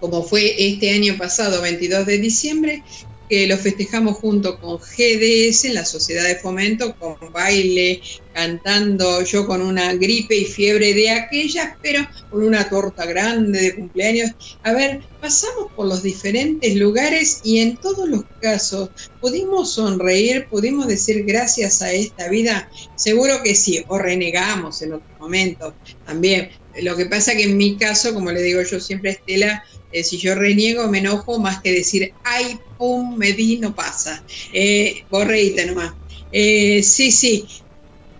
como 0.00 0.22
fue 0.22 0.54
este 0.58 0.90
año 0.90 1.16
pasado, 1.18 1.62
22 1.62 2.06
de 2.06 2.18
diciembre, 2.18 2.82
que 3.30 3.46
lo 3.46 3.56
festejamos 3.56 4.16
junto 4.16 4.58
con 4.58 4.78
GDS, 4.78 5.72
la 5.72 5.84
Sociedad 5.84 6.24
de 6.24 6.34
Fomento, 6.34 6.96
con 6.96 7.16
baile, 7.32 8.02
cantando, 8.34 9.22
yo 9.22 9.46
con 9.46 9.62
una 9.62 9.94
gripe 9.94 10.36
y 10.36 10.44
fiebre 10.46 10.94
de 10.94 11.10
aquellas, 11.10 11.76
pero 11.80 12.04
con 12.28 12.42
una 12.42 12.68
torta 12.68 13.06
grande 13.06 13.60
de 13.60 13.74
cumpleaños. 13.76 14.32
A 14.64 14.72
ver, 14.72 15.02
pasamos 15.20 15.70
por 15.76 15.86
los 15.86 16.02
diferentes 16.02 16.74
lugares 16.74 17.40
y 17.44 17.60
en 17.60 17.76
todos 17.76 18.08
los 18.08 18.24
casos 18.40 18.90
pudimos 19.20 19.74
sonreír, 19.74 20.48
pudimos 20.50 20.88
decir 20.88 21.24
gracias 21.24 21.82
a 21.82 21.92
esta 21.92 22.28
vida. 22.28 22.68
Seguro 22.96 23.44
que 23.44 23.54
sí, 23.54 23.84
o 23.86 23.96
renegamos 23.96 24.82
en 24.82 24.94
otros 24.94 25.20
momentos 25.20 25.74
también. 26.04 26.50
Lo 26.82 26.96
que 26.96 27.06
pasa 27.06 27.36
que 27.36 27.44
en 27.44 27.56
mi 27.56 27.76
caso, 27.76 28.12
como 28.12 28.32
le 28.32 28.42
digo 28.42 28.62
yo 28.62 28.80
siempre 28.80 29.10
a 29.10 29.12
Estela, 29.14 29.64
eh, 29.92 30.04
si 30.04 30.18
yo 30.18 30.34
reniego 30.34 30.88
me 30.88 30.98
enojo 30.98 31.38
más 31.38 31.60
que 31.60 31.72
decir, 31.72 32.12
ay, 32.24 32.58
pum, 32.78 33.16
me 33.16 33.32
di, 33.32 33.58
no 33.58 33.74
pasa. 33.74 34.22
Eh, 34.52 35.04
nomás. 35.10 35.94
Eh, 36.32 36.82
sí, 36.82 37.10
sí, 37.10 37.44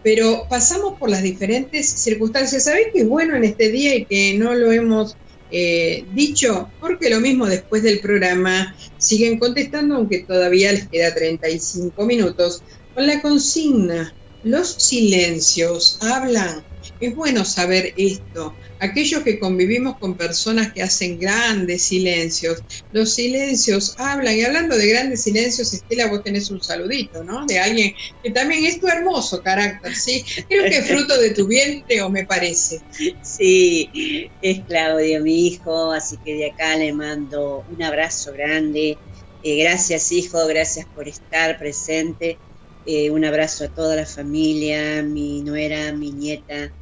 pero 0.02 0.46
pasamos 0.48 0.98
por 0.98 1.10
las 1.10 1.22
diferentes 1.22 1.88
circunstancias. 1.88 2.64
¿Sabés 2.64 2.88
qué 2.92 3.00
es 3.00 3.08
bueno 3.08 3.36
en 3.36 3.44
este 3.44 3.70
día 3.70 3.94
y 3.94 4.04
que 4.04 4.34
no 4.34 4.54
lo 4.54 4.72
hemos 4.72 5.16
eh, 5.50 6.04
dicho? 6.14 6.70
Porque 6.80 7.10
lo 7.10 7.20
mismo 7.20 7.46
después 7.46 7.82
del 7.82 8.00
programa 8.00 8.74
siguen 8.98 9.38
contestando, 9.38 9.96
aunque 9.96 10.20
todavía 10.20 10.72
les 10.72 10.88
queda 10.88 11.14
35 11.14 12.04
minutos, 12.04 12.62
con 12.94 13.06
la 13.06 13.20
consigna. 13.20 14.14
Los 14.42 14.68
silencios 14.68 15.98
hablan. 16.00 16.64
Es 16.98 17.14
bueno 17.14 17.44
saber 17.44 17.92
esto. 17.96 18.54
Aquellos 18.80 19.22
que 19.22 19.38
convivimos 19.38 19.98
con 19.98 20.16
personas 20.16 20.72
que 20.72 20.82
hacen 20.82 21.18
grandes 21.18 21.82
silencios, 21.82 22.62
los 22.90 23.14
silencios 23.14 23.94
hablan. 23.98 24.36
Y 24.36 24.42
hablando 24.42 24.76
de 24.76 24.88
grandes 24.88 25.22
silencios, 25.22 25.72
Estela, 25.72 26.08
vos 26.08 26.24
tenés 26.24 26.50
un 26.50 26.62
saludito, 26.62 27.22
¿no? 27.22 27.44
De 27.46 27.58
alguien 27.58 27.94
que 28.22 28.30
también 28.30 28.64
es 28.64 28.80
tu 28.80 28.88
hermoso 28.88 29.42
carácter, 29.42 29.94
¿sí? 29.94 30.24
Creo 30.48 30.64
que 30.64 30.78
es 30.78 30.86
fruto 30.86 31.20
de 31.20 31.30
tu 31.30 31.46
vientre, 31.46 32.00
o 32.02 32.08
me 32.08 32.24
parece. 32.24 32.80
Sí, 33.22 34.30
es 34.40 34.64
Claudio, 34.66 35.20
mi 35.20 35.46
hijo, 35.46 35.92
así 35.92 36.16
que 36.24 36.34
de 36.34 36.50
acá 36.50 36.76
le 36.76 36.92
mando 36.92 37.64
un 37.68 37.82
abrazo 37.82 38.32
grande. 38.32 38.98
Eh, 39.42 39.62
gracias, 39.62 40.10
hijo, 40.12 40.46
gracias 40.46 40.86
por 40.94 41.06
estar 41.06 41.58
presente. 41.58 42.38
Eh, 42.86 43.10
un 43.10 43.24
abrazo 43.24 43.64
a 43.64 43.68
toda 43.68 43.94
la 43.94 44.06
familia, 44.06 45.02
mi 45.02 45.42
nuera, 45.42 45.92
mi 45.92 46.12
nieta. 46.12 46.72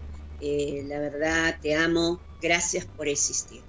Eh, 0.40 0.82
la 0.86 1.00
verdad, 1.00 1.58
te 1.60 1.74
amo. 1.74 2.22
Gracias 2.40 2.86
por 2.94 3.08
existir. 3.08 3.64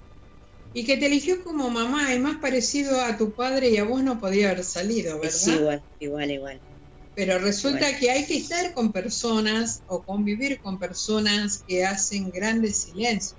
Y 0.72 0.84
que 0.84 0.96
te 0.96 1.06
eligió 1.06 1.42
como 1.42 1.68
mamá, 1.68 2.14
y 2.14 2.20
más 2.20 2.36
parecido 2.36 3.00
a 3.00 3.16
tu 3.18 3.34
padre 3.34 3.70
y 3.70 3.76
a 3.78 3.84
vos 3.84 4.04
no 4.04 4.20
podía 4.20 4.50
haber 4.50 4.64
salido, 4.64 5.20
Es 5.22 5.46
¿verdad? 5.46 5.60
igual, 5.60 5.84
igual, 5.98 6.30
igual. 6.30 6.62
Pero 7.14 7.38
resulta 7.40 7.98
que 7.98 8.10
hay 8.10 8.24
que 8.24 8.36
estar 8.36 8.72
con 8.72 8.92
personas 8.92 9.82
o 9.86 10.04
convivir 10.04 10.60
con 10.60 10.78
personas 10.78 11.64
que 11.66 11.84
hacen 11.84 12.30
grandes 12.30 12.82
silencios, 12.82 13.36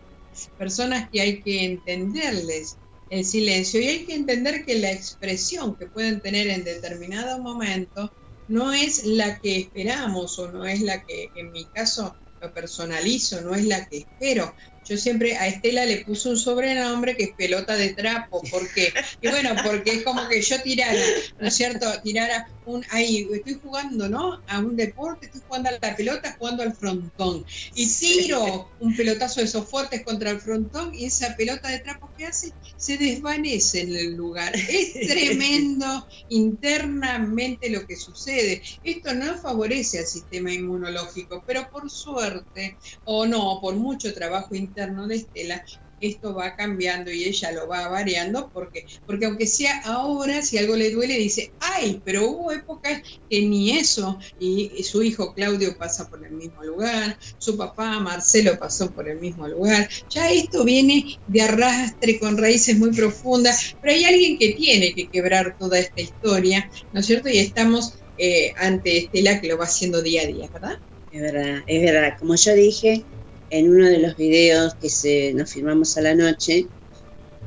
personas 0.57 1.09
que 1.09 1.21
hay 1.21 1.41
que 1.41 1.63
entenderles 1.63 2.77
el 3.09 3.25
silencio 3.25 3.79
y 3.81 3.87
hay 3.87 4.05
que 4.05 4.13
entender 4.15 4.65
que 4.65 4.75
la 4.79 4.91
expresión 4.91 5.75
que 5.77 5.87
pueden 5.87 6.21
tener 6.21 6.47
en 6.47 6.63
determinado 6.63 7.41
momento 7.41 8.13
no 8.47 8.73
es 8.73 9.05
la 9.05 9.39
que 9.39 9.57
esperamos 9.57 10.37
o 10.39 10.51
no 10.51 10.65
es 10.65 10.81
la 10.81 11.03
que 11.03 11.31
en 11.35 11.51
mi 11.51 11.65
caso 11.69 12.17
lo 12.41 12.53
personalizo, 12.53 13.41
no 13.41 13.53
es 13.55 13.65
la 13.65 13.85
que 13.85 13.99
espero. 13.99 14.55
Yo 14.83 14.97
siempre 14.97 15.37
a 15.37 15.47
Estela 15.47 15.85
le 15.85 16.03
puse 16.03 16.29
un 16.29 16.37
sobrenombre 16.37 17.15
que 17.15 17.25
es 17.25 17.33
pelota 17.35 17.75
de 17.75 17.93
trapo, 17.93 18.41
¿por 18.49 18.67
qué? 18.73 18.91
Y 19.21 19.29
bueno, 19.29 19.51
porque 19.63 19.91
es 19.91 20.03
como 20.03 20.27
que 20.27 20.41
yo 20.41 20.61
tirara, 20.61 20.99
¿no 21.39 21.47
es 21.47 21.53
cierto? 21.53 21.87
Tirara 22.03 22.47
un, 22.65 22.83
ahí, 22.89 23.27
estoy 23.31 23.59
jugando, 23.61 24.09
¿no? 24.09 24.41
A 24.47 24.59
un 24.59 24.75
deporte, 24.75 25.27
estoy 25.27 25.41
jugando 25.47 25.69
a 25.69 25.77
la 25.81 25.95
pelota, 25.95 26.35
jugando 26.37 26.63
al 26.63 26.75
frontón. 26.75 27.45
Y 27.75 27.87
tiro 27.87 28.71
un 28.79 28.95
pelotazo 28.95 29.39
de 29.39 29.45
esos 29.45 29.69
fuertes 29.69 30.03
contra 30.03 30.31
el 30.31 30.41
frontón 30.41 30.93
y 30.93 31.05
esa 31.05 31.35
pelota 31.35 31.69
de 31.69 31.79
trapo 31.79 32.11
que 32.17 32.25
hace 32.25 32.51
se 32.75 32.97
desvanece 32.97 33.81
en 33.81 33.95
el 33.95 34.15
lugar. 34.15 34.53
Es 34.55 34.93
tremendo 35.07 36.07
internamente 36.29 37.69
lo 37.69 37.85
que 37.85 37.95
sucede. 37.95 38.61
Esto 38.83 39.13
no 39.13 39.37
favorece 39.37 39.99
al 39.99 40.05
sistema 40.05 40.51
inmunológico, 40.51 41.43
pero 41.45 41.69
por 41.69 41.89
suerte, 41.89 42.77
o 43.03 43.25
no, 43.25 43.59
por 43.61 43.75
mucho 43.75 44.13
trabajo 44.13 44.55
interno 44.55 44.80
de 44.87 45.15
Estela, 45.15 45.63
esto 46.01 46.33
va 46.33 46.55
cambiando 46.55 47.11
y 47.11 47.23
ella 47.25 47.51
lo 47.51 47.67
va 47.67 47.87
variando 47.87 48.49
porque 48.51 48.85
porque 49.05 49.25
aunque 49.25 49.45
sea 49.45 49.81
ahora 49.85 50.41
si 50.41 50.57
algo 50.57 50.75
le 50.75 50.89
duele 50.89 51.15
dice 51.17 51.53
ay 51.59 52.01
pero 52.03 52.27
hubo 52.27 52.51
épocas 52.51 53.01
que 53.29 53.41
ni 53.43 53.77
eso 53.77 54.17
y 54.39 54.83
su 54.83 55.03
hijo 55.03 55.33
Claudio 55.33 55.77
pasa 55.77 56.09
por 56.09 56.25
el 56.25 56.33
mismo 56.33 56.63
lugar 56.63 57.17
su 57.37 57.55
papá 57.55 57.99
Marcelo 57.99 58.57
pasó 58.57 58.91
por 58.91 59.07
el 59.07 59.19
mismo 59.19 59.47
lugar. 59.47 59.87
Ya 60.09 60.31
esto 60.31 60.63
viene 60.63 61.19
de 61.27 61.41
arrastre 61.41 62.19
con 62.19 62.37
raíces 62.37 62.77
muy 62.77 62.91
profundas 62.91 63.75
pero 63.79 63.93
hay 63.93 64.03
alguien 64.05 64.39
que 64.39 64.53
tiene 64.53 64.95
que 64.95 65.07
quebrar 65.07 65.55
toda 65.57 65.77
esta 65.77 66.01
historia 66.01 66.69
no 66.91 66.99
es 66.99 67.05
cierto 67.05 67.29
y 67.29 67.37
estamos 67.37 67.93
eh, 68.17 68.53
ante 68.57 68.97
Estela 68.97 69.39
que 69.39 69.47
lo 69.47 69.57
va 69.57 69.65
haciendo 69.65 70.01
día 70.01 70.23
a 70.23 70.25
día 70.25 70.49
verdad 70.51 70.79
Es 71.11 71.21
verdad, 71.21 71.63
es 71.67 71.81
verdad. 71.81 72.15
Como 72.19 72.35
yo 72.35 72.53
dije 72.55 73.05
en 73.51 73.69
uno 73.69 73.85
de 73.85 73.99
los 73.99 74.15
videos 74.15 74.73
que 74.75 74.89
se, 74.89 75.33
nos 75.33 75.51
filmamos 75.51 75.97
a 75.97 76.01
la 76.01 76.15
noche, 76.15 76.67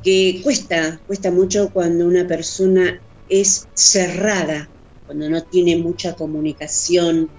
que 0.03 0.39
cuesta, 0.43 1.01
cuesta 1.07 1.31
mucho 1.31 1.71
cuando 1.73 2.05
una 2.05 2.27
persona 2.27 3.01
es 3.27 3.67
cerrada, 3.73 4.69
cuando 5.07 5.29
no 5.29 5.43
tiene 5.43 5.77
mucha 5.77 6.15
comunicación, 6.15 7.29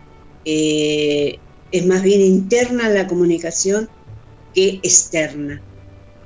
eh, 0.45 1.39
es 1.71 1.87
más 1.87 2.03
bien 2.03 2.21
interna 2.21 2.89
la 2.89 3.07
comunicación 3.07 3.89
que 4.53 4.81
externa. 4.83 5.63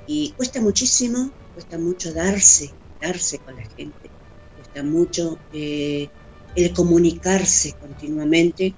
Y 0.07 0.33
cuesta 0.33 0.63
muchísimo, 0.63 1.31
cuesta 1.53 1.79
mucho 1.79 2.13
darse, 2.15 2.71
darse 3.03 3.39
con 3.39 3.57
la 3.57 3.69
gente, 3.77 4.11
cuesta 4.57 4.83
mucho 4.83 5.39
eh, 5.53 6.09
el 6.57 6.73
comunicarse 6.73 7.75
continuamente 7.79 8.75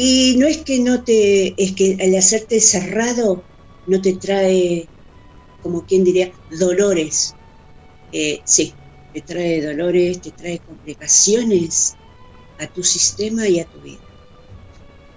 y 0.00 0.36
no 0.36 0.46
es 0.46 0.58
que 0.58 0.78
no 0.78 1.02
te, 1.02 1.60
es 1.60 1.72
que 1.74 1.96
el 1.98 2.14
hacerte 2.16 2.60
cerrado 2.60 3.42
no 3.88 4.00
te 4.00 4.12
trae, 4.12 4.88
como 5.60 5.84
quien 5.86 6.04
diría, 6.04 6.32
dolores. 6.56 7.34
Eh, 8.12 8.40
sí, 8.44 8.72
te 9.12 9.22
trae 9.22 9.60
dolores, 9.60 10.20
te 10.20 10.30
trae 10.30 10.60
complicaciones 10.60 11.96
a 12.60 12.68
tu 12.68 12.84
sistema 12.84 13.48
y 13.48 13.58
a 13.58 13.64
tu 13.64 13.80
vida. 13.80 13.98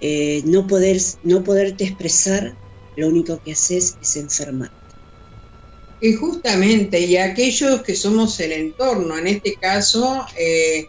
Eh, 0.00 0.42
no, 0.46 0.66
poder, 0.66 1.00
no 1.22 1.44
poderte 1.44 1.84
expresar, 1.84 2.56
lo 2.96 3.06
único 3.06 3.38
que 3.38 3.52
haces 3.52 3.96
es 4.02 4.16
enfermar. 4.16 4.72
Y 6.00 6.14
justamente, 6.14 6.98
y 6.98 7.18
aquellos 7.18 7.84
que 7.84 7.94
somos 7.94 8.40
el 8.40 8.50
entorno, 8.50 9.16
en 9.16 9.28
este 9.28 9.54
caso, 9.54 10.26
eh, 10.36 10.88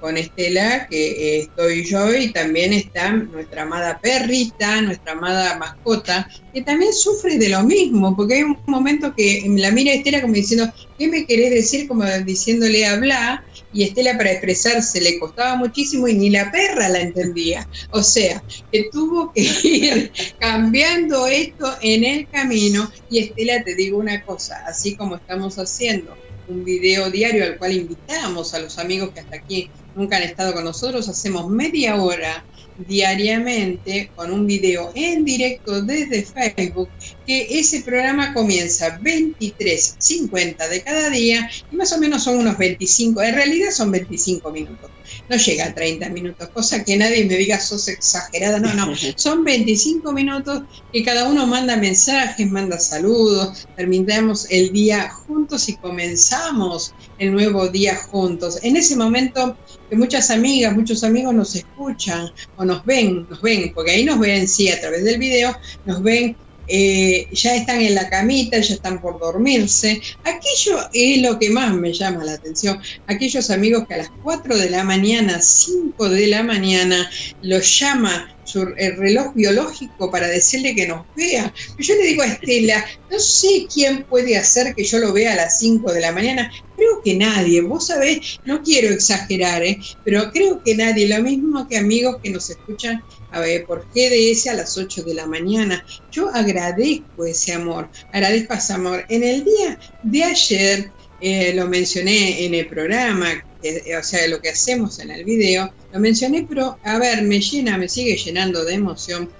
con 0.00 0.16
Estela, 0.16 0.86
que 0.88 1.06
eh, 1.10 1.38
estoy 1.40 1.84
yo, 1.84 2.14
y 2.14 2.32
también 2.32 2.72
está 2.72 3.10
nuestra 3.12 3.62
amada 3.62 3.98
perrita, 4.00 4.80
nuestra 4.82 5.12
amada 5.12 5.58
mascota, 5.58 6.28
que 6.52 6.62
también 6.62 6.92
sufre 6.92 7.38
de 7.38 7.48
lo 7.48 7.62
mismo, 7.62 8.14
porque 8.16 8.34
hay 8.34 8.42
un 8.42 8.58
momento 8.66 9.14
que 9.14 9.44
la 9.56 9.70
mira 9.70 9.92
Estela 9.92 10.20
como 10.20 10.34
diciendo, 10.34 10.72
¿qué 10.98 11.08
me 11.08 11.26
querés 11.26 11.50
decir? 11.50 11.88
Como 11.88 12.04
diciéndole 12.24 12.86
habla, 12.86 13.44
y 13.72 13.82
Estela 13.82 14.16
para 14.16 14.32
expresarse 14.32 15.00
le 15.00 15.18
costaba 15.18 15.56
muchísimo 15.56 16.08
y 16.08 16.14
ni 16.14 16.30
la 16.30 16.50
perra 16.50 16.88
la 16.88 17.00
entendía. 17.00 17.68
O 17.90 18.02
sea, 18.02 18.42
que 18.72 18.88
tuvo 18.90 19.32
que 19.32 19.42
ir 19.62 20.12
cambiando 20.38 21.26
esto 21.26 21.76
en 21.82 22.04
el 22.04 22.28
camino, 22.28 22.90
y 23.10 23.18
Estela 23.18 23.62
te 23.64 23.74
digo 23.74 23.98
una 23.98 24.22
cosa, 24.22 24.64
así 24.66 24.96
como 24.96 25.16
estamos 25.16 25.58
haciendo 25.58 26.16
un 26.48 26.64
video 26.64 27.10
diario 27.10 27.44
al 27.44 27.58
cual 27.58 27.72
invitamos 27.72 28.54
a 28.54 28.58
los 28.58 28.78
amigos 28.78 29.10
que 29.10 29.20
hasta 29.20 29.36
aquí 29.36 29.70
nunca 29.94 30.16
han 30.16 30.22
estado 30.22 30.54
con 30.54 30.64
nosotros, 30.64 31.08
hacemos 31.08 31.48
media 31.48 31.96
hora 31.96 32.44
diariamente 32.78 34.12
con 34.14 34.32
un 34.32 34.46
video 34.46 34.92
en 34.94 35.24
directo 35.24 35.82
desde 35.82 36.22
Facebook, 36.22 36.88
que 37.26 37.58
ese 37.58 37.82
programa 37.82 38.32
comienza 38.32 38.98
23.50 39.00 40.68
de 40.68 40.82
cada 40.82 41.10
día 41.10 41.50
y 41.70 41.76
más 41.76 41.92
o 41.92 41.98
menos 41.98 42.22
son 42.22 42.38
unos 42.38 42.56
25, 42.56 43.20
en 43.22 43.34
realidad 43.34 43.70
son 43.72 43.90
25 43.90 44.50
minutos, 44.52 44.90
no 45.28 45.36
llega 45.36 45.66
a 45.66 45.74
30 45.74 46.08
minutos, 46.10 46.48
cosa 46.50 46.84
que 46.84 46.96
nadie 46.96 47.24
me 47.24 47.36
diga 47.36 47.60
sos 47.60 47.88
exagerada, 47.88 48.58
no, 48.58 48.74
no, 48.74 48.94
son 49.16 49.44
25 49.44 50.12
minutos 50.12 50.62
que 50.92 51.02
cada 51.04 51.28
uno 51.28 51.46
manda 51.46 51.76
mensajes, 51.76 52.50
manda 52.50 52.78
saludos, 52.78 53.66
terminamos 53.76 54.46
el 54.50 54.72
día 54.72 55.10
juntos 55.10 55.68
y 55.68 55.76
comenzamos 55.76 56.94
el 57.18 57.32
nuevo 57.32 57.68
día 57.68 57.96
juntos. 57.96 58.58
En 58.62 58.76
ese 58.76 58.96
momento 58.96 59.56
que 59.88 59.96
muchas 59.96 60.30
amigas, 60.30 60.74
muchos 60.74 61.04
amigos 61.04 61.34
nos 61.34 61.54
escuchan 61.54 62.30
o 62.56 62.64
nos 62.64 62.84
ven, 62.84 63.26
nos 63.28 63.40
ven, 63.42 63.72
porque 63.74 63.92
ahí 63.92 64.04
nos 64.04 64.18
ven, 64.18 64.48
sí, 64.48 64.68
a 64.70 64.80
través 64.80 65.04
del 65.04 65.18
video, 65.18 65.56
nos 65.84 66.02
ven, 66.02 66.36
eh, 66.68 67.28
ya 67.32 67.54
están 67.54 67.80
en 67.80 67.94
la 67.94 68.08
camita, 68.08 68.58
ya 68.58 68.74
están 68.74 69.00
por 69.00 69.18
dormirse. 69.18 70.00
Aquello 70.24 70.88
es 70.92 71.22
lo 71.22 71.38
que 71.38 71.50
más 71.50 71.74
me 71.74 71.92
llama 71.92 72.24
la 72.24 72.34
atención. 72.34 72.80
Aquellos 73.06 73.50
amigos 73.50 73.86
que 73.88 73.94
a 73.94 73.98
las 73.98 74.10
4 74.22 74.56
de 74.56 74.70
la 74.70 74.84
mañana, 74.84 75.40
5 75.40 76.08
de 76.08 76.26
la 76.26 76.42
mañana, 76.42 77.10
los 77.42 77.78
llama 77.80 78.34
su 78.44 78.62
el 78.78 78.96
reloj 78.96 79.34
biológico 79.34 80.10
para 80.10 80.26
decirle 80.26 80.74
que 80.74 80.86
nos 80.86 81.06
vea. 81.14 81.52
Yo 81.78 81.94
le 81.94 82.06
digo 82.06 82.22
a 82.22 82.26
Estela, 82.26 82.84
no 83.10 83.18
sé 83.18 83.66
quién 83.72 84.04
puede 84.04 84.36
hacer 84.36 84.74
que 84.74 84.84
yo 84.84 84.98
lo 84.98 85.12
vea 85.12 85.32
a 85.32 85.36
las 85.36 85.58
5 85.58 85.92
de 85.92 86.00
la 86.00 86.12
mañana. 86.12 86.50
Creo 86.76 87.02
que 87.02 87.14
nadie, 87.14 87.60
vos 87.60 87.88
sabés, 87.88 88.40
no 88.44 88.62
quiero 88.62 88.88
exagerar, 88.88 89.62
¿eh? 89.62 89.78
pero 90.04 90.30
creo 90.32 90.62
que 90.62 90.74
nadie, 90.74 91.08
lo 91.08 91.22
mismo 91.22 91.68
que 91.68 91.76
amigos 91.76 92.18
que 92.22 92.30
nos 92.30 92.48
escuchan 92.50 93.02
a 93.30 93.40
ver, 93.40 93.64
por 93.64 93.86
GDS 93.94 94.48
a 94.48 94.54
las 94.54 94.76
8 94.76 95.02
de 95.02 95.14
la 95.14 95.26
mañana. 95.26 95.84
Yo 96.10 96.28
agradezco 96.28 97.24
ese 97.24 97.52
amor, 97.52 97.88
agradezco 98.12 98.54
ese 98.54 98.72
amor. 98.72 99.04
En 99.08 99.22
el 99.22 99.44
día 99.44 99.78
de 100.02 100.24
ayer, 100.24 100.90
eh, 101.20 101.52
lo 101.54 101.66
mencioné 101.66 102.44
en 102.44 102.54
el 102.54 102.66
programa, 102.68 103.44
eh, 103.62 103.96
o 103.96 104.02
sea, 104.02 104.26
lo 104.28 104.40
que 104.40 104.50
hacemos 104.50 104.98
en 105.00 105.10
el 105.10 105.24
video, 105.24 105.72
lo 105.92 105.98
mencioné, 105.98 106.46
pero 106.48 106.78
a 106.84 106.98
ver, 106.98 107.22
me 107.22 107.40
llena, 107.40 107.76
me 107.76 107.88
sigue 107.88 108.16
llenando 108.16 108.64
de 108.64 108.74
emoción. 108.74 109.30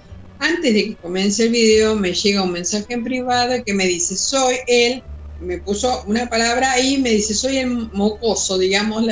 Antes 0.40 0.74
de 0.74 0.84
que 0.84 0.96
comience 0.96 1.44
el 1.44 1.50
video, 1.50 1.96
me 1.96 2.12
llega 2.12 2.42
un 2.42 2.52
mensaje 2.52 2.94
en 2.94 3.04
privado 3.04 3.62
que 3.64 3.74
me 3.74 3.86
dice, 3.86 4.16
soy 4.16 4.56
él, 4.66 5.02
me 5.40 5.58
puso 5.58 6.04
una 6.06 6.28
palabra 6.28 6.72
ahí, 6.72 6.98
me 6.98 7.10
dice, 7.10 7.34
soy 7.34 7.58
el 7.58 7.68
mocoso, 7.92 8.58
digamos, 8.58 9.04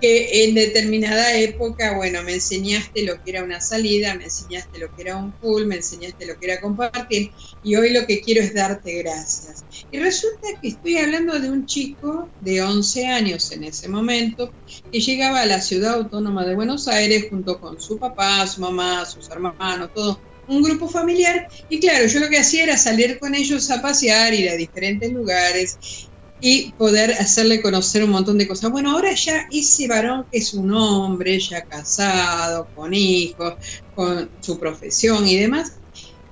que 0.00 0.44
en 0.44 0.54
determinada 0.54 1.36
época, 1.36 1.96
bueno, 1.96 2.24
me 2.24 2.34
enseñaste 2.34 3.04
lo 3.04 3.22
que 3.22 3.30
era 3.30 3.44
una 3.44 3.60
salida, 3.60 4.14
me 4.16 4.24
enseñaste 4.24 4.80
lo 4.80 4.94
que 4.94 5.02
era 5.02 5.16
un 5.16 5.30
pool, 5.30 5.66
me 5.66 5.76
enseñaste 5.76 6.26
lo 6.26 6.38
que 6.38 6.46
era 6.46 6.60
compartir, 6.60 7.30
y 7.62 7.76
hoy 7.76 7.92
lo 7.92 8.04
que 8.06 8.20
quiero 8.20 8.42
es 8.42 8.52
darte 8.52 9.00
gracias. 9.02 9.64
Y 9.92 10.00
resulta 10.00 10.48
que 10.60 10.68
estoy 10.68 10.98
hablando 10.98 11.38
de 11.38 11.50
un 11.50 11.66
chico 11.66 12.28
de 12.40 12.62
11 12.62 13.06
años 13.06 13.52
en 13.52 13.62
ese 13.62 13.88
momento, 13.88 14.52
que 14.90 15.00
llegaba 15.00 15.42
a 15.42 15.46
la 15.46 15.60
ciudad 15.60 15.94
autónoma 15.94 16.44
de 16.44 16.56
Buenos 16.56 16.88
Aires 16.88 17.26
junto 17.30 17.60
con 17.60 17.80
su 17.80 17.98
papá, 17.98 18.44
su 18.48 18.60
mamá, 18.60 19.06
sus 19.06 19.30
hermanos, 19.30 19.90
todo 19.94 20.18
un 20.48 20.62
grupo 20.62 20.88
familiar 20.88 21.48
y 21.68 21.80
claro, 21.80 22.06
yo 22.06 22.20
lo 22.20 22.28
que 22.28 22.38
hacía 22.38 22.64
era 22.64 22.76
salir 22.76 23.18
con 23.18 23.34
ellos 23.34 23.70
a 23.70 23.80
pasear, 23.80 24.34
ir 24.34 24.50
a 24.50 24.56
diferentes 24.56 25.12
lugares 25.12 26.08
y 26.40 26.72
poder 26.72 27.12
hacerle 27.12 27.62
conocer 27.62 28.02
un 28.02 28.10
montón 28.10 28.36
de 28.36 28.48
cosas. 28.48 28.70
Bueno, 28.72 28.90
ahora 28.90 29.14
ya 29.14 29.46
ese 29.52 29.86
varón 29.86 30.26
que 30.30 30.38
es 30.38 30.52
un 30.54 30.74
hombre, 30.74 31.38
ya 31.38 31.62
casado, 31.62 32.68
con 32.74 32.92
hijos, 32.92 33.54
con 33.94 34.28
su 34.40 34.58
profesión 34.58 35.26
y 35.28 35.36
demás, 35.36 35.74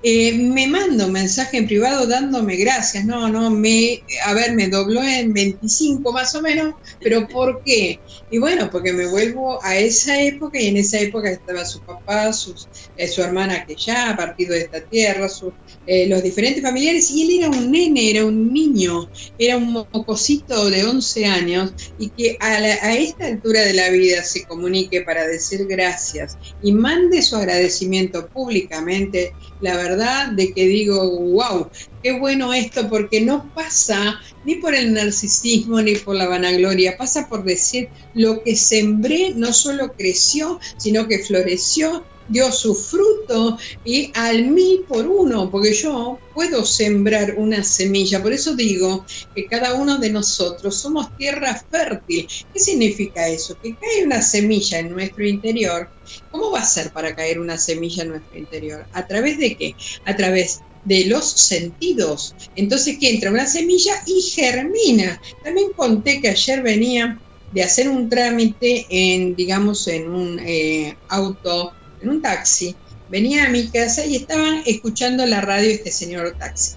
eh, 0.02 0.32
me 0.34 0.66
manda 0.66 1.06
un 1.06 1.12
mensaje 1.12 1.58
en 1.58 1.66
privado 1.66 2.06
dándome 2.06 2.56
gracias. 2.56 3.04
No, 3.04 3.28
no, 3.28 3.50
me, 3.50 4.02
a 4.24 4.34
ver, 4.34 4.54
me 4.54 4.68
dobló 4.68 5.02
en 5.02 5.32
25 5.32 6.12
más 6.12 6.34
o 6.34 6.42
menos, 6.42 6.74
pero 6.98 7.26
¿por 7.28 7.62
qué? 7.64 8.02
Y 8.28 8.38
bueno, 8.38 8.70
porque 8.70 8.92
me 8.92 9.06
vuelvo 9.06 9.62
a 9.62 9.76
esa 9.78 10.20
época 10.22 10.60
y 10.60 10.68
en 10.68 10.76
esa 10.78 11.00
época 11.00 11.30
estaba 11.30 11.64
su 11.64 11.82
papá, 11.82 12.32
sus, 12.32 12.68
eh, 12.94 13.08
su 13.08 13.22
hermana 13.22 13.64
que 13.66 13.76
ya 13.76 14.10
ha 14.10 14.16
partido 14.16 14.54
de 14.54 14.60
esta 14.62 14.84
tierra, 14.86 15.28
sus, 15.28 15.54
eh, 15.84 16.06
los 16.06 16.22
diferentes 16.22 16.62
familiares, 16.62 17.10
y 17.10 17.22
él 17.22 17.38
era 17.40 17.48
un 17.50 17.70
nene, 17.70 18.10
era 18.10 18.24
un 18.24 18.52
niño, 18.52 19.10
era 19.36 19.56
un 19.56 19.72
mocosito 19.92 20.70
de 20.70 20.84
11 20.84 21.26
años, 21.26 21.72
y 21.96 22.10
que 22.10 22.36
a, 22.40 22.60
la- 22.60 22.74
a 22.82 22.96
esta 22.96 23.26
altura 23.26 23.62
de 23.62 23.74
la 23.74 23.90
vida 23.90 24.22
se 24.24 24.44
comunique 24.46 25.02
para 25.02 25.26
decir 25.26 25.66
gracias 25.66 26.36
y 26.60 26.72
mande 26.72 27.22
su 27.22 27.36
agradecimiento 27.36 28.28
públicamente, 28.30 29.34
la 29.58 29.76
verdad 29.76 29.89
de 29.96 30.52
que 30.52 30.66
digo, 30.66 31.18
wow, 31.18 31.68
qué 32.02 32.18
bueno 32.18 32.52
esto, 32.52 32.88
porque 32.88 33.20
no 33.20 33.52
pasa 33.54 34.20
ni 34.44 34.56
por 34.56 34.74
el 34.74 34.92
narcisismo 34.92 35.80
ni 35.80 35.96
por 35.96 36.16
la 36.16 36.28
vanagloria, 36.28 36.96
pasa 36.96 37.28
por 37.28 37.44
decir 37.44 37.88
lo 38.14 38.42
que 38.42 38.56
sembré 38.56 39.32
no 39.34 39.52
solo 39.52 39.92
creció, 39.92 40.60
sino 40.76 41.08
que 41.08 41.18
floreció, 41.18 42.04
dio 42.30 42.50
su 42.52 42.74
fruto 42.74 43.58
y 43.84 44.10
al 44.14 44.46
mil 44.46 44.84
por 44.88 45.06
uno, 45.06 45.50
porque 45.50 45.74
yo 45.74 46.18
puedo 46.32 46.64
sembrar 46.64 47.34
una 47.36 47.62
semilla, 47.62 48.22
por 48.22 48.32
eso 48.32 48.54
digo 48.54 49.04
que 49.34 49.46
cada 49.46 49.74
uno 49.74 49.98
de 49.98 50.10
nosotros 50.10 50.76
somos 50.76 51.14
tierra 51.16 51.62
fértil. 51.70 52.26
¿Qué 52.52 52.60
significa 52.60 53.28
eso? 53.28 53.58
Que 53.60 53.74
cae 53.74 54.04
una 54.04 54.22
semilla 54.22 54.78
en 54.78 54.90
nuestro 54.90 55.26
interior. 55.26 55.90
¿Cómo 56.30 56.50
va 56.50 56.60
a 56.60 56.66
ser 56.66 56.92
para 56.92 57.14
caer 57.14 57.40
una 57.40 57.58
semilla 57.58 58.04
en 58.04 58.10
nuestro 58.10 58.38
interior? 58.38 58.86
¿A 58.92 59.06
través 59.06 59.38
de 59.38 59.56
qué? 59.56 59.74
A 60.04 60.16
través 60.16 60.60
de 60.84 61.06
los 61.06 61.24
sentidos. 61.24 62.34
Entonces 62.56 62.98
que 62.98 63.10
entra 63.10 63.30
una 63.30 63.46
semilla 63.46 63.92
y 64.06 64.22
germina. 64.22 65.20
También 65.42 65.72
conté 65.72 66.20
que 66.20 66.28
ayer 66.28 66.62
venía 66.62 67.20
de 67.52 67.62
hacer 67.62 67.88
un 67.88 68.08
trámite 68.08 68.86
en, 68.88 69.34
digamos, 69.34 69.88
en 69.88 70.08
un 70.08 70.38
eh, 70.38 70.96
auto, 71.08 71.72
en 72.02 72.08
un 72.08 72.22
taxi. 72.22 72.76
Venía 73.08 73.46
a 73.46 73.48
mi 73.48 73.68
casa 73.68 74.06
y 74.06 74.16
estaban 74.16 74.62
escuchando 74.66 75.26
la 75.26 75.40
radio 75.40 75.70
este 75.70 75.90
señor 75.90 76.36
taxi. 76.38 76.76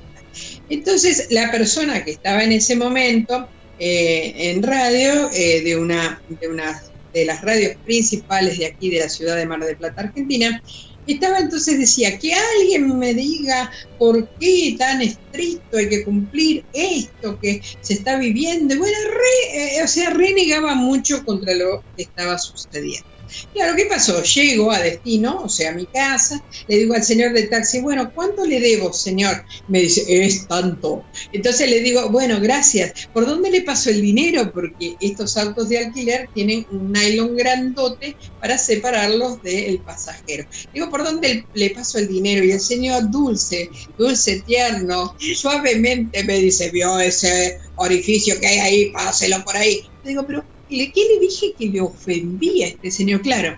Entonces 0.69 1.27
la 1.29 1.51
persona 1.51 2.03
que 2.03 2.11
estaba 2.11 2.43
en 2.43 2.51
ese 2.53 2.75
momento 2.75 3.47
eh, 3.79 4.51
en 4.51 4.63
radio, 4.63 5.29
eh, 5.33 5.61
de, 5.61 5.77
una, 5.77 6.21
de 6.27 6.47
una 6.47 6.81
de 7.13 7.25
las 7.25 7.41
radios 7.41 7.75
principales 7.83 8.57
de 8.57 8.67
aquí 8.67 8.89
de 8.89 8.99
la 8.99 9.09
ciudad 9.09 9.35
de 9.35 9.45
Mar 9.45 9.59
del 9.59 9.77
Plata, 9.77 10.01
Argentina, 10.01 10.61
estaba 11.05 11.39
entonces 11.39 11.79
decía 11.79 12.17
que 12.17 12.33
alguien 12.33 12.97
me 12.97 13.13
diga 13.13 13.71
por 13.97 14.27
qué 14.39 14.75
tan 14.77 15.01
estricto 15.01 15.77
hay 15.77 15.89
que 15.89 16.03
cumplir 16.03 16.63
esto 16.71 17.39
que 17.39 17.61
se 17.81 17.93
está 17.93 18.17
viviendo. 18.17 18.77
Bueno, 18.77 18.97
re, 19.09 19.77
eh, 19.77 19.83
o 19.83 19.87
sea, 19.87 20.11
renegaba 20.11 20.75
mucho 20.75 21.25
contra 21.25 21.53
lo 21.53 21.83
que 21.95 22.03
estaba 22.03 22.37
sucediendo. 22.37 23.12
Claro, 23.53 23.75
¿qué 23.75 23.85
pasó? 23.85 24.21
Llego 24.23 24.71
a 24.71 24.79
destino, 24.79 25.41
o 25.43 25.49
sea, 25.49 25.71
a 25.71 25.75
mi 25.75 25.85
casa, 25.87 26.39
le 26.67 26.77
digo 26.77 26.93
al 26.93 27.03
señor 27.03 27.33
del 27.33 27.49
taxi, 27.49 27.81
bueno, 27.81 28.11
¿cuánto 28.13 28.45
le 28.45 28.59
debo, 28.59 28.93
señor? 28.93 29.43
Me 29.67 29.81
dice, 29.81 30.03
es 30.07 30.47
tanto. 30.47 31.07
Entonces 31.31 31.69
le 31.69 31.81
digo, 31.81 32.09
bueno, 32.09 32.39
gracias. 32.41 32.93
¿Por 33.11 33.25
dónde 33.25 33.51
le 33.51 33.61
paso 33.61 33.89
el 33.89 34.01
dinero? 34.01 34.51
Porque 34.53 34.95
estos 34.99 35.37
autos 35.37 35.69
de 35.69 35.79
alquiler 35.79 36.29
tienen 36.33 36.65
un 36.69 36.91
nylon 36.91 37.35
grandote 37.35 38.17
para 38.39 38.57
separarlos 38.57 39.41
del 39.41 39.81
pasajero. 39.83 40.45
Digo, 40.73 40.89
¿por 40.89 41.03
dónde 41.03 41.47
le 41.53 41.69
paso 41.71 41.97
el 41.97 42.07
dinero? 42.07 42.43
Y 42.43 42.51
el 42.51 42.59
señor 42.61 43.09
dulce, 43.11 43.69
dulce, 43.97 44.41
tierno, 44.41 45.15
suavemente 45.35 46.23
me 46.23 46.39
dice, 46.39 46.69
vio 46.71 46.99
ese 46.99 47.57
orificio 47.75 48.39
que 48.39 48.47
hay 48.47 48.59
ahí, 48.59 48.91
páselo 48.91 49.43
por 49.43 49.55
ahí. 49.57 49.81
Digo, 50.03 50.25
pero 50.27 50.45
¿qué 50.77 51.07
le 51.07 51.19
dije 51.19 51.53
que 51.57 51.67
le 51.67 51.81
ofendía 51.81 52.65
a 52.65 52.69
este 52.69 52.91
señor? 52.91 53.21
Claro, 53.21 53.57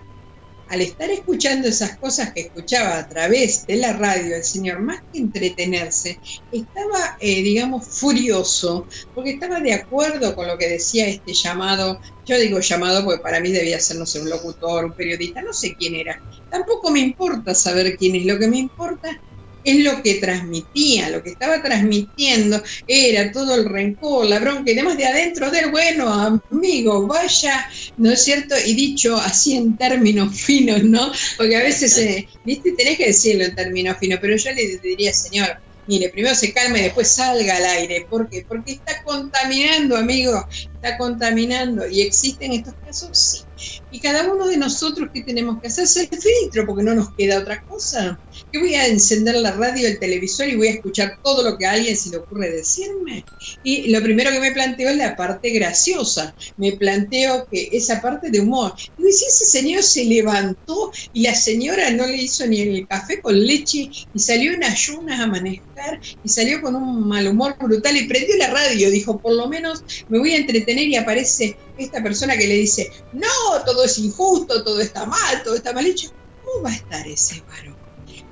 al 0.68 0.80
estar 0.80 1.10
escuchando 1.10 1.68
esas 1.68 1.96
cosas 1.96 2.32
que 2.32 2.40
escuchaba 2.40 2.98
a 2.98 3.08
través 3.08 3.66
de 3.66 3.76
la 3.76 3.92
radio, 3.92 4.34
el 4.36 4.44
señor, 4.44 4.80
más 4.80 5.00
que 5.12 5.20
entretenerse, 5.20 6.18
estaba, 6.50 7.16
eh, 7.20 7.42
digamos, 7.42 7.86
furioso, 7.86 8.86
porque 9.14 9.30
estaba 9.30 9.60
de 9.60 9.74
acuerdo 9.74 10.34
con 10.34 10.48
lo 10.48 10.58
que 10.58 10.68
decía 10.68 11.06
este 11.06 11.34
llamado, 11.34 12.00
yo 12.24 12.38
digo 12.38 12.58
llamado 12.58 13.04
porque 13.04 13.22
para 13.22 13.40
mí 13.40 13.52
debía 13.52 13.78
ser, 13.78 13.98
no 13.98 14.06
sé, 14.06 14.20
un 14.20 14.28
locutor, 14.28 14.84
un 14.84 14.92
periodista, 14.92 15.40
no 15.40 15.52
sé 15.52 15.76
quién 15.78 15.94
era. 15.94 16.20
Tampoco 16.50 16.90
me 16.90 17.00
importa 17.00 17.54
saber 17.54 17.96
quién 17.96 18.16
es, 18.16 18.26
lo 18.26 18.38
que 18.38 18.48
me 18.48 18.58
importa 18.58 19.20
es 19.66 19.84
lo 19.84 20.00
que 20.00 20.14
transmitía, 20.14 21.10
lo 21.10 21.22
que 21.24 21.30
estaba 21.30 21.60
transmitiendo 21.60 22.62
era 22.86 23.32
todo 23.32 23.56
el 23.56 23.64
rencor, 23.64 24.24
la 24.26 24.38
bronca 24.38 24.70
y 24.70 24.74
demás 24.76 24.96
de 24.96 25.06
adentro 25.06 25.50
del 25.50 25.72
bueno, 25.72 26.40
amigo, 26.50 27.08
vaya, 27.08 27.68
¿no 27.96 28.12
es 28.12 28.22
cierto? 28.22 28.54
Y 28.64 28.74
dicho 28.74 29.16
así 29.16 29.56
en 29.56 29.76
términos 29.76 30.40
finos, 30.40 30.84
¿no? 30.84 31.10
Porque 31.36 31.56
a 31.56 31.64
veces, 31.64 31.98
eh, 31.98 32.28
viste, 32.44 32.72
tenés 32.76 32.96
que 32.96 33.06
decirlo 33.06 33.44
en 33.44 33.56
términos 33.56 33.96
finos, 33.98 34.20
pero 34.22 34.36
yo 34.36 34.52
le 34.52 34.78
diría, 34.78 35.12
señor, 35.12 35.48
mire, 35.86 36.10
primero 36.10 36.36
se 36.36 36.52
calma 36.52 36.78
y 36.78 36.82
después 36.82 37.08
salga 37.08 37.56
al 37.56 37.64
aire. 37.64 38.06
¿Por 38.08 38.28
qué? 38.28 38.44
Porque 38.46 38.72
está 38.72 39.02
contaminando, 39.02 39.96
amigo, 39.96 40.46
está 40.74 40.96
contaminando. 40.96 41.88
¿Y 41.88 42.02
existen 42.02 42.52
estos 42.52 42.74
casos? 42.84 43.48
Sí. 43.56 43.85
Y 43.96 44.00
cada 44.00 44.30
uno 44.30 44.46
de 44.46 44.58
nosotros, 44.58 45.08
¿qué 45.10 45.22
tenemos 45.22 45.58
que 45.58 45.68
hacer? 45.68 45.84
Hacer 45.84 46.08
el 46.10 46.18
filtro, 46.18 46.66
porque 46.66 46.82
no 46.82 46.94
nos 46.94 47.14
queda 47.14 47.38
otra 47.38 47.62
cosa. 47.62 48.20
¿Qué 48.52 48.58
voy 48.58 48.74
a 48.74 48.88
encender 48.88 49.36
la 49.36 49.52
radio, 49.52 49.88
el 49.88 49.98
televisor 49.98 50.48
y 50.48 50.56
voy 50.56 50.68
a 50.68 50.72
escuchar 50.72 51.18
todo 51.22 51.42
lo 51.42 51.56
que 51.56 51.64
a 51.64 51.72
alguien 51.72 51.96
se 51.96 52.10
le 52.10 52.18
ocurre 52.18 52.50
decirme? 52.50 53.24
Y 53.64 53.88
lo 53.88 54.02
primero 54.02 54.30
que 54.32 54.40
me 54.40 54.52
planteo 54.52 54.90
es 54.90 54.98
la 54.98 55.16
parte 55.16 55.48
graciosa. 55.48 56.34
Me 56.58 56.72
planteo 56.72 57.48
que 57.50 57.70
esa 57.72 58.02
parte 58.02 58.28
de 58.30 58.40
humor. 58.40 58.74
¿y 58.98 59.12
si 59.12 59.24
ese 59.24 59.46
señor 59.46 59.82
se 59.82 60.04
levantó 60.04 60.92
y 61.14 61.22
la 61.22 61.34
señora 61.34 61.88
no 61.90 62.06
le 62.06 62.16
hizo 62.16 62.46
ni 62.46 62.60
el 62.60 62.86
café 62.86 63.22
con 63.22 63.46
leche 63.46 63.88
y 64.12 64.18
salió 64.18 64.52
en 64.52 64.62
ayunas 64.62 65.20
a 65.20 65.26
manejar 65.26 66.00
y 66.22 66.28
salió 66.28 66.60
con 66.60 66.74
un 66.74 67.08
mal 67.08 67.26
humor 67.28 67.56
brutal 67.58 67.96
y 67.96 68.06
prendió 68.06 68.36
la 68.36 68.50
radio? 68.50 68.90
Dijo, 68.90 69.18
por 69.22 69.32
lo 69.32 69.48
menos 69.48 69.82
me 70.08 70.18
voy 70.18 70.32
a 70.32 70.36
entretener 70.36 70.86
y 70.86 70.96
aparece 70.96 71.56
esta 71.78 72.02
persona 72.02 72.36
que 72.36 72.46
le 72.46 72.54
dice, 72.54 72.90
no, 73.12 73.28
todo 73.64 73.85
es 73.86 73.98
injusto, 73.98 74.62
todo 74.62 74.80
está 74.80 75.06
mal, 75.06 75.42
todo 75.42 75.56
está 75.56 75.72
mal 75.72 75.86
hecho. 75.86 76.10
¿Cómo 76.42 76.64
va 76.64 76.70
a 76.70 76.74
estar 76.74 77.06
ese 77.08 77.42
varón? 77.48 77.76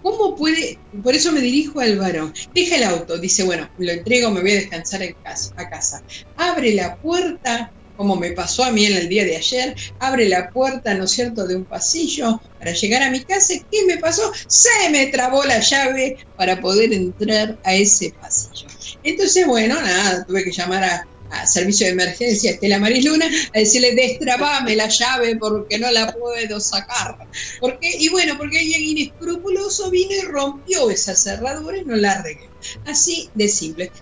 ¿Cómo 0.03 0.37
puede? 0.37 0.79
Por 1.03 1.15
eso 1.15 1.33
me 1.33 1.41
dirijo 1.41 1.81
al 1.81 1.99
varón. 1.99 2.33
Deja 2.55 2.77
el 2.77 2.85
auto, 2.85 3.19
dice, 3.19 3.43
bueno, 3.43 3.69
lo 3.79 3.91
entrego, 3.91 4.31
me 4.31 4.43
voy 4.43 4.53
a 4.53 4.57
descansar 4.57 5.03
en 5.03 5.15
casa, 5.15 5.53
a 5.57 5.69
casa. 5.69 6.03
Abre 6.37 6.75
la 6.75 6.97
puerta, 6.97 7.73
como 7.97 8.17
me 8.17 8.33
pasó 8.33 8.65
a 8.65 8.71
mí 8.71 8.87
en 8.87 8.97
el 8.97 9.09
día 9.09 9.25
de 9.25 9.37
ayer, 9.37 9.75
abre 9.99 10.29
la 10.29 10.51
puerta, 10.51 10.95
¿no 10.95 11.05
es 11.05 11.11
cierto?, 11.11 11.47
de 11.47 11.57
un 11.57 11.65
pasillo 11.65 12.41
para 12.59 12.73
llegar 12.73 13.03
a 13.03 13.11
mi 13.11 13.25
casa. 13.25 13.55
¿Qué 13.71 13.85
me 13.87 13.99
pasó? 13.99 14.33
Se 14.47 14.91
me 14.91 15.07
trabó 15.07 15.45
la 15.45 15.61
llave 15.61 16.19
para 16.37 16.61
poder 16.61 16.93
entrar 16.93 17.59
a 17.65 17.75
ese 17.75 18.13
pasillo. 18.21 18.69
Entonces, 19.03 19.47
bueno, 19.47 19.81
nada, 19.81 20.25
tuve 20.25 20.45
que 20.45 20.53
llamar 20.53 20.85
a, 20.85 21.09
servicio 21.47 21.87
de 21.87 21.93
emergencia 21.93 22.53
Estela 22.53 22.79
Marisluna 22.79 23.27
a 23.27 23.59
decirle 23.59 23.95
destrabame 23.95 24.77
la 24.77 24.89
llave 24.89 25.37
porque 25.37 25.79
no 25.79 25.91
la 25.91 26.13
puedo 26.13 26.61
sacar. 26.61 27.17
Porque, 27.61 27.91
y 27.99 28.09
bueno, 28.09 28.37
porque 28.39 28.59
alguien 28.59 28.83
inescrupuloso 28.83 29.91
vino 29.91 30.13
y 30.15 30.23
rompió 30.23 30.91
esa 30.91 31.15
cerradura 31.15 31.79
y 31.79 31.85
no 31.85 31.97
la 31.97 32.13
arregló. 32.13 32.49
Así 32.87 33.31
de 33.35 33.49
simple. 33.49 33.93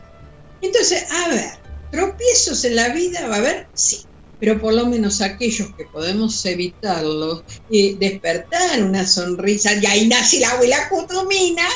Entonces, 0.61 1.05
a 1.11 1.29
ver, 1.29 1.51
tropiezos 1.91 2.65
en 2.65 2.77
la 2.77 2.89
vida 2.91 3.27
va 3.29 3.37
a 3.37 3.39
haber, 3.39 3.69
sí. 3.75 4.01
Pero 4.41 4.61
por 4.61 4.75
lo 4.75 4.87
menos 4.87 5.21
aquellos 5.21 5.69
que 5.77 5.85
podemos 5.85 6.45
evitarlos, 6.47 7.45
eh, 7.71 7.97
despertar 7.99 8.83
una 8.83 9.07
sonrisa, 9.07 9.75
y 9.75 9.87
ahí 9.87 10.09
nace 10.09 10.41
la 10.41 10.51
abuela 10.51 10.89
Cutumina, 10.89 11.69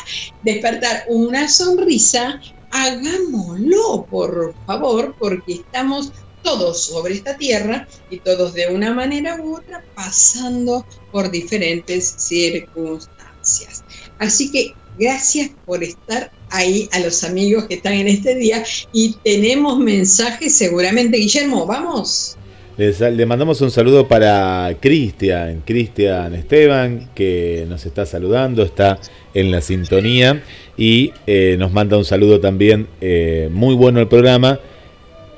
despertar 0.42 1.04
una 1.06 1.48
sonrisa 1.48 2.40
hagámoslo, 2.76 4.06
por 4.10 4.54
favor, 4.66 5.14
porque 5.18 5.54
estamos 5.54 6.12
todos 6.42 6.84
sobre 6.84 7.14
esta 7.14 7.36
tierra 7.36 7.88
y 8.10 8.20
todos 8.20 8.54
de 8.54 8.68
una 8.68 8.94
manera 8.94 9.40
u 9.42 9.56
otra 9.56 9.84
pasando 9.94 10.86
por 11.10 11.30
diferentes 11.30 12.14
circunstancias. 12.18 13.82
Así 14.18 14.52
que 14.52 14.74
gracias 14.98 15.50
por 15.64 15.82
estar 15.82 16.30
ahí 16.50 16.88
a 16.92 17.00
los 17.00 17.24
amigos 17.24 17.64
que 17.64 17.74
están 17.74 17.94
en 17.94 18.08
este 18.08 18.34
día 18.34 18.64
y 18.92 19.14
tenemos 19.24 19.78
mensajes 19.78 20.56
seguramente. 20.56 21.18
Guillermo, 21.18 21.66
vamos. 21.66 22.36
Le 22.78 23.24
mandamos 23.24 23.62
un 23.62 23.70
saludo 23.70 24.06
para 24.06 24.76
Cristian, 24.80 25.62
Cristian 25.64 26.34
Esteban, 26.34 27.08
que 27.14 27.64
nos 27.66 27.86
está 27.86 28.04
saludando, 28.04 28.62
está 28.62 28.98
en 29.32 29.50
la 29.50 29.62
sintonía 29.62 30.42
y 30.76 31.12
eh, 31.26 31.56
nos 31.58 31.72
manda 31.72 31.96
un 31.96 32.04
saludo 32.04 32.38
también, 32.38 32.86
eh, 33.00 33.48
muy 33.50 33.74
bueno 33.74 33.98
el 34.00 34.08
programa 34.08 34.60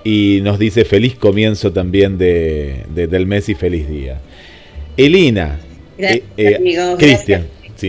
y 0.03 0.41
nos 0.43 0.59
dice 0.59 0.85
feliz 0.85 1.15
comienzo 1.15 1.73
también 1.73 2.19
de, 2.19 2.85
de, 2.93 3.07
del 3.07 3.27
mes 3.27 3.49
y 3.49 3.55
feliz 3.55 3.89
día. 3.89 4.21
Elina, 4.97 5.61
Gracias, 5.97 6.25
eh, 6.37 6.57
amigo. 6.57 6.97
Cristian, 6.97 7.47
Gracias. 7.63 7.73
sí. 7.77 7.89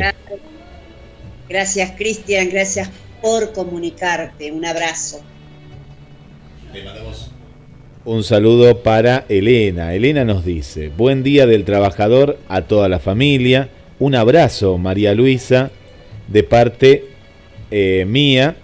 Gracias, 1.50 1.92
Cristian, 1.98 2.50
gracias 2.52 2.92
por 3.20 3.52
comunicarte. 3.52 4.52
Un 4.52 4.64
abrazo. 4.64 5.24
Le 6.72 6.84
mandamos 6.84 7.32
un 8.06 8.24
saludo 8.24 8.82
para 8.82 9.26
Elena. 9.30 9.94
Elena 9.94 10.24
nos 10.24 10.46
dice, 10.46 10.90
buen 10.90 11.24
día 11.24 11.46
del 11.46 11.66
trabajador 11.66 12.38
a 12.48 12.62
toda 12.64 12.90
la 12.90 13.00
familia. 13.00 13.70
Un 14.00 14.16
abrazo, 14.16 14.78
María 14.78 15.14
Luisa, 15.14 15.72
de 16.28 16.44
parte 16.44 17.06
eh, 17.72 18.06
mía. 18.08 18.56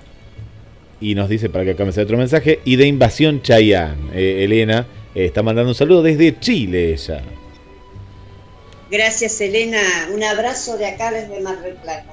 Y 1.01 1.15
nos 1.15 1.29
dice, 1.29 1.49
para 1.49 1.65
que 1.65 1.71
acá 1.71 1.83
me 1.83 1.91
otro 1.91 2.17
mensaje, 2.17 2.59
y 2.63 2.77
de 2.77 2.87
Invasión 2.87 3.41
Chayán. 3.41 4.09
Eh, 4.13 4.45
Elena 4.45 4.87
eh, 5.13 5.25
está 5.25 5.43
mandando 5.43 5.69
un 5.69 5.75
saludo 5.75 6.01
desde 6.01 6.39
Chile 6.39 6.93
ella. 6.93 7.21
Gracias, 8.89 9.41
Elena. 9.41 9.79
Un 10.13 10.23
abrazo 10.23 10.77
de 10.77 10.85
acá 10.85 11.11
desde 11.11 11.41
Mar 11.41 11.61
del 11.61 11.73
Plata. 11.73 12.05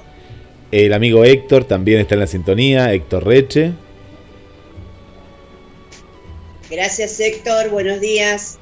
El 0.71 0.91
amigo 0.91 1.23
Héctor 1.23 1.65
también 1.65 1.99
está 1.99 2.15
en 2.15 2.19
la 2.19 2.27
sintonía, 2.27 2.91
Héctor 2.93 3.25
Reche. 3.25 3.71
Gracias, 6.73 7.19
Héctor. 7.19 7.69
Buenos 7.69 8.01
días. 8.01 8.57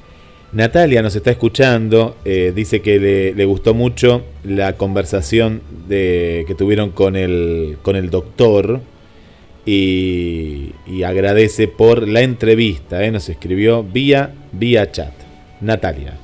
Natalia 0.52 1.00
nos 1.00 1.16
está 1.16 1.30
escuchando, 1.30 2.18
eh, 2.26 2.52
dice 2.54 2.82
que 2.82 2.98
le, 2.98 3.34
le, 3.34 3.44
gustó 3.46 3.72
mucho 3.72 4.22
la 4.44 4.76
conversación 4.76 5.62
de, 5.88 6.44
que 6.46 6.54
tuvieron 6.54 6.90
con 6.90 7.16
el, 7.16 7.78
con 7.80 7.96
el 7.96 8.10
doctor 8.10 8.82
y, 9.64 10.72
y 10.86 11.04
agradece 11.04 11.68
por 11.68 12.06
la 12.06 12.20
entrevista, 12.20 13.02
eh, 13.02 13.10
nos 13.10 13.30
escribió 13.30 13.82
vía, 13.82 14.34
vía 14.52 14.92
chat. 14.92 15.14
Natalia. 15.62 16.18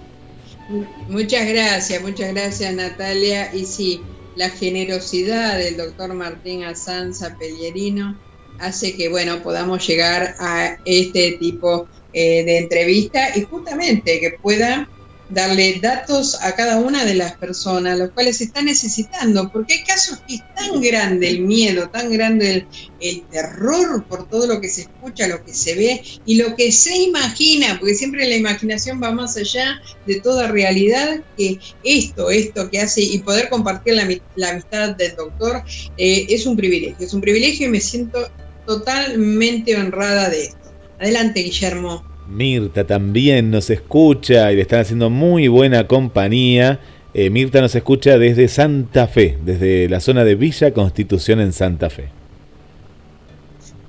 Muchas 1.09 1.49
gracias, 1.49 2.03
muchas 2.03 2.35
gracias 2.35 2.75
Natalia. 2.75 3.55
Y 3.55 3.65
sí, 3.65 4.03
la 4.37 4.51
generosidad 4.51 5.57
del 5.57 5.79
doctor 5.79 6.13
Martín 6.13 6.65
Azanza 6.65 7.39
Pellerino 7.39 8.28
hace 8.59 8.97
que 8.97 9.09
bueno 9.09 9.43
podamos 9.43 9.87
llegar 9.87 10.35
a 10.39 10.79
este 10.85 11.33
tipo 11.33 11.89
eh, 12.13 12.45
de 12.45 12.59
entrevista 12.59 13.37
y 13.37 13.43
justamente 13.43 14.21
que 14.21 14.33
pueda 14.43 14.89
darle 15.31 15.79
datos 15.83 16.39
a 16.41 16.55
cada 16.55 16.79
una 16.79 17.05
de 17.05 17.15
las 17.15 17.37
personas, 17.37 17.99
los 17.99 18.11
cuales 18.11 18.39
se 18.39 18.45
están 18.45 18.65
necesitando, 18.65 19.51
porque 19.53 19.75
hay 19.75 19.85
casos 19.85 20.21
que 20.27 20.37
es 20.37 20.55
tan 20.55 20.81
grande 20.81 21.29
el 21.29 21.41
miedo, 21.41 21.91
tan 21.91 22.11
grande 22.11 22.51
el, 22.51 22.67
el, 23.01 23.23
terror 23.29 24.05
por 24.07 24.29
todo 24.29 24.47
lo 24.47 24.61
que 24.61 24.69
se 24.69 24.83
escucha, 24.83 25.29
lo 25.29 25.45
que 25.45 25.53
se 25.53 25.75
ve 25.75 26.03
y 26.25 26.37
lo 26.37 26.57
que 26.57 26.73
se 26.73 26.97
imagina, 26.97 27.77
porque 27.79 27.95
siempre 27.95 28.27
la 28.27 28.37
imaginación 28.37 29.03
va 29.03 29.13
más 29.13 29.37
allá 29.37 29.81
de 30.07 30.21
toda 30.21 30.49
realidad, 30.49 31.23
que 31.37 31.59
esto, 31.85 32.31
esto 32.31 32.71
que 32.71 32.81
hace 32.81 33.03
y 33.03 33.19
poder 33.19 33.49
compartir 33.51 33.95
la, 33.95 34.09
la 34.37 34.51
amistad 34.51 34.97
del 34.97 35.15
doctor 35.15 35.63
eh, 35.99 36.27
es 36.31 36.47
un 36.47 36.57
privilegio, 36.57 37.07
es 37.07 37.13
un 37.13 37.21
privilegio 37.21 37.67
y 37.67 37.71
me 37.71 37.81
siento 37.81 38.29
totalmente 38.69 39.75
honrada 39.77 40.29
de 40.29 40.43
esto. 40.43 40.71
Adelante, 41.01 41.41
Guillermo. 41.41 42.05
Mirta 42.29 42.87
también 42.87 43.51
nos 43.51 43.71
escucha 43.71 44.53
y 44.53 44.57
le 44.57 44.63
están 44.63 44.81
haciendo 44.81 45.09
muy 45.09 45.49
buena 45.49 45.87
compañía. 45.87 46.79
Eh, 47.15 47.31
Mirta 47.31 47.63
nos 47.63 47.75
escucha 47.75 48.19
desde 48.19 48.47
Santa 48.47 49.07
Fe, 49.07 49.39
desde 49.43 49.89
la 49.89 50.01
zona 50.01 50.23
de 50.23 50.35
Villa 50.35 50.75
Constitución 50.75 51.41
en 51.41 51.55
Santa 51.55 51.89
Fe. 51.89 52.11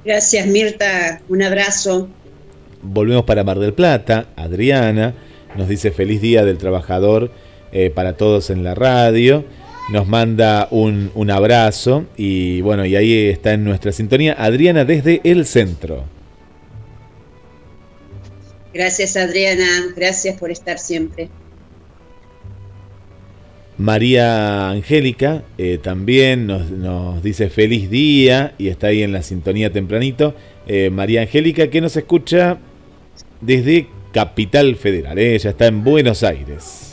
Gracias, 0.05 0.47
Mirta. 0.47 1.21
Un 1.27 1.43
abrazo. 1.43 2.07
Volvemos 2.81 3.25
para 3.25 3.43
Mar 3.43 3.59
del 3.59 3.73
Plata. 3.73 4.27
Adriana 4.37 5.13
nos 5.57 5.67
dice 5.67 5.91
feliz 5.91 6.21
día 6.21 6.45
del 6.45 6.57
trabajador 6.57 7.31
eh, 7.73 7.89
para 7.89 8.15
todos 8.15 8.49
en 8.49 8.63
la 8.63 8.75
radio 8.75 9.43
nos 9.91 10.07
manda 10.07 10.67
un, 10.71 11.11
un, 11.15 11.31
abrazo 11.31 12.05
y 12.15 12.61
bueno, 12.61 12.85
y 12.85 12.95
ahí 12.95 13.27
está 13.27 13.53
en 13.53 13.63
nuestra 13.63 13.91
sintonía 13.91 14.35
Adriana 14.37 14.85
desde 14.85 15.21
el 15.23 15.45
centro. 15.45 16.05
Gracias 18.73 19.17
Adriana, 19.17 19.67
gracias 19.95 20.37
por 20.37 20.51
estar 20.51 20.77
siempre. 20.77 21.29
María 23.79 24.69
Angélica 24.69 25.43
eh, 25.57 25.79
también 25.81 26.45
nos, 26.47 26.69
nos, 26.69 27.23
dice 27.23 27.49
feliz 27.49 27.89
día 27.89 28.53
y 28.57 28.67
está 28.67 28.87
ahí 28.87 29.03
en 29.03 29.13
la 29.13 29.23
sintonía 29.23 29.71
tempranito. 29.71 30.35
Eh, 30.67 30.89
María 30.91 31.21
Angélica 31.21 31.69
que 31.69 31.79
nos 31.79 31.95
escucha 31.95 32.57
desde 33.41 33.87
Capital 34.11 34.75
Federal, 34.75 35.17
eh, 35.17 35.35
ella 35.35 35.51
está 35.51 35.67
en 35.67 35.83
Buenos 35.83 36.23
Aires. 36.23 36.88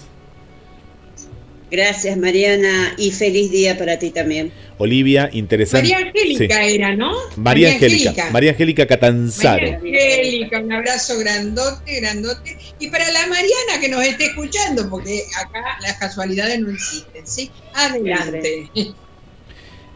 Gracias, 1.69 2.17
Mariana, 2.17 2.95
y 2.97 3.11
feliz 3.11 3.51
día 3.51 3.77
para 3.77 3.99
ti 3.99 4.11
también. 4.11 4.53
Olivia, 4.79 5.29
interesante. 5.33 5.91
María 5.91 6.07
Angélica 6.07 6.65
sí. 6.65 6.75
era, 6.75 6.95
¿no? 6.95 7.11
María, 7.11 7.37
María 7.37 7.69
Angélica. 7.73 8.11
Angélica. 8.11 8.31
María 8.31 8.51
Angélica 8.53 8.87
Catanzaro. 8.87 9.73
María 9.73 9.79
Angélica, 9.79 10.61
un 10.61 10.73
abrazo 10.73 11.19
grandote, 11.19 12.01
grandote. 12.01 12.57
Y 12.79 12.89
para 12.89 13.11
la 13.11 13.27
Mariana 13.27 13.81
que 13.81 13.89
nos 13.89 14.05
esté 14.05 14.27
escuchando, 14.27 14.89
porque 14.89 15.23
acá 15.37 15.79
las 15.83 15.95
casualidades 15.95 16.61
no 16.61 16.71
existen, 16.71 17.27
¿sí? 17.27 17.51
Adelante. 17.75 18.71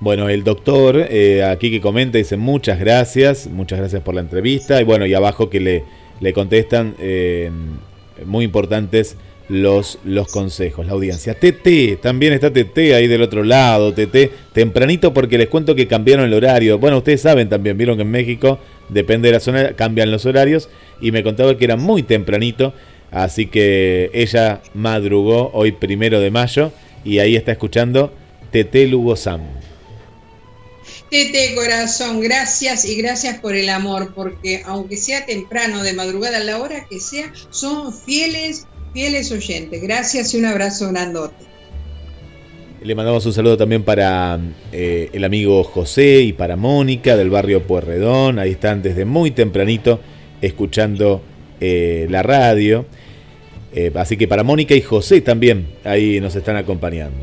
Bueno, 0.01 0.29
el 0.29 0.43
doctor 0.43 1.07
eh, 1.11 1.45
aquí 1.45 1.71
que 1.71 1.81
comenta 1.81 2.19
dice 2.19 2.37
muchas 2.37 2.81
gracias, 2.81 3.47
muchas 3.47 3.79
gracias 3.79 4.03
por 4.03 4.15
la 4.15 4.23
entrevista. 4.23 4.81
Y 4.81 4.85
bueno, 4.85 5.07
y 5.07 5.15
abajo 5.15 5.51
que 5.51 5.61
le, 5.61 5.85
le 6.21 6.33
contestan 6.33 6.97
eh, 6.99 7.51
muy 8.25 8.45
importantes 8.45 9.17
los, 9.51 9.99
los 10.05 10.29
consejos, 10.29 10.87
la 10.87 10.93
audiencia. 10.93 11.35
TT, 11.35 12.01
también 12.01 12.33
está 12.33 12.53
TT 12.53 12.79
ahí 12.95 13.09
del 13.09 13.21
otro 13.21 13.43
lado, 13.43 13.93
TT, 13.93 14.53
tempranito 14.53 15.13
porque 15.13 15.37
les 15.37 15.49
cuento 15.49 15.75
que 15.75 15.89
cambiaron 15.89 16.27
el 16.27 16.35
horario. 16.35 16.79
Bueno, 16.79 16.99
ustedes 16.99 17.21
saben 17.21 17.49
también, 17.49 17.77
vieron 17.77 17.97
que 17.97 18.03
en 18.03 18.11
México, 18.11 18.61
depende 18.89 19.29
de 19.29 19.35
la 19.35 19.41
zona, 19.41 19.73
cambian 19.73 20.11
los 20.13 20.25
horarios 20.25 20.69
y 21.01 21.11
me 21.11 21.25
contaba 21.25 21.59
que 21.59 21.65
era 21.65 21.77
muy 21.77 22.05
tempranito, 22.05 22.73
así 23.11 23.47
que 23.47 24.11
ella 24.15 24.63
madrugó 24.73 25.51
hoy 25.53 25.73
primero 25.73 26.21
de 26.21 26.31
mayo 26.31 26.73
y 27.05 27.19
ahí 27.19 27.35
está 27.35 27.51
escuchando 27.51 28.13
TT 28.53 28.89
Lugo 28.89 29.17
Sam. 29.17 29.41
Tete 31.11 31.57
corazón, 31.57 32.21
gracias 32.21 32.85
y 32.85 32.95
gracias 32.95 33.41
por 33.41 33.57
el 33.57 33.69
amor, 33.69 34.15
porque 34.15 34.63
aunque 34.65 34.97
sea 34.97 35.27
temprano, 35.27 35.83
de 35.83 35.93
madrugada, 35.93 36.37
a 36.37 36.45
la 36.45 36.59
hora 36.59 36.87
que 36.89 37.01
sea, 37.01 37.33
son 37.51 37.93
fieles 37.93 38.69
fieles 38.93 39.31
oyentes. 39.33 39.83
Gracias 39.83 40.35
y 40.35 40.39
un 40.39 40.47
abrazo 40.47 40.91
grandote. 40.91 41.51
Le 42.83 42.95
mandamos 42.95 43.27
un 43.27 43.35
saludo 43.35 43.59
también 43.59 43.83
para 43.83 44.41
eh, 44.73 45.11
el 45.13 45.25
amigo 45.25 45.63
José 45.65 46.23
y 46.23 46.33
para 46.33 46.57
Mónica 46.57 47.15
del 47.15 47.29
barrio 47.29 47.67
Puerredón. 47.67 48.39
Ahí 48.39 48.53
están 48.53 48.81
desde 48.81 49.05
muy 49.05 49.33
tempranito 49.33 50.01
escuchando 50.41 51.21
eh, 51.61 52.07
la 52.09 52.23
radio. 52.23 52.87
Eh, 53.75 53.93
así 53.95 54.17
que 54.17 54.27
para 54.27 54.45
Mónica 54.45 54.75
y 54.75 54.81
José 54.81 55.21
también 55.21 55.69
ahí 55.85 56.21
nos 56.21 56.35
están 56.37 56.57
acompañando. 56.57 57.19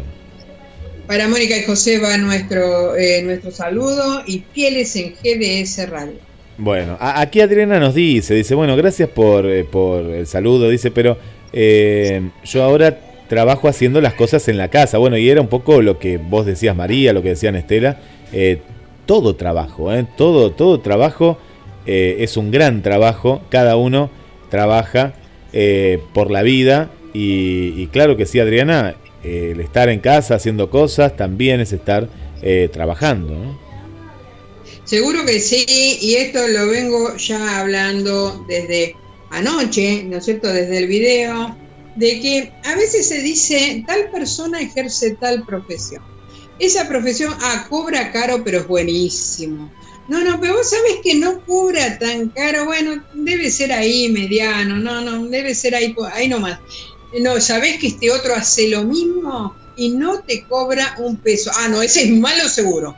Para 1.07 1.27
Mónica 1.27 1.57
y 1.57 1.63
José 1.63 1.97
va 1.97 2.17
nuestro, 2.17 2.93
nuestro 3.23 3.49
saludo 3.49 4.21
y 4.27 4.43
fieles 4.53 4.95
en 4.95 5.15
GDS 5.15 5.89
Radio. 5.89 6.19
Bueno, 6.59 6.97
aquí 6.99 7.39
Adriana 7.39 7.79
nos 7.79 7.95
dice, 7.95 8.33
dice, 8.33 8.53
bueno, 8.55 8.75
gracias 8.75 9.09
por, 9.09 9.47
por 9.67 10.03
el 10.03 10.27
saludo, 10.27 10.69
dice, 10.69 10.91
pero 10.91 11.17
eh, 11.53 12.29
yo 12.43 12.63
ahora 12.63 12.99
trabajo 13.27 13.67
haciendo 13.67 14.01
las 14.01 14.13
cosas 14.13 14.47
en 14.47 14.57
la 14.57 14.69
casa. 14.69 14.97
Bueno, 14.97 15.17
y 15.17 15.29
era 15.29 15.41
un 15.41 15.47
poco 15.47 15.81
lo 15.81 15.99
que 15.99 16.17
vos 16.17 16.45
decías, 16.45 16.75
María, 16.75 17.13
lo 17.13 17.21
que 17.21 17.29
decían 17.29 17.55
Estela. 17.55 17.99
Eh, 18.33 18.61
todo 19.05 19.35
trabajo, 19.35 19.93
eh, 19.93 20.05
todo, 20.17 20.51
todo 20.51 20.79
trabajo 20.81 21.37
es 21.85 22.35
un 22.35 22.51
gran 22.51 22.83
trabajo. 22.83 23.41
Cada 23.49 23.77
uno 23.77 24.09
trabaja 24.49 25.13
por 26.13 26.31
la 26.31 26.41
vida. 26.41 26.91
Y, 27.13 27.87
claro 27.87 28.17
que 28.17 28.25
sí, 28.25 28.41
Adriana, 28.41 28.95
el 29.23 29.61
estar 29.61 29.87
en 29.87 30.01
casa 30.01 30.35
haciendo 30.35 30.69
cosas 30.69 31.15
también 31.15 31.61
es 31.61 31.71
estar 31.71 32.09
trabajando. 32.73 33.57
Seguro 34.83 35.25
que 35.25 35.39
sí, 35.39 35.65
y 36.01 36.15
esto 36.15 36.45
lo 36.49 36.67
vengo 36.67 37.15
ya 37.15 37.61
hablando 37.61 38.45
desde 38.49 38.97
anoche, 39.29 40.03
¿no 40.03 40.17
es 40.17 40.25
cierto?, 40.25 40.47
desde 40.51 40.77
el 40.79 40.87
video, 40.87 41.57
de 41.95 42.19
que 42.19 42.53
a 42.63 42.75
veces 42.75 43.07
se 43.07 43.21
dice, 43.21 43.83
tal 43.87 44.09
persona 44.11 44.61
ejerce 44.61 45.15
tal 45.15 45.45
profesión. 45.45 46.03
Esa 46.59 46.87
profesión, 46.87 47.33
ah, 47.39 47.67
cobra 47.69 48.11
caro, 48.11 48.43
pero 48.43 48.59
es 48.59 48.67
buenísimo. 48.67 49.71
No, 50.07 50.23
no, 50.23 50.39
pero 50.39 50.55
vos 50.55 50.69
sabés 50.69 50.97
que 51.03 51.15
no 51.15 51.43
cobra 51.45 51.99
tan 51.99 52.29
caro, 52.29 52.65
bueno, 52.65 53.03
debe 53.13 53.51
ser 53.51 53.73
ahí 53.73 54.09
mediano, 54.09 54.77
no, 54.77 55.01
no, 55.01 55.27
debe 55.27 55.53
ser 55.53 55.75
ahí, 55.75 55.93
ahí 56.13 56.29
nomás. 56.29 56.59
No, 57.19 57.39
sabés 57.41 57.77
que 57.77 57.87
este 57.87 58.11
otro 58.11 58.33
hace 58.33 58.69
lo 58.69 58.83
mismo 58.83 59.55
y 59.75 59.89
no 59.89 60.21
te 60.21 60.43
cobra 60.43 60.95
un 60.99 61.17
peso. 61.17 61.51
Ah, 61.55 61.67
no, 61.67 61.81
ese 61.81 62.03
es 62.03 62.11
malo 62.11 62.47
seguro. 62.47 62.95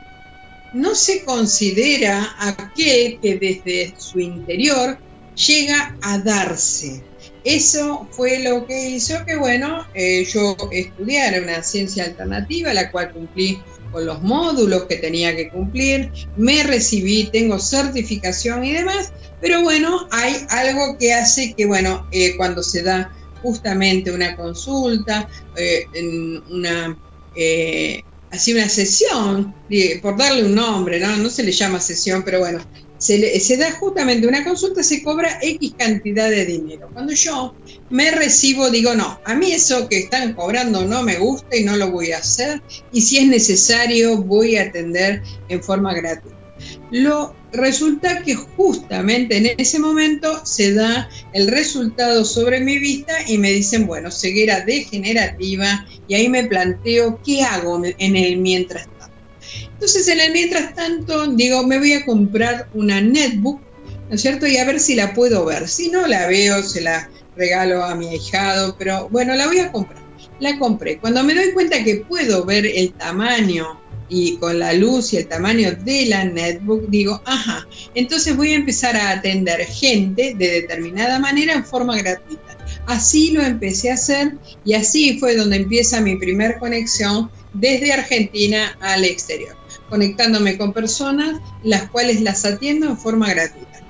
No 0.72 0.94
se 0.94 1.24
considera 1.24 2.36
aquel 2.38 3.18
que 3.20 3.36
desde 3.36 3.94
su 3.98 4.20
interior 4.20 4.98
llega 5.34 5.96
a 6.02 6.18
darse. 6.18 7.02
Eso 7.44 8.06
fue 8.10 8.40
lo 8.40 8.66
que 8.66 8.90
hizo 8.90 9.24
que, 9.24 9.36
bueno, 9.36 9.86
eh, 9.94 10.24
yo 10.24 10.56
estudiara 10.70 11.40
una 11.40 11.62
ciencia 11.62 12.04
alternativa, 12.04 12.74
la 12.74 12.90
cual 12.90 13.12
cumplí 13.12 13.62
con 13.90 14.04
los 14.04 14.22
módulos 14.22 14.84
que 14.84 14.96
tenía 14.96 15.34
que 15.34 15.48
cumplir, 15.48 16.12
me 16.36 16.62
recibí, 16.62 17.30
tengo 17.32 17.58
certificación 17.58 18.64
y 18.64 18.72
demás, 18.72 19.12
pero 19.40 19.62
bueno, 19.62 20.06
hay 20.12 20.36
algo 20.50 20.96
que 20.98 21.14
hace 21.14 21.54
que, 21.54 21.66
bueno, 21.66 22.06
eh, 22.12 22.36
cuando 22.36 22.62
se 22.62 22.82
da 22.82 23.10
justamente 23.42 24.12
una 24.12 24.36
consulta, 24.36 25.28
eh, 25.56 25.86
una, 26.50 26.96
así 28.30 28.52
una 28.52 28.68
sesión, 28.68 29.54
por 30.02 30.16
darle 30.16 30.44
un 30.44 30.54
nombre, 30.54 31.00
¿no? 31.00 31.16
no 31.16 31.30
se 31.30 31.42
le 31.42 31.52
llama 31.52 31.80
sesión, 31.80 32.22
pero 32.22 32.40
bueno, 32.40 32.60
se, 33.00 33.18
le- 33.18 33.56
da 33.56 33.72
justamente 33.72 34.28
una 34.28 34.44
consulta, 34.44 34.82
se 34.82 35.02
cobra 35.02 35.38
X 35.40 35.74
cantidad 35.76 36.28
de 36.28 36.44
dinero. 36.44 36.90
Cuando 36.92 37.12
yo 37.14 37.56
me 37.88 38.10
recibo, 38.10 38.70
digo, 38.70 38.94
no, 38.94 39.18
a 39.24 39.34
mí 39.34 39.52
eso 39.52 39.88
que 39.88 40.00
están 40.00 40.34
cobrando 40.34 40.84
no 40.84 41.02
me 41.02 41.18
gusta 41.18 41.56
y 41.56 41.64
no 41.64 41.76
lo 41.76 41.90
voy 41.90 42.12
a 42.12 42.18
hacer, 42.18 42.62
y 42.92 43.00
si 43.00 43.18
es 43.18 43.26
necesario 43.26 44.22
voy 44.22 44.56
a 44.56 44.64
atender 44.64 45.22
en 45.48 45.62
forma 45.62 45.94
gratuita. 45.94 46.36
Lo 46.90 47.34
resulta 47.52 48.22
que 48.22 48.34
justamente 48.34 49.38
en 49.38 49.54
ese 49.56 49.78
momento 49.78 50.44
se 50.44 50.74
da 50.74 51.08
el 51.32 51.48
resultado 51.48 52.24
sobre 52.26 52.60
mi 52.60 52.78
vista 52.78 53.14
y 53.26 53.38
me 53.38 53.50
dicen, 53.50 53.86
bueno, 53.86 54.10
ceguera 54.10 54.60
degenerativa 54.60 55.86
y 56.06 56.14
ahí 56.14 56.28
me 56.28 56.44
planteo 56.44 57.18
qué 57.24 57.42
hago 57.42 57.82
en 57.84 58.16
el 58.16 58.36
mientras. 58.36 58.88
Entonces 59.72 60.08
en 60.08 60.20
el 60.20 60.32
mientras 60.32 60.74
tanto 60.74 61.26
digo, 61.28 61.66
me 61.66 61.78
voy 61.78 61.92
a 61.94 62.04
comprar 62.04 62.68
una 62.74 63.00
netbook, 63.00 63.60
¿no 64.08 64.14
es 64.14 64.20
cierto? 64.20 64.46
Y 64.46 64.56
a 64.56 64.64
ver 64.64 64.80
si 64.80 64.94
la 64.94 65.14
puedo 65.14 65.44
ver. 65.44 65.68
Si 65.68 65.90
no 65.90 66.06
la 66.06 66.26
veo, 66.26 66.62
se 66.62 66.80
la 66.80 67.10
regalo 67.36 67.84
a 67.84 67.94
mi 67.94 68.08
ahijado, 68.08 68.76
pero 68.78 69.08
bueno, 69.08 69.34
la 69.34 69.46
voy 69.46 69.58
a 69.60 69.72
comprar. 69.72 70.02
La 70.38 70.58
compré. 70.58 70.98
Cuando 70.98 71.22
me 71.22 71.34
doy 71.34 71.52
cuenta 71.52 71.82
que 71.84 71.96
puedo 71.96 72.44
ver 72.44 72.66
el 72.66 72.92
tamaño 72.92 73.80
y 74.08 74.36
con 74.38 74.58
la 74.58 74.72
luz 74.72 75.12
y 75.12 75.18
el 75.18 75.28
tamaño 75.28 75.72
de 75.72 76.06
la 76.06 76.24
netbook, 76.24 76.88
digo, 76.88 77.22
ajá, 77.24 77.66
entonces 77.94 78.36
voy 78.36 78.52
a 78.52 78.56
empezar 78.56 78.96
a 78.96 79.10
atender 79.10 79.64
gente 79.66 80.34
de 80.36 80.50
determinada 80.50 81.18
manera 81.18 81.54
en 81.54 81.64
forma 81.64 81.96
gratuita. 81.96 82.58
Así 82.86 83.30
lo 83.30 83.42
empecé 83.42 83.90
a 83.90 83.94
hacer 83.94 84.32
y 84.64 84.74
así 84.74 85.18
fue 85.18 85.36
donde 85.36 85.56
empieza 85.56 86.00
mi 86.00 86.16
primer 86.16 86.58
conexión 86.58 87.30
desde 87.52 87.92
Argentina 87.92 88.76
al 88.80 89.04
exterior, 89.04 89.56
conectándome 89.88 90.56
con 90.56 90.72
personas 90.72 91.40
las 91.62 91.90
cuales 91.90 92.20
las 92.20 92.44
atiendo 92.44 92.86
en 92.86 92.98
forma 92.98 93.30
gratuita. 93.30 93.80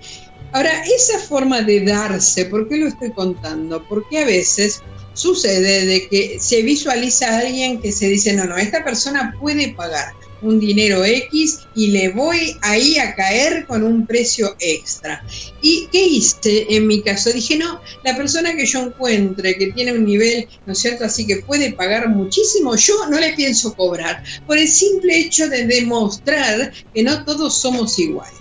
Ahora, 0.53 0.85
esa 0.85 1.19
forma 1.19 1.63
de 1.63 1.85
darse, 1.85 2.47
¿por 2.47 2.69
qué 2.69 2.77
lo 2.77 2.89
estoy 2.89 3.13
contando? 3.13 3.87
Porque 3.89 4.19
a 4.19 4.25
veces 4.25 4.83
sucede 5.13 5.87
de 5.87 6.09
que 6.09 6.41
se 6.41 6.63
visualiza 6.63 7.29
a 7.29 7.39
alguien 7.41 7.81
que 7.81 7.93
se 7.93 8.09
dice, 8.09 8.33
no, 8.33 8.45
no, 8.45 8.57
esta 8.57 8.83
persona 8.83 9.37
puede 9.39 9.75
pagar 9.75 10.13
un 10.43 10.59
dinero 10.59 11.05
X 11.05 11.61
y 11.75 11.89
le 11.89 12.11
voy 12.11 12.57
ahí 12.63 12.99
a 12.99 13.15
caer 13.15 13.67
con 13.67 13.83
un 13.83 14.07
precio 14.07 14.57
extra. 14.59 15.25
¿Y 15.63 15.89
qué 15.93 16.05
hice 16.05 16.67
en 16.71 16.87
mi 16.87 17.03
caso? 17.03 17.31
Dije, 17.33 17.57
no, 17.57 17.81
la 18.05 18.17
persona 18.17 18.55
que 18.57 18.67
yo 18.67 18.83
encuentre 18.83 19.57
que 19.57 19.73
tiene 19.73 19.93
un 19.93 20.05
nivel, 20.05 20.49
¿no 20.67 20.73
es 20.73 20.79
cierto? 20.79 21.05
Así 21.05 21.27
que 21.27 21.37
puede 21.37 21.73
pagar 21.73 22.09
muchísimo, 22.09 22.77
yo 22.77 23.07
no 23.09 23.19
le 23.19 23.35
pienso 23.35 23.75
cobrar, 23.75 24.23
por 24.47 24.59
el 24.59 24.69
simple 24.69 25.19
hecho 25.19 25.49
de 25.49 25.67
demostrar 25.67 26.73
que 26.95 27.03
no 27.03 27.25
todos 27.25 27.61
somos 27.61 27.99
iguales. 27.99 28.41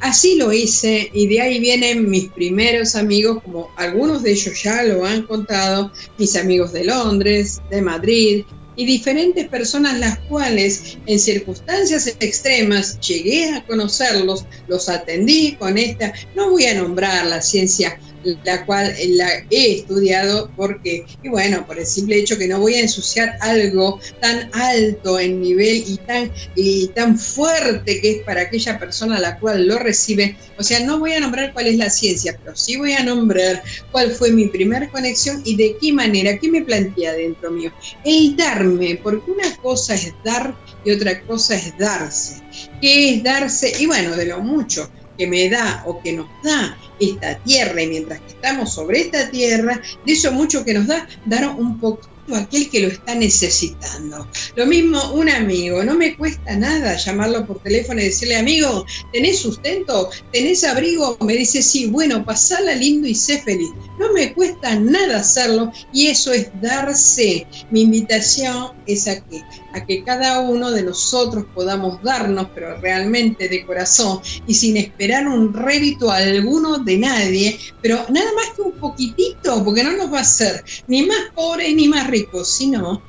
Así 0.00 0.36
lo 0.36 0.52
hice 0.52 1.10
y 1.12 1.26
de 1.26 1.40
ahí 1.40 1.58
vienen 1.58 2.08
mis 2.08 2.28
primeros 2.28 2.94
amigos, 2.94 3.42
como 3.42 3.70
algunos 3.76 4.22
de 4.22 4.32
ellos 4.32 4.62
ya 4.62 4.82
lo 4.82 5.04
han 5.04 5.22
contado, 5.22 5.90
mis 6.18 6.36
amigos 6.36 6.72
de 6.72 6.84
Londres, 6.84 7.60
de 7.70 7.82
Madrid 7.82 8.44
y 8.76 8.84
diferentes 8.84 9.48
personas 9.48 9.98
las 9.98 10.18
cuales 10.20 10.98
en 11.06 11.18
circunstancias 11.18 12.06
extremas 12.20 13.00
llegué 13.00 13.54
a 13.54 13.64
conocerlos, 13.64 14.44
los 14.68 14.88
atendí 14.88 15.56
con 15.56 15.78
esta, 15.78 16.12
no 16.34 16.50
voy 16.50 16.66
a 16.66 16.74
nombrar 16.74 17.26
la 17.26 17.40
ciencia 17.40 17.98
la 18.44 18.64
cual 18.66 18.94
la 19.10 19.28
he 19.50 19.78
estudiado 19.78 20.50
porque, 20.56 21.04
y 21.22 21.28
bueno, 21.28 21.66
por 21.66 21.78
el 21.78 21.86
simple 21.86 22.18
hecho 22.18 22.38
que 22.38 22.48
no 22.48 22.60
voy 22.60 22.74
a 22.74 22.80
ensuciar 22.80 23.36
algo 23.40 24.00
tan 24.20 24.50
alto 24.52 25.18
en 25.18 25.40
nivel 25.40 25.84
y 25.86 25.96
tan, 25.98 26.32
y 26.54 26.88
tan 26.88 27.18
fuerte 27.18 28.00
que 28.00 28.10
es 28.10 28.22
para 28.22 28.42
aquella 28.42 28.78
persona 28.78 29.18
la 29.18 29.38
cual 29.38 29.66
lo 29.66 29.78
recibe, 29.78 30.36
o 30.58 30.62
sea, 30.62 30.80
no 30.80 30.98
voy 30.98 31.12
a 31.12 31.20
nombrar 31.20 31.52
cuál 31.52 31.66
es 31.66 31.76
la 31.76 31.90
ciencia, 31.90 32.38
pero 32.42 32.56
sí 32.56 32.76
voy 32.76 32.92
a 32.92 33.04
nombrar 33.04 33.62
cuál 33.90 34.10
fue 34.12 34.30
mi 34.30 34.48
primer 34.48 34.90
conexión 34.90 35.42
y 35.44 35.56
de 35.56 35.76
qué 35.80 35.92
manera, 35.92 36.38
qué 36.38 36.50
me 36.50 36.62
plantea 36.62 37.12
dentro 37.14 37.50
mío. 37.50 37.72
El 38.04 38.36
darme, 38.36 38.98
porque 39.02 39.30
una 39.30 39.56
cosa 39.56 39.94
es 39.94 40.12
dar 40.24 40.56
y 40.84 40.90
otra 40.92 41.20
cosa 41.22 41.56
es 41.56 41.76
darse. 41.78 42.42
¿Qué 42.80 43.14
es 43.14 43.22
darse? 43.22 43.72
Y 43.80 43.86
bueno, 43.86 44.16
de 44.16 44.26
lo 44.26 44.40
mucho 44.40 44.90
que 45.16 45.26
me 45.26 45.48
da 45.48 45.82
o 45.86 46.02
que 46.02 46.12
nos 46.12 46.28
da 46.42 46.76
esta 47.00 47.38
tierra 47.38 47.82
y 47.82 47.86
mientras 47.88 48.20
que 48.20 48.28
estamos 48.28 48.72
sobre 48.72 49.00
esta 49.00 49.30
tierra, 49.30 49.80
de 50.04 50.12
eso 50.12 50.32
mucho 50.32 50.64
que 50.64 50.74
nos 50.74 50.86
da, 50.86 51.06
dar 51.24 51.48
un 51.48 51.78
poquito 51.80 52.15
aquel 52.34 52.68
que 52.68 52.80
lo 52.80 52.88
está 52.88 53.14
necesitando. 53.14 54.26
Lo 54.56 54.66
mismo 54.66 55.12
un 55.12 55.28
amigo, 55.28 55.84
no 55.84 55.94
me 55.94 56.16
cuesta 56.16 56.56
nada 56.56 56.96
llamarlo 56.96 57.46
por 57.46 57.62
teléfono 57.62 58.00
y 58.00 58.04
decirle, 58.04 58.36
amigo, 58.36 58.84
¿tenés 59.12 59.38
sustento? 59.38 60.10
¿Tenés 60.32 60.64
abrigo? 60.64 61.16
Me 61.20 61.34
dice, 61.34 61.62
sí, 61.62 61.86
bueno, 61.86 62.24
pasala 62.24 62.74
lindo 62.74 63.06
y 63.06 63.14
sé 63.14 63.40
feliz. 63.40 63.70
No 63.98 64.12
me 64.12 64.32
cuesta 64.32 64.74
nada 64.74 65.18
hacerlo 65.18 65.72
y 65.92 66.08
eso 66.08 66.32
es 66.32 66.48
darse. 66.60 67.46
Mi 67.70 67.82
invitación 67.82 68.72
es 68.86 69.06
a 69.08 69.22
que, 69.24 69.42
a 69.72 69.84
que 69.84 70.02
cada 70.02 70.40
uno 70.40 70.70
de 70.70 70.82
nosotros 70.82 71.46
podamos 71.54 72.02
darnos, 72.02 72.48
pero 72.54 72.80
realmente 72.80 73.48
de 73.48 73.64
corazón 73.64 74.20
y 74.46 74.54
sin 74.54 74.76
esperar 74.76 75.26
un 75.28 75.52
rédito 75.52 76.10
alguno 76.10 76.78
de 76.78 76.98
nadie, 76.98 77.58
pero 77.82 77.96
nada 78.08 78.30
más 78.34 78.54
que 78.54 78.62
un 78.62 78.72
poquitito, 78.72 79.64
porque 79.64 79.84
no 79.84 79.92
nos 79.92 80.12
va 80.12 80.18
a 80.18 80.22
hacer 80.22 80.64
ni 80.88 81.04
más 81.04 81.30
pobres 81.34 81.74
ni 81.74 81.88
más 81.88 82.08
sino 82.44 83.02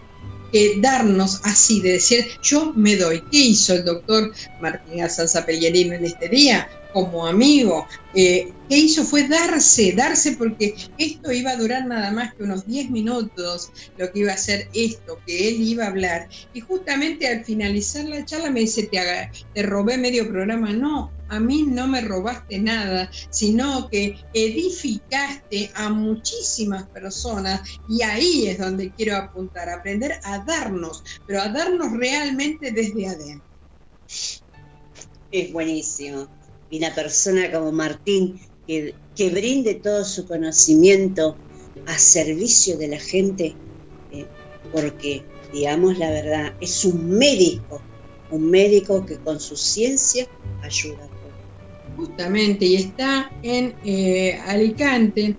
que 0.51 0.77
darnos 0.79 1.41
así, 1.43 1.81
de 1.81 1.93
decir, 1.93 2.27
yo 2.41 2.73
me 2.75 2.95
doy. 2.95 3.21
¿Qué 3.31 3.37
hizo 3.37 3.73
el 3.73 3.83
doctor 3.83 4.33
Martín 4.61 5.01
Azanza 5.01 5.45
Pellerino 5.45 5.95
en 5.95 6.05
este 6.05 6.29
día? 6.29 6.69
Como 6.97 7.27
amigo, 7.27 7.85
eh, 8.15 8.51
¿qué 8.67 8.75
hizo? 8.75 9.03
Fue 9.05 9.27
darse, 9.27 9.91
darse 9.91 10.31
porque 10.31 10.73
esto 10.97 11.31
iba 11.31 11.51
a 11.51 11.55
durar 11.55 11.85
nada 11.85 12.09
más 12.09 12.33
que 12.33 12.41
unos 12.41 12.65
10 12.65 12.89
minutos, 12.89 13.69
lo 13.97 14.11
que 14.11 14.21
iba 14.21 14.33
a 14.33 14.37
ser 14.37 14.67
esto, 14.73 15.19
que 15.23 15.47
él 15.47 15.61
iba 15.61 15.83
a 15.83 15.89
hablar. 15.89 16.27
Y 16.53 16.59
justamente 16.61 17.27
al 17.27 17.45
finalizar 17.45 18.05
la 18.05 18.25
charla 18.25 18.49
me 18.49 18.61
dice, 18.61 18.87
te, 18.87 18.97
haga- 18.97 19.29
te 19.53 19.61
robé 19.61 19.99
medio 19.99 20.27
programa. 20.27 20.73
No, 20.73 21.11
a 21.29 21.39
mí 21.39 21.67
no 21.67 21.87
me 21.87 22.01
robaste 22.01 22.57
nada, 22.57 23.11
sino 23.29 23.89
que 23.89 24.15
edificaste 24.33 25.69
a 25.75 25.89
muchísimas 25.89 26.89
personas 26.89 27.61
y 27.87 28.01
ahí 28.01 28.47
es 28.47 28.57
donde 28.57 28.91
quiero 28.91 29.17
apuntar, 29.17 29.69
aprender 29.69 30.13
a 30.23 30.39
darnos, 30.39 31.03
pero 31.27 31.41
a 31.43 31.49
darnos 31.49 31.91
realmente 31.95 32.71
desde 32.71 33.05
adentro. 33.07 33.47
Es 35.29 35.53
buenísimo. 35.53 36.36
Y 36.69 36.79
una 36.79 36.93
persona 36.93 37.51
como 37.51 37.71
Martín, 37.71 38.39
que, 38.67 38.93
que 39.15 39.29
brinde 39.29 39.75
todo 39.75 40.03
su 40.03 40.27
conocimiento 40.27 41.37
a 41.85 41.97
servicio 41.97 42.77
de 42.77 42.87
la 42.89 42.99
gente, 42.99 43.55
eh, 44.11 44.25
porque, 44.71 45.23
digamos 45.53 45.97
la 45.97 46.09
verdad, 46.09 46.53
es 46.59 46.83
un 46.85 47.17
médico, 47.17 47.81
un 48.31 48.49
médico 48.49 49.05
que 49.05 49.17
con 49.17 49.39
su 49.39 49.55
ciencia 49.55 50.27
ayuda 50.61 51.05
a 51.05 51.07
todos. 51.07 51.97
Justamente, 51.97 52.65
y 52.65 52.75
está 52.75 53.31
en 53.41 53.73
eh, 53.85 54.39
Alicante, 54.45 55.35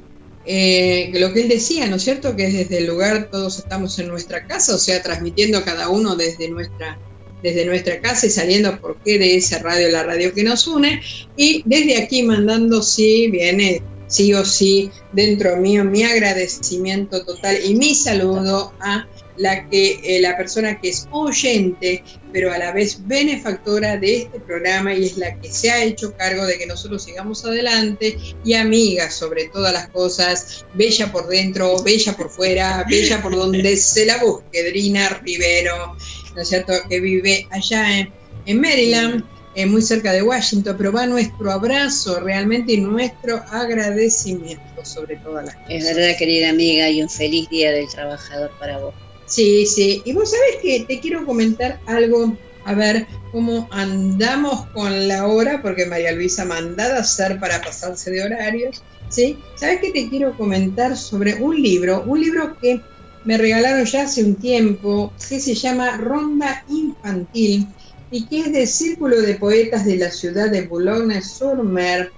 eh, 0.51 1.11
lo 1.13 1.33
que 1.35 1.43
él 1.43 1.49
decía, 1.49 1.87
¿no 1.87 1.97
es 1.97 2.03
cierto? 2.03 2.35
Que 2.35 2.51
desde 2.51 2.79
el 2.79 2.87
lugar 2.87 3.29
todos 3.31 3.59
estamos 3.59 3.99
en 3.99 4.09
nuestra 4.09 4.47
casa, 4.47 4.75
o 4.75 4.79
sea, 4.79 5.03
transmitiendo 5.03 5.63
cada 5.63 5.91
uno 5.91 6.17
desde 6.17 6.49
nuestra, 6.49 6.99
desde 7.43 7.65
nuestra 7.65 8.01
casa 8.01 8.27
y 8.27 8.31
saliendo 8.31 8.81
por 8.81 8.99
qué 9.03 9.19
de 9.19 9.37
esa 9.37 9.59
radio, 9.59 9.91
la 9.91 10.03
radio 10.03 10.33
que 10.33 10.43
nos 10.43 10.67
une, 10.67 11.01
y 11.37 11.63
desde 11.65 12.03
aquí 12.03 12.23
mandando, 12.23 12.83
sí, 12.83 13.29
viene 13.31 13.83
sí 14.09 14.33
o 14.35 14.45
sí 14.45 14.91
dentro 15.13 15.57
mío 15.59 15.85
mi 15.85 16.03
agradecimiento 16.03 17.25
total 17.25 17.59
y 17.65 17.75
mi 17.75 17.95
saludo 17.95 18.73
a 18.81 19.07
la 19.37 19.69
que 19.69 20.01
eh, 20.03 20.21
la 20.21 20.37
persona 20.37 20.81
que 20.81 20.89
es 20.89 21.07
oyente 21.13 22.03
pero 22.33 22.53
a 22.53 22.59
la 22.59 22.73
vez 22.73 23.07
benefactora 23.07 23.97
de 23.97 24.23
este 24.23 24.41
programa 24.41 24.95
y 24.95 25.07
es 25.07 25.17
la 25.17 25.39
que 25.41 25.51
se 25.51 25.71
ha 25.71 25.83
hecho 25.83 26.15
cargo 26.17 26.45
de 26.45 26.59
que 26.59 26.67
nosotros 26.67 27.03
sigamos 27.03 27.45
adelante 27.45 28.19
y 28.45 28.55
amiga 28.55 29.11
sobre 29.11 29.49
todas 29.49 29.73
las 29.73 29.89
cosas, 29.89 30.67
bella 30.75 31.11
por 31.11 31.29
dentro, 31.29 31.83
bella 31.83 32.15
por 32.15 32.31
fuera, 32.31 32.85
bella 32.89 33.23
por 33.23 33.35
donde 33.35 33.77
se 33.77 34.05
la 34.07 34.19
busque, 34.19 34.63
Drina 34.65 35.09
Rivero, 35.25 35.97
¿no 36.39 36.43
es 36.43 36.51
cierto?, 36.51 36.73
que 36.89 37.01
vive 37.01 37.49
allá 37.51 37.99
en, 37.99 38.13
en 38.47 38.61
Maryland, 38.61 39.25
eh, 39.57 39.67
muy 39.67 39.83
cerca 39.83 40.13
de 40.13 40.23
Washington, 40.23 40.77
pero 40.79 40.93
va 40.93 41.05
nuestro 41.05 41.51
abrazo 41.51 42.21
realmente 42.21 42.75
y 42.75 42.81
nuestro 42.81 43.43
agradecimiento 43.51 44.85
sobre 44.85 45.17
todas 45.17 45.47
las 45.47 45.57
cosas. 45.57 45.71
Es 45.73 45.97
verdad, 45.97 46.17
querida 46.17 46.51
amiga, 46.51 46.89
y 46.89 47.03
un 47.03 47.11
feliz 47.11 47.49
día 47.49 47.73
del 47.73 47.89
trabajador 47.89 48.53
para 48.61 48.79
vos. 48.79 48.95
Sí, 49.27 49.67
sí. 49.67 50.01
Y 50.05 50.13
vos 50.13 50.31
sabés 50.31 50.63
que 50.63 50.85
te 50.87 51.01
quiero 51.01 51.27
comentar 51.27 51.81
algo 51.87 52.37
a 52.65 52.75
ver 52.75 53.09
cómo 53.33 53.67
andamos 53.73 54.67
con 54.69 55.09
la 55.09 55.27
hora, 55.27 55.61
porque 55.61 55.87
María 55.87 56.13
Luisa 56.13 56.45
mandada 56.45 56.99
a 56.99 57.01
hacer 57.01 57.41
para 57.41 57.61
pasarse 57.61 58.13
de 58.13 58.23
horarios. 58.23 58.85
¿sí? 59.09 59.39
¿Sabes 59.57 59.81
qué 59.81 59.91
te 59.91 60.09
quiero 60.09 60.37
comentar 60.37 60.97
sobre 60.97 61.35
un 61.35 61.61
libro? 61.61 62.05
Un 62.07 62.21
libro 62.21 62.57
que 62.61 62.81
me 63.25 63.37
regalaron 63.37 63.85
ya 63.85 64.03
hace 64.03 64.25
un 64.25 64.37
tiempo, 64.37 65.13
que 65.29 65.41
se 65.41 65.55
llama 65.55 65.97
Ronda 65.97 66.65
Infantil 66.69 67.67
y 68.11 68.27
que 68.27 68.41
es 68.41 68.53
del 68.53 68.67
Círculo 68.67 69.21
de 69.21 69.35
Poetas 69.35 69.85
de 69.85 69.97
la 69.97 70.11
ciudad 70.11 70.51
de 70.51 70.67
Boulogne-sur-Mer. 70.67 72.13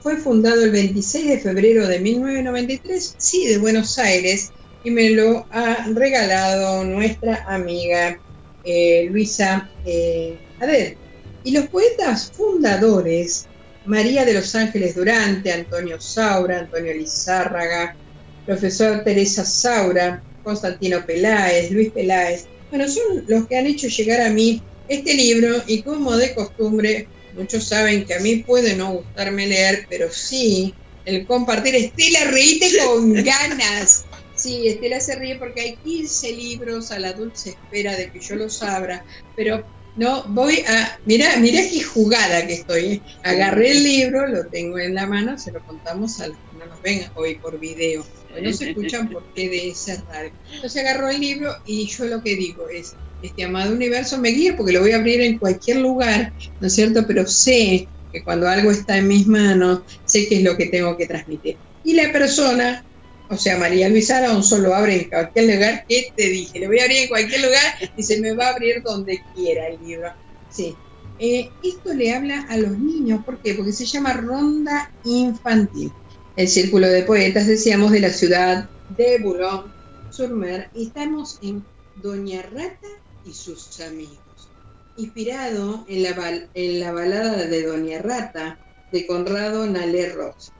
Fue 0.00 0.16
fundado 0.16 0.64
el 0.64 0.70
26 0.70 1.28
de 1.28 1.38
febrero 1.38 1.86
de 1.86 2.00
1993, 2.00 3.14
sí, 3.18 3.46
de 3.46 3.58
Buenos 3.58 3.98
Aires, 3.98 4.50
y 4.82 4.90
me 4.90 5.10
lo 5.10 5.46
ha 5.50 5.86
regalado 5.92 6.84
nuestra 6.84 7.44
amiga 7.46 8.18
eh, 8.64 9.06
Luisa 9.10 9.70
eh, 9.84 10.38
Adel. 10.58 10.98
Y 11.44 11.52
los 11.52 11.68
poetas 11.68 12.32
fundadores, 12.32 13.48
María 13.84 14.24
de 14.24 14.34
los 14.34 14.54
Ángeles 14.54 14.94
Durante, 14.94 15.52
Antonio 15.52 16.00
Saura, 16.00 16.58
Antonio 16.58 16.94
Lizárraga, 16.94 17.96
profesor 18.44 19.04
Teresa 19.04 19.44
Saura, 19.44 20.22
Constantino 20.42 21.04
Peláez, 21.06 21.70
Luis 21.70 21.92
Peláez, 21.92 22.46
bueno, 22.70 22.88
son 22.88 23.24
los 23.26 23.46
que 23.46 23.56
han 23.56 23.66
hecho 23.66 23.88
llegar 23.88 24.20
a 24.22 24.30
mí 24.30 24.62
este 24.88 25.14
libro 25.14 25.62
y 25.66 25.82
como 25.82 26.16
de 26.16 26.34
costumbre, 26.34 27.08
muchos 27.34 27.64
saben 27.64 28.04
que 28.04 28.14
a 28.14 28.20
mí 28.20 28.36
puede 28.36 28.74
no 28.76 28.92
gustarme 28.92 29.46
leer, 29.46 29.86
pero 29.88 30.10
sí 30.10 30.74
el 31.04 31.26
compartir. 31.26 31.74
Estela, 31.74 32.24
reíte 32.30 32.70
con 32.84 33.12
ganas. 33.24 34.04
Sí, 34.34 34.68
Estela 34.68 35.00
se 35.00 35.16
ríe 35.16 35.36
porque 35.36 35.60
hay 35.60 35.76
15 35.76 36.32
libros 36.32 36.90
a 36.90 36.98
la 36.98 37.12
dulce 37.12 37.50
espera 37.50 37.96
de 37.96 38.10
que 38.10 38.20
yo 38.20 38.36
los 38.36 38.62
abra, 38.62 39.04
pero 39.36 39.64
no, 39.94 40.24
voy 40.28 40.64
a, 40.66 40.98
mira, 41.04 41.36
mira 41.36 41.60
qué 41.70 41.82
jugada 41.82 42.46
que 42.46 42.54
estoy. 42.54 42.84
¿eh? 42.84 43.02
Agarré 43.22 43.72
el 43.72 43.82
libro, 43.84 44.26
lo 44.26 44.46
tengo 44.46 44.78
en 44.78 44.94
la 44.94 45.06
mano, 45.06 45.38
se 45.38 45.52
lo 45.52 45.62
contamos 45.64 46.20
a 46.20 46.28
los 46.28 46.36
que 46.38 46.56
no 46.56 46.66
nos 46.66 46.80
ven 46.80 47.04
hoy 47.14 47.34
por 47.36 47.58
video. 47.58 48.04
Hoy 48.34 48.42
no 48.42 48.52
se 48.52 48.70
escuchan 48.70 49.08
porque 49.10 49.48
de 49.48 49.74
cerrar. 49.74 50.32
Entonces 50.52 50.82
agarró 50.82 51.08
el 51.08 51.20
libro 51.20 51.54
y 51.66 51.86
yo 51.86 52.06
lo 52.06 52.22
que 52.22 52.36
digo 52.36 52.68
es, 52.68 52.94
este 53.22 53.44
amado 53.44 53.72
universo 53.72 54.18
me 54.18 54.30
guía 54.30 54.56
porque 54.56 54.72
lo 54.72 54.80
voy 54.80 54.92
a 54.92 54.96
abrir 54.96 55.20
en 55.20 55.38
cualquier 55.38 55.78
lugar, 55.78 56.32
¿no 56.60 56.66
es 56.66 56.74
cierto? 56.74 57.06
Pero 57.06 57.26
sé 57.26 57.88
que 58.12 58.22
cuando 58.22 58.48
algo 58.48 58.70
está 58.70 58.98
en 58.98 59.08
mis 59.08 59.26
manos, 59.26 59.82
sé 60.04 60.28
qué 60.28 60.36
es 60.36 60.42
lo 60.42 60.56
que 60.56 60.66
tengo 60.66 60.96
que 60.96 61.06
transmitir. 61.06 61.56
Y 61.84 61.94
la 61.94 62.12
persona 62.12 62.84
o 63.32 63.36
sea, 63.38 63.56
María 63.56 63.88
Luisa 63.88 64.28
aún 64.28 64.44
solo 64.44 64.74
abre 64.74 64.94
en 64.94 65.08
cualquier 65.08 65.54
lugar 65.54 65.86
que 65.88 66.12
te 66.14 66.28
dije. 66.28 66.60
Le 66.60 66.66
voy 66.66 66.80
a 66.80 66.82
abrir 66.82 66.98
en 66.98 67.08
cualquier 67.08 67.40
lugar 67.40 67.62
y 67.96 68.02
se 68.02 68.20
me 68.20 68.34
va 68.34 68.48
a 68.48 68.50
abrir 68.50 68.82
donde 68.82 69.20
quiera 69.34 69.68
el 69.68 69.80
libro. 69.82 70.12
Sí. 70.50 70.76
Eh, 71.18 71.48
esto 71.62 71.94
le 71.94 72.12
habla 72.12 72.46
a 72.50 72.58
los 72.58 72.78
niños, 72.78 73.24
¿por 73.24 73.40
qué? 73.40 73.54
Porque 73.54 73.72
se 73.72 73.86
llama 73.86 74.12
Ronda 74.12 74.92
Infantil. 75.04 75.90
El 76.34 76.48
Círculo 76.48 76.88
de 76.88 77.02
Poetas, 77.02 77.46
decíamos, 77.46 77.92
de 77.92 78.00
la 78.00 78.08
ciudad 78.08 78.70
de 78.96 79.18
Boulogne-sur-Mer. 79.18 80.70
Estamos 80.74 81.38
en 81.42 81.62
Doña 82.02 82.40
Rata 82.40 82.88
y 83.26 83.34
sus 83.34 83.78
amigos. 83.80 84.48
Inspirado 84.96 85.84
en 85.88 86.02
la, 86.02 86.48
en 86.54 86.80
la 86.80 86.92
balada 86.92 87.46
de 87.46 87.66
Doña 87.66 87.98
Rata 88.00 88.58
de 88.90 89.06
Conrado 89.06 89.66
Nalé 89.66 90.08
Ross 90.08 90.52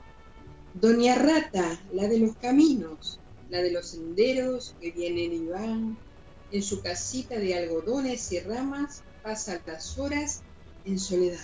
Doña 0.74 1.14
Rata, 1.14 1.80
la 1.94 2.06
de 2.06 2.18
los 2.18 2.36
caminos, 2.36 3.18
la 3.48 3.62
de 3.62 3.72
los 3.72 3.86
senderos 3.86 4.74
que 4.78 4.90
vienen 4.90 5.32
y 5.32 5.46
van, 5.46 5.98
en 6.50 6.62
su 6.62 6.82
casita 6.82 7.38
de 7.38 7.54
algodones 7.54 8.30
y 8.32 8.40
ramas 8.40 9.04
pasa 9.22 9.62
las 9.66 9.98
horas 9.98 10.42
en 10.84 10.98
soledad. 10.98 11.40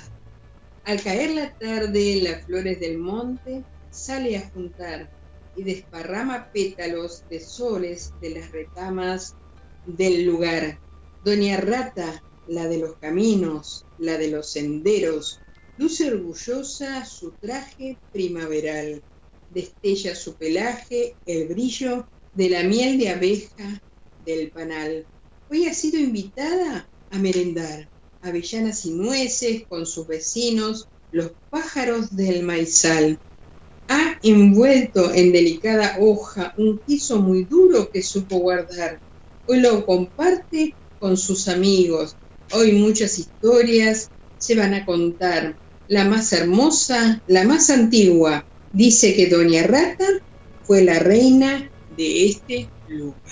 Al 0.85 1.03
caer 1.03 1.31
la 1.31 1.51
tarde, 1.59 2.21
las 2.23 2.45
flores 2.45 2.79
del 2.79 2.99
monte 2.99 3.65
sale 4.05 4.37
a 4.37 4.49
juntar 4.51 5.11
y 5.55 5.65
desparrama 5.65 6.51
pétalos 6.53 7.25
de 7.29 7.41
soles 7.41 8.15
de 8.21 8.31
las 8.31 8.53
retamas 8.53 9.37
del 9.85 10.25
lugar. 10.25 10.81
Doña 11.21 11.57
Rata, 11.57 12.25
la 12.47 12.67
de 12.69 12.79
los 12.79 12.97
caminos, 12.99 13.87
la 13.97 14.19
de 14.19 14.29
los 14.29 14.53
senderos, 14.53 15.41
luce 15.77 16.09
orgullosa 16.09 17.05
su 17.05 17.37
traje 17.41 18.01
primaveral 18.13 19.05
destella 19.49 20.15
su 20.15 20.37
pelaje 20.37 21.17
el 21.25 21.49
brillo 21.49 22.09
de 22.33 22.51
la 22.51 22.63
miel 22.63 22.99
de 22.99 23.09
abeja 23.09 23.83
del 24.19 24.53
panal. 24.53 25.09
Hoy 25.49 25.67
ha 25.67 25.75
sido 25.75 25.99
invitada 25.99 26.91
a 27.11 27.19
merendar 27.19 27.91
avellanas 28.21 28.85
y 28.85 28.93
nueces 28.93 29.65
con 29.69 29.87
sus 29.87 30.07
vecinos, 30.07 30.89
los 31.11 31.33
pájaros 31.49 32.15
del 32.15 32.43
maizal. 32.43 33.19
Ha 33.89 34.19
envuelto 34.23 35.13
en 35.15 35.33
delicada 35.33 35.97
hoja 35.99 36.53
un 36.59 36.81
quiso 36.87 37.21
muy 37.21 37.45
duro 37.45 37.91
que 37.91 38.03
supo 38.03 38.39
guardar. 38.39 39.01
Hoy 39.47 39.61
lo 39.61 39.87
comparte 39.87 40.77
con 40.99 41.17
sus 41.17 41.49
amigos. 41.49 42.17
Hoy 42.53 42.73
muchas 42.73 43.19
historias 43.19 44.11
se 44.39 44.55
van 44.55 44.75
a 44.75 44.85
contar. 44.85 45.59
La 45.87 46.05
más 46.05 46.35
hermosa, 46.35 47.23
la 47.27 47.45
más 47.45 47.71
antigua, 47.71 48.47
dice 48.71 49.15
que 49.15 49.27
Doña 49.27 49.63
Rata 49.63 50.07
fue 50.63 50.85
la 50.85 50.99
reina 50.99 51.73
de 51.89 52.27
este 52.27 52.71
lugar. 52.87 53.23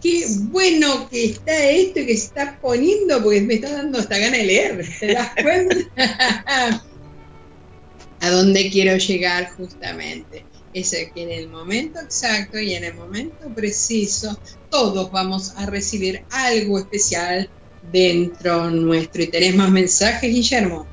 Qué 0.00 0.24
bueno 0.50 1.08
que 1.10 1.24
está 1.24 1.68
esto 1.70 2.00
y 2.00 2.06
que 2.06 2.16
se 2.16 2.26
está 2.26 2.58
poniendo, 2.60 3.22
porque 3.22 3.42
me 3.42 3.54
está 3.54 3.70
dando 3.70 3.98
hasta 3.98 4.16
ganas 4.16 4.38
de 4.38 4.46
leer. 4.46 4.86
¿Te 4.98 5.12
das 5.12 5.32
cuenta? 5.42 5.76
a 8.20 8.30
dónde 8.30 8.70
quiero 8.70 8.96
llegar 8.96 9.50
justamente. 9.56 10.44
Es 10.74 10.90
que 10.90 11.22
en 11.22 11.30
el 11.30 11.48
momento 11.48 11.98
exacto 12.00 12.58
y 12.58 12.74
en 12.74 12.84
el 12.84 12.94
momento 12.94 13.52
preciso, 13.54 14.38
todos 14.70 15.10
vamos 15.10 15.54
a 15.56 15.66
recibir 15.66 16.24
algo 16.30 16.78
especial 16.78 17.48
dentro 17.90 18.70
nuestro. 18.70 19.22
¿Y 19.22 19.28
tenés 19.28 19.54
más 19.54 19.70
mensajes, 19.70 20.30
Guillermo? 20.30 20.86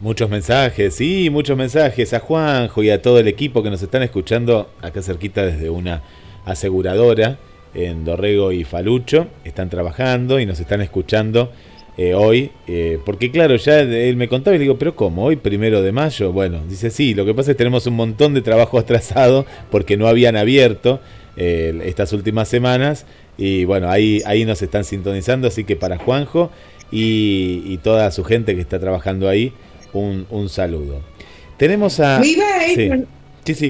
Muchos 0.00 0.30
mensajes, 0.30 0.94
sí, 0.94 1.28
muchos 1.30 1.58
mensajes 1.58 2.14
a 2.14 2.20
Juanjo 2.20 2.82
y 2.82 2.88
a 2.88 3.02
todo 3.02 3.18
el 3.18 3.28
equipo 3.28 3.62
que 3.62 3.68
nos 3.68 3.82
están 3.82 4.02
escuchando 4.02 4.72
acá 4.80 5.02
cerquita 5.02 5.44
desde 5.44 5.68
una 5.68 6.02
aseguradora 6.46 7.38
en 7.74 8.04
Dorrego 8.04 8.52
y 8.52 8.64
Falucho. 8.64 9.28
Están 9.44 9.68
trabajando 9.68 10.40
y 10.40 10.46
nos 10.46 10.58
están 10.58 10.80
escuchando 10.80 11.52
eh, 12.00 12.14
hoy. 12.14 12.50
Eh, 12.66 12.98
porque 13.04 13.30
claro, 13.30 13.56
ya 13.56 13.80
él 13.80 14.16
me 14.16 14.26
contaba 14.26 14.54
y 14.54 14.58
le 14.58 14.62
digo, 14.62 14.78
pero 14.78 14.96
¿cómo? 14.96 15.24
¿Hoy 15.24 15.36
primero 15.36 15.82
de 15.82 15.92
mayo? 15.92 16.32
Bueno, 16.32 16.62
dice, 16.66 16.90
sí, 16.90 17.12
lo 17.12 17.26
que 17.26 17.34
pasa 17.34 17.50
es 17.50 17.56
que 17.56 17.58
tenemos 17.58 17.86
un 17.86 17.94
montón 17.94 18.32
de 18.32 18.40
trabajo 18.40 18.78
atrasado 18.78 19.44
porque 19.70 19.98
no 19.98 20.08
habían 20.08 20.34
abierto 20.34 21.02
eh, 21.36 21.78
estas 21.84 22.14
últimas 22.14 22.48
semanas. 22.48 23.04
Y 23.36 23.66
bueno, 23.66 23.90
ahí, 23.90 24.22
ahí 24.24 24.46
nos 24.46 24.62
están 24.62 24.84
sintonizando, 24.84 25.48
así 25.48 25.64
que 25.64 25.76
para 25.76 25.98
Juanjo 25.98 26.50
y, 26.90 27.64
y 27.66 27.76
toda 27.82 28.10
su 28.12 28.24
gente 28.24 28.54
que 28.54 28.62
está 28.62 28.80
trabajando 28.80 29.28
ahí 29.28 29.52
un, 29.92 30.26
un 30.30 30.48
saludo. 30.48 31.02
Tenemos 31.58 32.00
a... 32.00 32.18
va 32.18 32.24
ellos, 32.64 33.06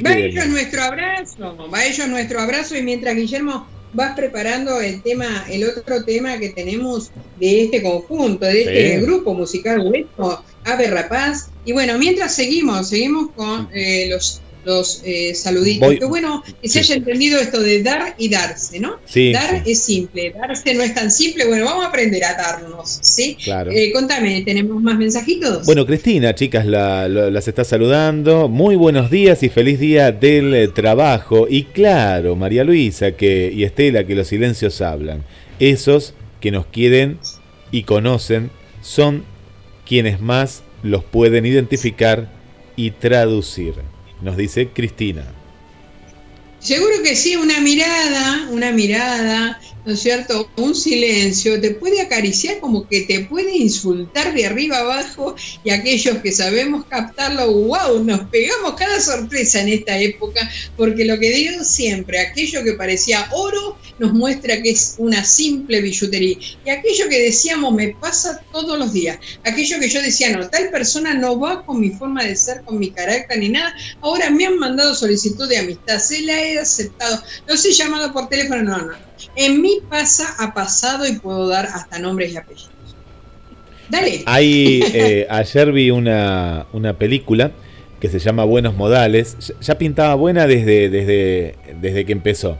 va 0.07 0.17
ellos 0.17 0.47
nuestro 0.47 0.83
abrazo, 0.83 1.69
va 1.69 1.85
ellos 1.85 2.07
nuestro 2.07 2.39
abrazo 2.39 2.77
y 2.77 2.83
mientras 2.83 3.17
Guillermo 3.17 3.67
vas 3.93 4.17
preparando 4.17 4.81
el 4.81 5.03
tema, 5.03 5.47
el 5.51 5.65
otro 5.65 6.05
tema 6.05 6.39
que 6.39 6.51
tenemos 6.51 7.11
de 7.39 7.65
este 7.65 7.83
conjunto, 7.83 8.47
de 8.47 8.63
este 8.63 9.01
grupo 9.01 9.35
musical 9.35 9.83
bueno, 9.89 10.45
Ave 10.65 10.89
Rapaz. 10.89 11.49
Y 11.65 11.73
bueno, 11.73 11.99
mientras 11.99 12.35
seguimos, 12.35 12.89
seguimos 12.89 13.31
con 13.35 13.69
eh, 13.73 14.09
los 14.11 14.41
los 14.65 15.03
eh, 15.05 15.35
saluditos. 15.35 15.95
Qué 15.99 16.05
bueno 16.05 16.43
que 16.61 16.69
se 16.69 16.81
haya 16.81 16.97
entendido 16.97 17.41
esto 17.41 17.61
de 17.61 17.83
dar 17.83 18.15
y 18.19 18.29
darse, 18.29 18.81
¿no? 18.81 18.99
dar 19.33 19.63
es 19.67 19.83
simple, 19.83 20.35
darse 20.39 20.75
no 20.75 20.83
es 20.83 20.95
tan 20.95 21.11
simple. 21.11 21.47
Bueno, 21.47 21.65
vamos 21.65 21.85
a 21.85 21.89
aprender 21.89 22.25
a 22.25 22.35
darnos, 22.35 22.99
¿sí? 23.03 23.37
Claro. 23.43 23.71
Eh, 23.71 23.93
contame, 23.93 24.43
¿tenemos 24.43 24.83
más 24.83 24.97
mensajitos? 24.97 25.67
Bueno, 25.67 25.87
Cristina, 25.87 26.35
chicas, 26.35 26.67
las 26.67 27.49
está 27.49 27.65
saludando. 27.65 28.49
Muy 28.49 28.77
buenos 28.77 29.11
días 29.11 29.43
y 29.43 29.49
feliz 29.49 29.81
día 29.81 30.13
del 30.13 30.55
eh, 30.55 30.69
trabajo. 30.69 31.47
Y 31.49 31.65
claro, 31.65 32.37
María 32.37 32.65
Luisa 32.65 33.13
que, 33.13 33.53
y 33.55 33.65
Estela, 33.65 34.05
que 34.05 34.15
los 34.15 34.29
silencios 34.29 34.81
hablan. 34.81 35.25
Esos 35.59 36.15
que 36.41 36.51
nos 36.51 36.67
quieren 36.67 37.19
y 37.71 37.85
conocen 37.85 38.51
son 38.83 39.25
quienes 39.87 40.21
más 40.21 40.63
los 40.83 41.05
pueden 41.05 41.47
identificar 41.47 42.31
y 42.77 42.93
traducir 42.93 43.75
nos 44.23 44.37
dice 44.37 44.69
Cristina. 44.69 45.25
Seguro 46.59 47.03
que 47.03 47.17
sí, 47.17 47.37
una 47.37 47.61
mirada, 47.61 48.49
una 48.51 48.71
mirada, 48.71 49.59
¿no 49.85 49.93
es 49.93 50.01
cierto? 50.01 50.51
Un 50.57 50.75
silencio 50.75 51.61
te 51.61 51.71
puede 51.71 52.01
acariciar 52.01 52.61
como 52.61 52.87
que 52.87 53.03
te 53.03 53.21
puede 53.21 53.57
insultar 53.57 54.35
de 54.35 54.47
arriba 54.47 54.79
abajo 54.79 55.35
y 55.65 55.71
aquellos 55.71 56.19
que 56.19 56.33
sabemos 56.33 56.85
captarlo, 56.87 57.51
wow, 57.53 58.05
nos 58.05 58.29
pegamos 58.29 58.75
cada 58.75 59.01
sorpresa 59.01 59.61
en 59.61 59.69
esta 59.69 59.99
época, 59.99 60.49
porque 60.77 61.05
lo 61.05 61.19
que 61.19 61.31
digo 61.31 61.65
siempre, 61.65 62.21
aquello 62.21 62.63
que 62.63 62.75
parecía 62.75 63.29
oro 63.33 63.79
nos 63.99 64.13
muestra 64.13 64.63
que 64.63 64.71
es 64.71 64.95
una 64.99 65.25
simple 65.25 65.81
billutería 65.81 66.39
y 66.65 66.71
aquello 66.71 67.09
que 67.09 67.19
decíamos 67.19 67.73
me 67.75 67.89
pasa 67.89 68.43
todos 68.53 68.79
los 68.79 68.93
días, 68.93 69.19
aquello 69.45 69.79
que 69.79 69.89
yo 69.89 70.03
decía, 70.03 70.37
no, 70.37 70.49
tal 70.49 70.71
persona 70.71 71.15
no 71.15 71.39
va 71.39 71.65
con 71.65 71.81
mi 71.81 71.91
forma 71.91 72.25
de 72.25 72.37
ser, 72.37 72.63
con 72.63 72.79
mi 72.79 72.91
carácter 72.91 73.39
ni 73.39 73.49
nada, 73.49 73.75
ahora 74.01 74.31
me 74.31 74.47
han 74.47 74.59
mandado 74.59 74.95
solicitud 74.95 75.49
de 75.49 75.59
amistad, 75.59 75.99
se 75.99 76.23
la 76.23 76.41
he 76.41 76.59
aceptado, 76.59 77.23
los 77.47 77.65
he 77.65 77.73
llamado 77.73 78.13
por 78.13 78.29
teléfono, 78.29 78.63
no, 78.63 78.79
no. 78.79 79.10
En 79.37 79.61
mí 79.63 79.79
pasa, 79.89 80.35
ha 80.39 80.53
pasado 80.55 81.07
y 81.07 81.19
puedo 81.19 81.49
dar 81.49 81.67
hasta 81.67 81.99
nombres 81.99 82.33
y 82.33 82.37
apellidos. 82.37 82.71
Dale. 83.89 84.23
Hay, 84.27 84.83
eh, 84.95 85.27
ayer 85.31 85.73
vi 85.73 85.91
una, 85.91 86.67
una 86.73 86.95
película 86.97 87.51
que 88.01 88.09
se 88.09 88.19
llama 88.19 88.45
Buenos 88.45 88.75
Modales. 88.75 89.37
Ya- 89.41 89.55
Ya 89.61 89.79
pintaba 89.79 90.15
buena 90.15 90.47
desde, 90.47 90.89
desde, 90.89 91.57
desde 91.81 92.05
que 92.05 92.13
empezó. 92.13 92.59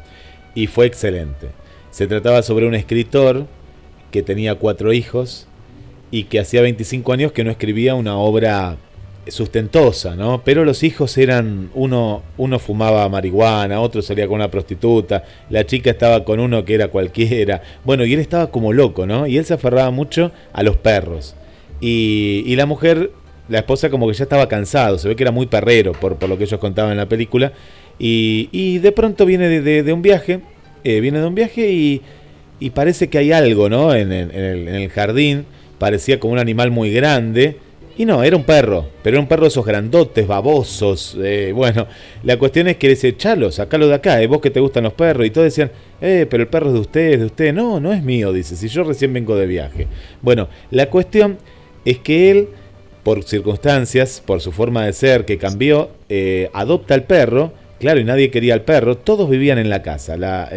Y 0.55 0.67
fue 0.67 0.87
excelente. 0.87 1.49
Se 1.91 2.07
trataba 2.07 2.43
sobre 2.43 2.67
un 2.67 2.75
escritor 2.75 3.47
que 4.11 4.23
tenía 4.23 4.57
cuatro 4.57 4.93
hijos 4.93 5.47
y 6.11 6.25
que 6.25 6.41
hacía 6.41 6.63
25 6.63 7.13
años 7.13 7.33
que 7.33 7.45
no 7.45 7.51
escribía 7.53 7.95
una 7.95 8.17
obra 8.17 8.77
sustentosa, 9.29 10.17
¿no? 10.17 10.43
Pero 10.45 10.65
los 10.65 10.83
hijos 10.83 11.17
eran, 11.19 11.71
uno, 11.75 12.23
uno 12.37 12.59
fumaba 12.59 13.09
marihuana, 13.09 13.81
otro 13.81 14.03
salía 14.03 14.27
con 14.27 14.37
una 14.37 14.51
prostituta, 14.51 15.25
la 15.51 15.65
chica 15.67 15.91
estaba 15.91 16.25
con 16.25 16.41
uno 16.41 16.65
que 16.65 16.75
era 16.75 16.89
cualquiera, 16.89 17.63
bueno, 17.85 18.05
y 18.05 18.15
él 18.15 18.21
estaba 18.21 18.51
como 18.51 18.73
loco, 18.73 19.07
¿no? 19.07 19.27
Y 19.27 19.37
él 19.39 19.45
se 19.45 19.55
aferraba 19.55 19.91
mucho 19.91 20.33
a 20.53 20.63
los 20.63 20.77
perros. 20.79 21.35
Y, 21.81 22.43
y 22.47 22.57
la 22.57 22.67
mujer, 22.67 23.11
la 23.49 23.59
esposa 23.59 23.91
como 23.91 24.09
que 24.09 24.15
ya 24.15 24.25
estaba 24.25 24.49
cansado, 24.49 24.99
se 24.99 25.09
ve 25.09 25.17
que 25.17 25.23
era 25.23 25.33
muy 25.33 25.47
perrero 25.47 25.93
por, 25.93 26.17
por 26.17 26.29
lo 26.29 26.37
que 26.37 26.45
ellos 26.45 26.61
contaban 26.61 26.93
en 26.93 26.99
la 26.99 27.09
película, 27.09 27.53
y, 27.99 28.49
y 28.53 28.79
de 28.79 28.93
pronto 28.93 29.27
viene 29.27 29.49
de, 29.49 29.83
de- 29.83 29.93
un 29.93 30.03
viaje, 30.03 30.41
eh, 30.83 31.01
viene 31.01 31.21
de 31.21 31.27
un 31.27 31.35
viaje 31.35 31.71
y, 31.71 32.01
y 32.59 32.71
parece 32.71 33.09
que 33.09 33.19
hay 33.19 33.33
algo, 33.33 33.69
¿no? 33.69 33.95
En 33.95 34.13
en 34.13 34.35
el 34.69 34.89
jardín, 34.89 35.45
parecía 35.79 36.19
como 36.19 36.33
un 36.33 36.39
animal 36.39 36.71
muy 36.71 36.91
grande, 36.91 37.57
y 38.01 38.07
no, 38.07 38.23
era 38.25 38.35
un 38.35 38.45
perro, 38.45 38.89
pero 39.03 39.17
era 39.17 39.21
un 39.21 39.29
perro 39.29 39.43
de 39.43 39.49
esos 39.49 39.67
grandotes, 39.67 40.27
babosos. 40.27 41.19
eh, 41.23 41.53
bueno, 41.55 41.87
la 42.23 42.39
cuestión 42.39 42.67
es 42.69 42.79
que 42.79 42.89
dice, 42.89 43.15
Chalo, 43.15 43.53
sacalo 43.53 43.89
de 43.89 43.95
acá, 43.97 44.23
eh, 44.23 44.27
vos 44.27 44.41
que 44.41 44.49
te 44.49 44.59
gustan 44.59 44.85
los 44.85 44.95
perros. 44.95 45.27
Y 45.27 45.31
todos 45.31 45.45
decían, 45.45 45.71
eh, 46.01 46.27
pero 46.31 46.45
el 46.45 46.49
perro 46.49 46.69
es 46.69 46.73
de 46.73 46.81
usted, 46.81 47.13
es 47.13 47.19
de 47.19 47.27
usted. 47.27 47.53
No, 47.53 47.79
no 47.79 47.93
es 47.93 48.03
mío, 48.03 48.33
dice, 48.33 48.57
si 48.57 48.69
yo 48.69 48.85
recién 48.85 49.13
vengo 49.13 49.37
de 49.37 49.47
viaje. 49.47 49.87
Bueno, 50.23 50.49
la 50.71 50.89
cuestión 50.89 51.37
es 51.85 51.99
que 51.99 52.31
él, 52.31 52.49
por 53.03 53.23
circunstancias, 53.23 54.23
por 54.25 54.41
su 54.41 54.51
forma 54.51 54.87
de 54.87 54.95
ser 54.95 55.27
que 55.27 55.37
cambió, 55.37 55.91
eh, 56.09 56.49
adopta 56.55 56.95
al 56.95 57.03
perro. 57.03 57.53
Claro, 57.81 58.01
y 58.01 58.05
nadie 58.05 58.31
quería 58.31 58.55
al 58.55 58.63
perro, 58.63 58.97
todos 58.97 59.29
vivían 59.29 59.59
en 59.59 59.69
la 59.69 59.83
casa, 59.83 60.17
la, 60.17 60.51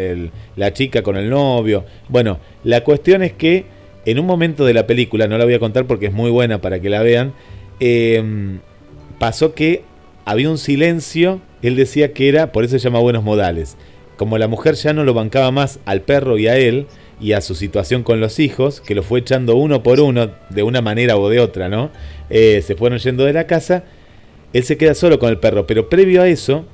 la 0.56 0.72
chica 0.72 1.02
con 1.02 1.18
el 1.18 1.28
novio. 1.28 1.84
Bueno, 2.08 2.38
la 2.64 2.82
cuestión 2.84 3.22
es 3.22 3.34
que 3.34 3.66
en 4.06 4.18
un 4.18 4.26
momento 4.26 4.64
de 4.64 4.74
la 4.74 4.86
película, 4.86 5.26
no 5.28 5.38
la 5.38 5.44
voy 5.44 5.54
a 5.54 5.58
contar 5.58 5.86
porque 5.86 6.06
es 6.06 6.12
muy 6.12 6.30
buena 6.30 6.60
para 6.60 6.80
que 6.80 6.90
la 6.90 7.02
vean, 7.02 7.32
eh, 7.80 8.58
pasó 9.18 9.54
que 9.54 9.82
había 10.24 10.50
un 10.50 10.58
silencio, 10.58 11.40
él 11.62 11.76
decía 11.76 12.12
que 12.12 12.28
era, 12.28 12.52
por 12.52 12.64
eso 12.64 12.78
se 12.78 12.84
llama 12.84 12.98
buenos 12.98 13.24
modales, 13.24 13.76
como 14.16 14.38
la 14.38 14.48
mujer 14.48 14.74
ya 14.74 14.92
no 14.92 15.04
lo 15.04 15.14
bancaba 15.14 15.50
más 15.50 15.80
al 15.84 16.02
perro 16.02 16.38
y 16.38 16.46
a 16.46 16.56
él, 16.56 16.86
y 17.20 17.32
a 17.32 17.40
su 17.40 17.54
situación 17.54 18.02
con 18.02 18.20
los 18.20 18.38
hijos, 18.38 18.80
que 18.80 18.94
lo 18.94 19.02
fue 19.02 19.20
echando 19.20 19.56
uno 19.56 19.82
por 19.82 20.00
uno, 20.00 20.30
de 20.50 20.62
una 20.62 20.82
manera 20.82 21.16
o 21.16 21.28
de 21.28 21.40
otra, 21.40 21.68
¿no? 21.68 21.90
Eh, 22.28 22.62
se 22.62 22.74
fueron 22.74 22.98
yendo 22.98 23.24
de 23.24 23.32
la 23.32 23.46
casa, 23.46 23.84
él 24.52 24.64
se 24.64 24.76
queda 24.76 24.94
solo 24.94 25.18
con 25.18 25.30
el 25.30 25.38
perro, 25.38 25.66
pero 25.66 25.88
previo 25.88 26.22
a 26.22 26.28
eso, 26.28 26.64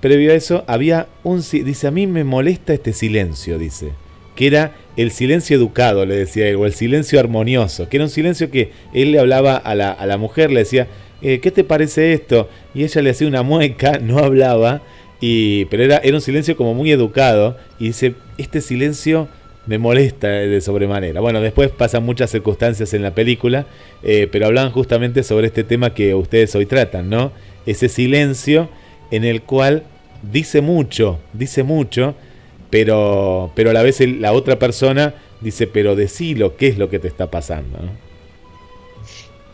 previo 0.00 0.32
a 0.32 0.34
eso, 0.34 0.64
había 0.66 1.08
un... 1.22 1.38
Dice, 1.38 1.86
a 1.86 1.90
mí 1.90 2.06
me 2.06 2.24
molesta 2.24 2.72
este 2.72 2.92
silencio, 2.92 3.58
dice. 3.58 3.92
Que 4.34 4.46
era 4.46 4.74
el 4.96 5.10
silencio 5.10 5.56
educado, 5.56 6.06
le 6.06 6.16
decía 6.16 6.48
él, 6.48 6.56
o 6.56 6.66
el 6.66 6.72
silencio 6.72 7.20
armonioso. 7.20 7.88
Que 7.88 7.98
era 7.98 8.04
un 8.04 8.10
silencio 8.10 8.50
que 8.50 8.70
él 8.94 9.12
le 9.12 9.18
hablaba 9.18 9.56
a 9.56 9.74
la, 9.74 9.92
a 9.92 10.06
la 10.06 10.16
mujer, 10.16 10.50
le 10.50 10.60
decía, 10.60 10.88
eh, 11.22 11.40
¿qué 11.40 11.50
te 11.50 11.64
parece 11.64 12.12
esto? 12.12 12.48
Y 12.74 12.84
ella 12.84 13.02
le 13.02 13.10
hacía 13.10 13.28
una 13.28 13.42
mueca, 13.42 13.98
no 14.02 14.18
hablaba, 14.18 14.82
y, 15.20 15.66
pero 15.66 15.82
era, 15.82 15.98
era 15.98 16.16
un 16.16 16.22
silencio 16.22 16.56
como 16.56 16.74
muy 16.74 16.90
educado. 16.90 17.56
Y 17.78 17.88
dice, 17.88 18.14
este 18.38 18.60
silencio 18.60 19.28
me 19.66 19.78
molesta 19.78 20.28
de 20.28 20.60
sobremanera. 20.60 21.20
Bueno, 21.20 21.40
después 21.40 21.70
pasan 21.70 22.04
muchas 22.04 22.30
circunstancias 22.30 22.94
en 22.94 23.02
la 23.02 23.14
película, 23.14 23.66
eh, 24.02 24.28
pero 24.30 24.46
hablan 24.46 24.70
justamente 24.70 25.22
sobre 25.22 25.48
este 25.48 25.64
tema 25.64 25.92
que 25.92 26.14
ustedes 26.14 26.54
hoy 26.54 26.66
tratan, 26.66 27.10
¿no? 27.10 27.32
Ese 27.66 27.88
silencio 27.88 28.68
en 29.10 29.24
el 29.24 29.42
cual 29.42 29.82
dice 30.22 30.60
mucho, 30.60 31.18
dice 31.32 31.64
mucho, 31.64 32.14
pero, 32.70 33.52
pero 33.54 33.70
a 33.70 33.72
la 33.72 33.82
vez 33.82 34.00
la 34.00 34.32
otra 34.32 34.58
persona 34.58 35.14
dice, 35.40 35.66
pero 35.66 35.96
decilo, 35.96 36.56
¿qué 36.56 36.68
es 36.68 36.78
lo 36.78 36.88
que 36.88 36.98
te 36.98 37.08
está 37.08 37.30
pasando? 37.30 37.78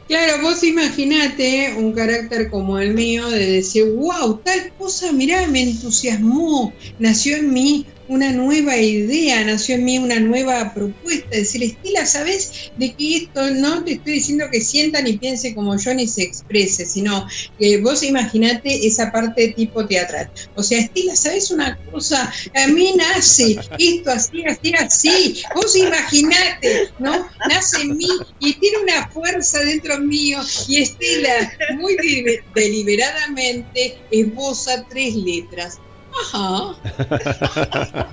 Claro, 0.09 0.43
vos 0.43 0.63
imaginate 0.63 1.75
un 1.79 1.93
carácter 1.93 2.51
como 2.51 2.79
el 2.79 2.93
mío 2.93 3.31
de 3.31 3.47
decir, 3.51 3.85
wow, 3.95 4.41
tal 4.45 4.73
cosa, 4.79 5.11
mirá, 5.13 5.47
me 5.47 5.63
entusiasmó, 5.63 6.73
nació 6.99 7.37
en 7.37 7.53
mí 7.53 7.87
una 8.13 8.33
nueva 8.33 8.77
idea, 8.77 9.45
nació 9.45 9.77
en 9.77 9.85
mí 9.85 9.99
una 9.99 10.21
nueva 10.21 10.73
propuesta, 10.75 11.37
decir, 11.37 11.63
Estela, 11.63 12.07
¿sabes 12.07 12.71
de 12.77 12.95
que 12.95 13.17
esto 13.17 13.51
no 13.55 13.85
te 13.85 13.93
estoy 13.95 14.15
diciendo 14.15 14.47
que 14.53 14.61
sienta 14.61 15.01
ni 15.03 15.19
piense 15.19 15.55
como 15.55 15.77
yo 15.79 15.95
ni 15.95 16.07
se 16.07 16.23
exprese, 16.23 16.87
sino 16.87 17.27
que 17.59 17.79
vos 17.79 18.03
imaginate 18.03 18.87
esa 18.87 19.11
parte 19.11 19.53
tipo 19.57 19.87
teatral. 19.87 20.31
O 20.55 20.63
sea, 20.63 20.79
Estela, 20.79 21.17
¿sabes 21.17 21.51
una 21.51 21.79
cosa? 21.91 22.33
A 22.55 22.67
mí 22.69 22.93
nace 22.97 23.57
esto 23.79 24.11
así, 24.11 24.45
así, 24.47 24.73
así. 24.79 25.43
Vos 25.55 25.77
imaginate, 25.77 26.91
¿no? 26.99 27.27
Nace 27.49 27.83
en 27.83 27.97
mí 27.97 28.07
y 28.39 28.53
tiene 28.61 28.79
una 28.79 29.09
fuerza 29.09 29.61
dentro 29.61 29.99
mío 30.01 30.39
y 30.69 30.83
Estela 30.83 31.53
muy 31.79 31.97
delibe- 31.97 32.41
deliberadamente 32.55 33.95
esboza 34.11 34.87
tres 34.89 35.15
letras. 35.17 35.79
Ajá. 36.21 36.77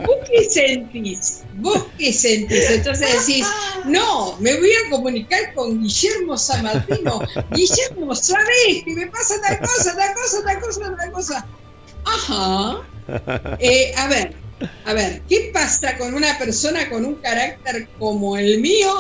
¿Vos 0.06 0.18
qué 0.30 0.50
sentís? 0.50 1.42
¿Vos 1.54 1.86
qué 1.98 2.14
sentís? 2.14 2.70
Entonces 2.70 3.28
decís, 3.28 3.46
no, 3.86 4.38
me 4.40 4.58
voy 4.58 4.72
a 4.72 4.90
comunicar 4.90 5.54
con 5.54 5.82
Guillermo 5.82 6.38
Samartino. 6.38 7.20
Guillermo, 7.52 8.16
¿sabés 8.16 8.84
que 8.86 8.94
me 8.96 9.08
pasa 9.08 9.36
tal 9.42 9.60
cosa, 9.60 9.96
tal 9.96 10.14
cosa, 10.14 10.44
tal 10.44 10.60
cosa, 10.62 10.96
tal 10.98 11.12
cosa? 11.12 11.48
Ajá. 12.06 12.82
Eh, 13.60 13.94
a 13.98 14.08
ver, 14.08 14.36
a 14.86 14.94
ver, 14.94 15.24
¿qué 15.28 15.52
pasa 15.54 15.98
con 15.98 16.14
una 16.14 16.38
persona 16.38 16.90
con 16.90 17.06
un 17.06 17.16
carácter 17.16 17.90
como 17.98 18.38
el 18.38 18.60
mío? 18.60 18.94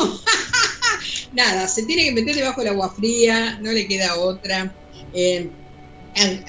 Nada, 1.34 1.68
se 1.68 1.84
tiene 1.84 2.06
que 2.06 2.12
meter 2.12 2.36
debajo 2.36 2.62
del 2.62 2.72
agua 2.72 2.94
fría, 2.94 3.60
no 3.62 3.72
le 3.72 3.88
queda 3.88 4.16
otra. 4.18 4.74
Eh, 5.14 5.50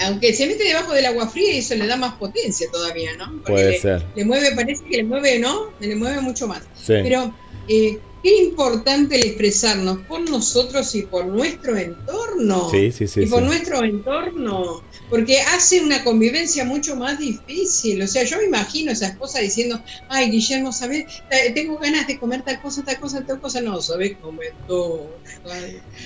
aunque 0.01 0.33
se 0.35 0.47
mete 0.47 0.65
debajo 0.65 0.93
del 0.93 1.07
agua 1.07 1.29
fría, 1.29 1.55
eso 1.55 1.75
le 1.75 1.87
da 1.87 1.97
más 1.97 2.15
potencia 2.15 2.67
todavía, 2.71 3.17
¿no? 3.17 3.31
Porque 3.33 3.53
Puede 3.53 3.71
le, 3.73 3.81
ser. 3.81 4.07
le 4.15 4.25
mueve, 4.25 4.53
parece 4.55 4.85
que 4.85 4.97
le 4.99 5.05
mueve, 5.05 5.39
¿no? 5.39 5.73
Le 5.81 5.95
mueve 5.97 6.21
mucho 6.21 6.47
más. 6.47 6.63
Sí. 6.75 6.95
Pero 7.03 7.35
eh, 7.69 7.99
qué 8.23 8.43
importante 8.43 9.17
el 9.17 9.27
expresarnos 9.27 9.99
por 10.07 10.29
nosotros 10.29 10.95
y 10.95 11.03
por 11.03 11.27
nuestro 11.27 11.77
entorno. 11.77 12.71
Sí, 12.71 12.93
sí, 12.93 13.07
sí, 13.07 13.23
y 13.23 13.27
por 13.27 13.41
sí. 13.41 13.47
nuestro 13.47 13.85
entorno. 13.85 14.83
Porque 15.09 15.41
hace 15.41 15.81
una 15.81 16.05
convivencia 16.05 16.65
mucho 16.65 16.97
más 16.97 17.19
difícil. 17.19 18.03
O 18.03 18.07
sea, 18.07 18.23
yo 18.25 18.37
me 18.39 18.45
imagino 18.45 18.91
a 18.91 18.95
esa 18.95 19.09
esposa 19.09 19.41
diciendo, 19.41 19.83
ay, 20.09 20.31
Guillermo, 20.31 20.73
¿sabes? 20.73 21.07
Tengo 21.55 21.79
ganas 21.79 22.07
de 22.07 22.19
comer 22.19 22.43
tal 22.43 22.61
cosa, 22.61 22.85
tal 22.85 23.01
cosa, 23.01 23.25
tal 23.27 23.41
cosa. 23.41 23.61
No, 23.61 23.81
¿sabes? 23.81 24.17
Comer 24.19 24.55
todo. 24.67 25.11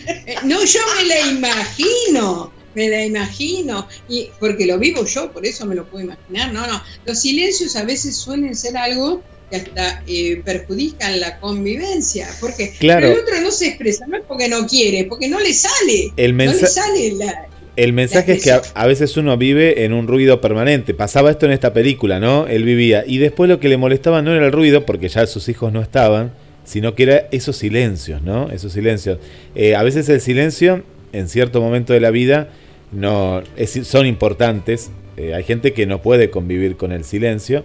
Eh, 0.06 0.36
No, 0.44 0.64
yo 0.64 0.80
me 0.96 1.04
la 1.06 1.20
imagino. 1.28 2.52
Me 2.74 2.88
la 2.88 3.04
imagino, 3.04 3.86
y 4.08 4.30
porque 4.40 4.66
lo 4.66 4.80
vivo 4.80 5.04
yo, 5.04 5.30
por 5.30 5.46
eso 5.46 5.64
me 5.64 5.76
lo 5.76 5.88
puedo 5.88 6.06
imaginar. 6.06 6.52
No, 6.52 6.66
no. 6.66 6.82
Los 7.06 7.20
silencios 7.20 7.76
a 7.76 7.84
veces 7.84 8.16
suelen 8.16 8.56
ser 8.56 8.76
algo 8.76 9.22
que 9.62 9.70
hasta 9.70 10.02
eh, 10.06 10.40
perjudican 10.44 11.20
la 11.20 11.38
convivencia. 11.40 12.28
Porque 12.40 12.72
Claro. 12.78 13.06
el 13.12 13.18
otro 13.18 13.40
no 13.42 13.50
se 13.50 13.68
expresa, 13.68 14.06
no 14.06 14.16
es 14.16 14.22
porque 14.26 14.48
no 14.48 14.66
quiere, 14.66 15.04
porque 15.04 15.28
no 15.28 15.40
le 15.40 15.52
sale. 15.52 16.12
El 16.16 16.32
no 16.36 16.44
le 16.44 16.50
mensa- 16.50 16.66
sale 16.66 17.12
la, 17.12 17.46
El 17.76 17.92
mensaje 17.92 18.32
es 18.34 18.44
que 18.44 18.52
a, 18.52 18.62
a 18.74 18.86
veces 18.86 19.16
uno 19.16 19.36
vive 19.36 19.84
en 19.84 19.92
un 19.92 20.06
ruido 20.06 20.40
permanente. 20.40 20.94
Pasaba 20.94 21.30
esto 21.30 21.46
en 21.46 21.52
esta 21.52 21.72
película, 21.72 22.20
¿no? 22.20 22.46
Él 22.46 22.62
vivía. 22.64 23.04
Y 23.06 23.18
después 23.18 23.48
lo 23.50 23.58
que 23.60 23.68
le 23.68 23.76
molestaba 23.76 24.22
no 24.22 24.32
era 24.34 24.46
el 24.46 24.52
ruido, 24.52 24.86
porque 24.86 25.08
ya 25.08 25.26
sus 25.26 25.48
hijos 25.48 25.72
no 25.72 25.80
estaban, 25.82 26.32
sino 26.64 26.94
que 26.94 27.02
era 27.02 27.28
esos 27.32 27.56
silencios, 27.56 28.22
¿no? 28.22 28.50
Esos 28.50 28.72
silencios. 28.72 29.18
Eh, 29.54 29.74
a 29.74 29.82
veces 29.82 30.08
el 30.08 30.20
silencio, 30.20 30.82
en 31.12 31.28
cierto 31.28 31.60
momento 31.60 31.92
de 31.92 32.00
la 32.00 32.10
vida, 32.10 32.48
no 32.92 33.42
es- 33.56 33.80
son 33.86 34.06
importantes. 34.06 34.90
eh, 35.16 35.32
hay 35.34 35.44
gente 35.44 35.72
que 35.72 35.86
no 35.86 36.02
puede 36.02 36.30
convivir 36.30 36.76
con 36.76 36.90
el 36.90 37.04
silencio 37.04 37.64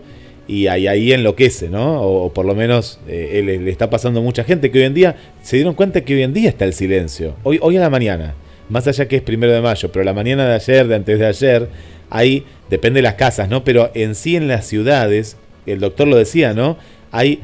y 0.49 0.65
ahí, 0.65 0.87
ahí 0.87 1.13
enloquece, 1.13 1.69
¿no? 1.69 2.01
O, 2.01 2.33
por 2.33 2.43
lo 2.43 2.55
menos 2.55 2.99
eh, 3.07 3.41
le, 3.45 3.69
está 3.69 3.91
pasando 3.91 4.23
mucha 4.23 4.43
gente 4.43 4.71
que 4.71 4.79
hoy 4.79 4.85
en 4.85 4.95
día 4.95 5.15
se 5.43 5.57
dieron 5.57 5.75
cuenta 5.75 6.01
que 6.01 6.15
hoy 6.15 6.23
en 6.23 6.33
día 6.33 6.49
está 6.49 6.65
el 6.65 6.73
silencio. 6.73 7.35
Hoy, 7.43 7.59
hoy 7.61 7.77
a 7.77 7.81
la 7.81 7.91
mañana, 7.91 8.33
más 8.67 8.87
allá 8.87 9.07
que 9.07 9.17
es 9.17 9.21
primero 9.21 9.53
de 9.53 9.61
mayo, 9.61 9.91
pero 9.91 10.03
la 10.03 10.13
mañana 10.13 10.47
de 10.47 10.55
ayer, 10.55 10.87
de 10.87 10.95
antes 10.95 11.19
de 11.19 11.25
ayer, 11.27 11.69
ahí 12.09 12.45
depende 12.67 12.97
de 12.97 13.03
las 13.03 13.13
casas, 13.13 13.47
¿no? 13.47 13.63
Pero 13.63 13.91
en 13.93 14.15
sí 14.15 14.35
en 14.35 14.47
las 14.47 14.65
ciudades, 14.65 15.37
el 15.67 15.79
doctor 15.79 16.07
lo 16.07 16.17
decía, 16.17 16.55
¿no? 16.55 16.77
Hay, 17.11 17.41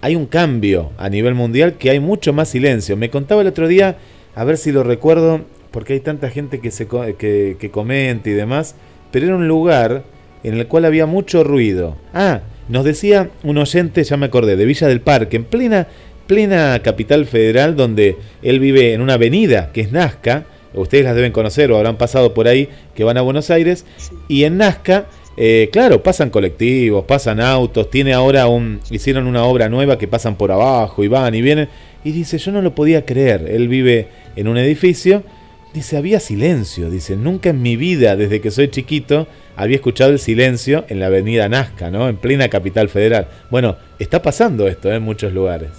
hay 0.00 0.16
un 0.16 0.24
cambio 0.24 0.92
a 0.96 1.10
nivel 1.10 1.34
mundial 1.34 1.74
que 1.74 1.90
hay 1.90 2.00
mucho 2.00 2.32
más 2.32 2.48
silencio. 2.48 2.96
Me 2.96 3.10
contaba 3.10 3.42
el 3.42 3.48
otro 3.48 3.68
día, 3.68 3.98
a 4.34 4.44
ver 4.44 4.56
si 4.56 4.72
lo 4.72 4.82
recuerdo, 4.82 5.42
porque 5.72 5.92
hay 5.92 6.00
tanta 6.00 6.30
gente 6.30 6.60
que, 6.60 6.70
se, 6.70 6.88
que, 7.18 7.58
que 7.60 7.70
comenta 7.70 8.30
y 8.30 8.32
demás, 8.32 8.76
pero 9.10 9.26
era 9.26 9.36
un 9.36 9.46
lugar 9.46 10.04
en 10.46 10.58
el 10.58 10.66
cual 10.68 10.84
había 10.84 11.06
mucho 11.06 11.42
ruido. 11.42 11.96
Ah, 12.14 12.40
nos 12.68 12.84
decía 12.84 13.30
un 13.42 13.58
oyente, 13.58 14.04
ya 14.04 14.16
me 14.16 14.26
acordé, 14.26 14.56
de 14.56 14.64
Villa 14.64 14.86
del 14.86 15.00
Parque, 15.00 15.36
en 15.36 15.44
plena, 15.44 15.88
plena 16.26 16.80
capital 16.82 17.26
federal, 17.26 17.76
donde 17.76 18.16
él 18.42 18.60
vive 18.60 18.92
en 18.92 19.00
una 19.00 19.14
avenida 19.14 19.70
que 19.72 19.80
es 19.80 19.92
Nazca, 19.92 20.44
ustedes 20.74 21.04
las 21.04 21.16
deben 21.16 21.32
conocer 21.32 21.72
o 21.72 21.76
habrán 21.76 21.96
pasado 21.96 22.32
por 22.32 22.46
ahí, 22.46 22.68
que 22.94 23.02
van 23.02 23.16
a 23.16 23.22
Buenos 23.22 23.50
Aires, 23.50 23.84
y 24.28 24.44
en 24.44 24.58
Nazca, 24.58 25.06
eh, 25.36 25.68
claro, 25.72 26.02
pasan 26.02 26.30
colectivos, 26.30 27.04
pasan 27.04 27.40
autos, 27.40 27.90
tiene 27.90 28.14
ahora 28.14 28.46
un, 28.46 28.80
hicieron 28.90 29.26
una 29.26 29.44
obra 29.44 29.68
nueva 29.68 29.98
que 29.98 30.06
pasan 30.06 30.36
por 30.36 30.52
abajo 30.52 31.02
y 31.02 31.08
van 31.08 31.34
y 31.34 31.42
vienen, 31.42 31.68
y 32.04 32.12
dice, 32.12 32.38
yo 32.38 32.52
no 32.52 32.62
lo 32.62 32.72
podía 32.72 33.04
creer, 33.04 33.46
él 33.48 33.66
vive 33.66 34.08
en 34.36 34.46
un 34.46 34.58
edificio, 34.58 35.24
dice, 35.72 35.96
había 35.96 36.20
silencio, 36.20 36.90
dice, 36.90 37.16
nunca 37.16 37.50
en 37.50 37.62
mi 37.62 37.76
vida, 37.76 38.16
desde 38.16 38.40
que 38.40 38.50
soy 38.50 38.70
chiquito, 38.70 39.26
había 39.56 39.76
escuchado 39.76 40.10
el 40.10 40.18
silencio 40.18 40.84
en 40.88 41.00
la 41.00 41.06
avenida 41.06 41.48
Nazca, 41.48 41.90
¿no? 41.90 42.08
En 42.08 42.16
plena 42.16 42.48
capital 42.48 42.88
federal. 42.88 43.28
Bueno, 43.50 43.76
está 43.98 44.22
pasando 44.22 44.68
esto 44.68 44.90
¿eh? 44.90 44.96
en 44.96 45.02
muchos 45.02 45.32
lugares. 45.32 45.70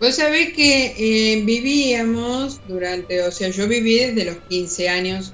Vos 0.00 0.14
sabés 0.14 0.52
que 0.52 0.94
eh, 0.96 1.42
vivíamos 1.44 2.60
durante, 2.68 3.22
o 3.22 3.32
sea, 3.32 3.48
yo 3.48 3.66
viví 3.66 3.98
desde 3.98 4.24
los 4.24 4.36
15 4.48 4.88
años 4.88 5.32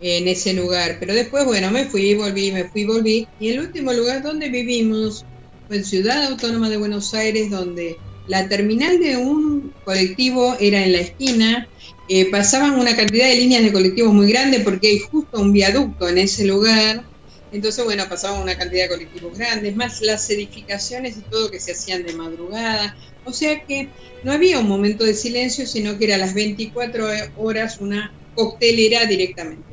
en 0.00 0.28
ese 0.28 0.54
lugar, 0.54 0.98
pero 1.00 1.14
después, 1.14 1.44
bueno, 1.44 1.72
me 1.72 1.86
fui, 1.86 2.14
volví, 2.14 2.52
me 2.52 2.64
fui, 2.64 2.84
volví. 2.84 3.26
Y 3.40 3.48
el 3.48 3.60
último 3.60 3.92
lugar 3.92 4.22
donde 4.22 4.48
vivimos 4.48 5.24
fue 5.66 5.78
en 5.78 5.84
Ciudad 5.84 6.22
Autónoma 6.24 6.70
de 6.70 6.76
Buenos 6.76 7.12
Aires, 7.14 7.50
donde 7.50 7.98
la 8.28 8.48
terminal 8.48 9.00
de 9.00 9.16
un 9.16 9.72
colectivo 9.84 10.56
era 10.60 10.84
en 10.84 10.92
la 10.92 10.98
esquina 10.98 11.68
eh, 12.08 12.30
pasaban 12.30 12.78
una 12.78 12.96
cantidad 12.96 13.26
de 13.28 13.36
líneas 13.36 13.62
de 13.62 13.72
colectivos 13.72 14.14
muy 14.14 14.30
grande 14.30 14.60
porque 14.60 14.88
hay 14.88 14.98
justo 14.98 15.40
un 15.40 15.52
viaducto 15.52 16.08
en 16.08 16.18
ese 16.18 16.46
lugar. 16.46 17.04
Entonces, 17.52 17.84
bueno, 17.84 18.08
pasaban 18.08 18.42
una 18.42 18.56
cantidad 18.56 18.84
de 18.84 18.88
colectivos 18.88 19.38
grandes, 19.38 19.76
más 19.76 20.00
las 20.02 20.28
edificaciones 20.30 21.16
y 21.16 21.20
todo 21.22 21.50
que 21.50 21.60
se 21.60 21.72
hacían 21.72 22.04
de 22.04 22.12
madrugada. 22.14 22.96
O 23.24 23.32
sea 23.32 23.64
que 23.64 23.88
no 24.24 24.32
había 24.32 24.58
un 24.58 24.68
momento 24.68 25.04
de 25.04 25.14
silencio, 25.14 25.66
sino 25.66 25.98
que 25.98 26.06
era 26.06 26.16
las 26.16 26.34
24 26.34 27.06
horas 27.36 27.78
una 27.80 28.12
coctelera 28.34 29.04
directamente. 29.06 29.64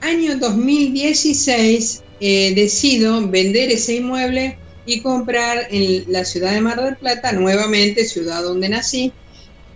Año 0.00 0.36
2016 0.36 2.02
eh, 2.20 2.52
decido 2.54 3.26
vender 3.28 3.70
ese 3.70 3.94
inmueble 3.94 4.58
y 4.84 5.00
comprar 5.00 5.68
en 5.70 6.04
la 6.08 6.24
ciudad 6.24 6.52
de 6.52 6.60
Mar 6.60 6.82
del 6.82 6.96
Plata, 6.96 7.32
nuevamente 7.32 8.04
ciudad 8.04 8.42
donde 8.42 8.68
nací, 8.68 9.12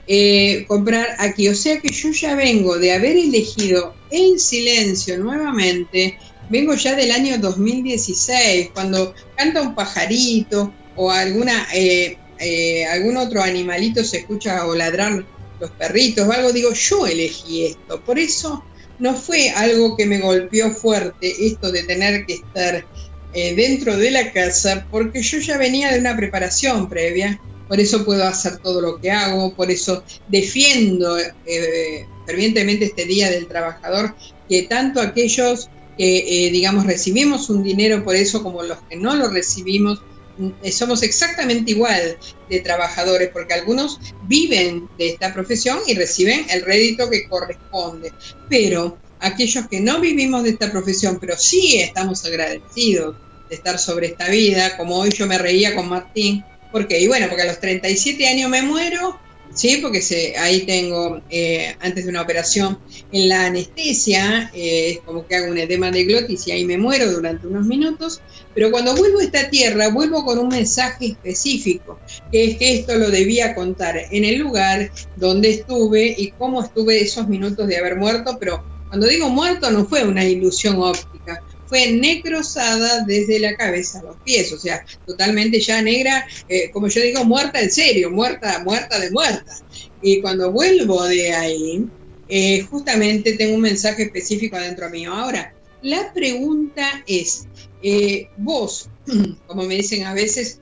eh, 0.08 0.64
comprar 0.68 1.16
aquí. 1.18 1.48
O 1.48 1.54
sea 1.54 1.80
que 1.80 1.88
yo 1.88 2.10
ya 2.12 2.36
vengo 2.36 2.78
de 2.78 2.92
haber 2.92 3.16
elegido 3.16 3.94
en 4.10 4.38
silencio 4.38 5.18
nuevamente, 5.18 6.16
vengo 6.48 6.74
ya 6.74 6.94
del 6.94 7.10
año 7.10 7.38
2016, 7.38 8.70
cuando 8.72 9.14
canta 9.36 9.62
un 9.62 9.74
pajarito 9.74 10.72
o 10.94 11.10
alguna, 11.10 11.66
eh, 11.74 12.18
eh, 12.38 12.86
algún 12.86 13.16
otro 13.16 13.42
animalito 13.42 14.04
se 14.04 14.18
escucha 14.18 14.64
o 14.66 14.76
ladrar 14.76 15.24
los 15.58 15.70
perritos 15.72 16.28
o 16.28 16.32
algo, 16.32 16.52
digo, 16.52 16.72
yo 16.72 17.06
elegí 17.06 17.66
esto. 17.66 18.00
Por 18.04 18.20
eso 18.20 18.64
no 19.00 19.14
fue 19.14 19.50
algo 19.50 19.96
que 19.96 20.06
me 20.06 20.20
golpeó 20.20 20.70
fuerte 20.70 21.46
esto 21.46 21.72
de 21.72 21.82
tener 21.82 22.26
que 22.26 22.34
estar 22.34 22.86
dentro 23.34 23.98
de 23.98 24.10
la 24.10 24.32
casa, 24.32 24.86
porque 24.90 25.20
yo 25.20 25.38
ya 25.40 25.58
venía 25.58 25.92
de 25.92 25.98
una 25.98 26.16
preparación 26.16 26.88
previa 26.88 27.38
por 27.68 27.80
eso 27.80 28.04
puedo 28.04 28.24
hacer 28.24 28.58
todo 28.58 28.80
lo 28.80 29.00
que 29.00 29.10
hago, 29.10 29.54
por 29.54 29.70
eso 29.70 30.04
defiendo 30.28 31.18
eh, 31.18 32.06
fervientemente 32.26 32.86
este 32.86 33.04
Día 33.04 33.30
del 33.30 33.46
Trabajador, 33.46 34.14
que 34.48 34.62
tanto 34.62 35.00
aquellos 35.00 35.68
que, 35.96 36.46
eh, 36.46 36.50
digamos, 36.50 36.86
recibimos 36.86 37.48
un 37.50 37.62
dinero 37.62 38.04
por 38.04 38.14
eso 38.16 38.42
como 38.42 38.62
los 38.62 38.78
que 38.88 38.96
no 38.96 39.14
lo 39.14 39.28
recibimos, 39.28 40.02
mm, 40.38 40.68
somos 40.70 41.02
exactamente 41.02 41.72
igual 41.72 42.18
de 42.48 42.60
trabajadores, 42.60 43.30
porque 43.32 43.54
algunos 43.54 43.98
viven 44.28 44.88
de 44.98 45.10
esta 45.10 45.32
profesión 45.32 45.78
y 45.86 45.94
reciben 45.94 46.46
el 46.50 46.62
rédito 46.62 47.08
que 47.10 47.26
corresponde, 47.28 48.12
pero 48.48 48.98
aquellos 49.18 49.66
que 49.68 49.80
no 49.80 50.00
vivimos 50.00 50.44
de 50.44 50.50
esta 50.50 50.70
profesión, 50.70 51.18
pero 51.20 51.36
sí 51.36 51.78
estamos 51.80 52.24
agradecidos 52.24 53.16
de 53.48 53.54
estar 53.54 53.78
sobre 53.78 54.08
esta 54.08 54.28
vida, 54.28 54.76
como 54.76 54.96
hoy 54.96 55.10
yo 55.10 55.26
me 55.26 55.38
reía 55.38 55.74
con 55.74 55.88
Martín, 55.88 56.44
¿Por 56.76 56.88
qué? 56.88 57.00
Y 57.00 57.06
bueno, 57.08 57.28
porque 57.28 57.44
a 57.44 57.46
los 57.46 57.58
37 57.58 58.28
años 58.28 58.50
me 58.50 58.60
muero, 58.60 59.18
¿sí? 59.54 59.78
Porque 59.80 60.02
se, 60.02 60.36
ahí 60.36 60.66
tengo, 60.66 61.22
eh, 61.30 61.74
antes 61.80 62.04
de 62.04 62.10
una 62.10 62.20
operación, 62.20 62.78
en 63.12 63.30
la 63.30 63.46
anestesia, 63.46 64.50
eh, 64.52 65.00
como 65.06 65.26
que 65.26 65.36
hago 65.36 65.50
un 65.50 65.56
edema 65.56 65.90
de 65.90 66.04
glotis 66.04 66.46
y 66.46 66.50
ahí 66.52 66.66
me 66.66 66.76
muero 66.76 67.10
durante 67.10 67.46
unos 67.46 67.64
minutos, 67.64 68.20
pero 68.54 68.70
cuando 68.70 68.94
vuelvo 68.94 69.20
a 69.20 69.24
esta 69.24 69.48
tierra, 69.48 69.88
vuelvo 69.88 70.22
con 70.26 70.38
un 70.38 70.48
mensaje 70.48 71.06
específico, 71.06 71.98
que 72.30 72.44
es 72.44 72.58
que 72.58 72.74
esto 72.74 72.94
lo 72.96 73.10
debía 73.10 73.54
contar 73.54 73.96
en 74.10 74.26
el 74.26 74.36
lugar 74.36 74.92
donde 75.16 75.52
estuve 75.52 76.14
y 76.14 76.32
cómo 76.32 76.62
estuve 76.62 77.00
esos 77.00 77.26
minutos 77.26 77.68
de 77.68 77.78
haber 77.78 77.96
muerto, 77.96 78.36
pero 78.38 78.62
cuando 78.90 79.06
digo 79.06 79.30
muerto 79.30 79.70
no 79.70 79.86
fue 79.86 80.04
una 80.04 80.26
ilusión 80.26 80.76
óptica, 80.78 81.42
fue 81.66 81.92
necrosada 81.92 83.04
desde 83.04 83.38
la 83.38 83.56
cabeza 83.56 84.00
a 84.00 84.02
los 84.02 84.16
pies, 84.18 84.52
o 84.52 84.58
sea, 84.58 84.84
totalmente 85.06 85.60
ya 85.60 85.82
negra, 85.82 86.26
eh, 86.48 86.70
como 86.70 86.88
yo 86.88 87.00
digo, 87.02 87.24
muerta 87.24 87.60
en 87.60 87.70
serio, 87.70 88.10
muerta, 88.10 88.62
muerta 88.64 88.98
de 88.98 89.10
muerta. 89.10 89.56
Y 90.00 90.20
cuando 90.20 90.52
vuelvo 90.52 91.04
de 91.04 91.32
ahí, 91.34 91.84
eh, 92.28 92.60
justamente 92.62 93.34
tengo 93.34 93.54
un 93.54 93.60
mensaje 93.60 94.04
específico 94.04 94.56
adentro 94.56 94.90
mío. 94.90 95.12
Ahora, 95.12 95.54
la 95.82 96.12
pregunta 96.12 97.04
es, 97.06 97.46
eh, 97.82 98.28
vos, 98.36 98.88
como 99.46 99.64
me 99.64 99.76
dicen 99.76 100.04
a 100.04 100.14
veces, 100.14 100.60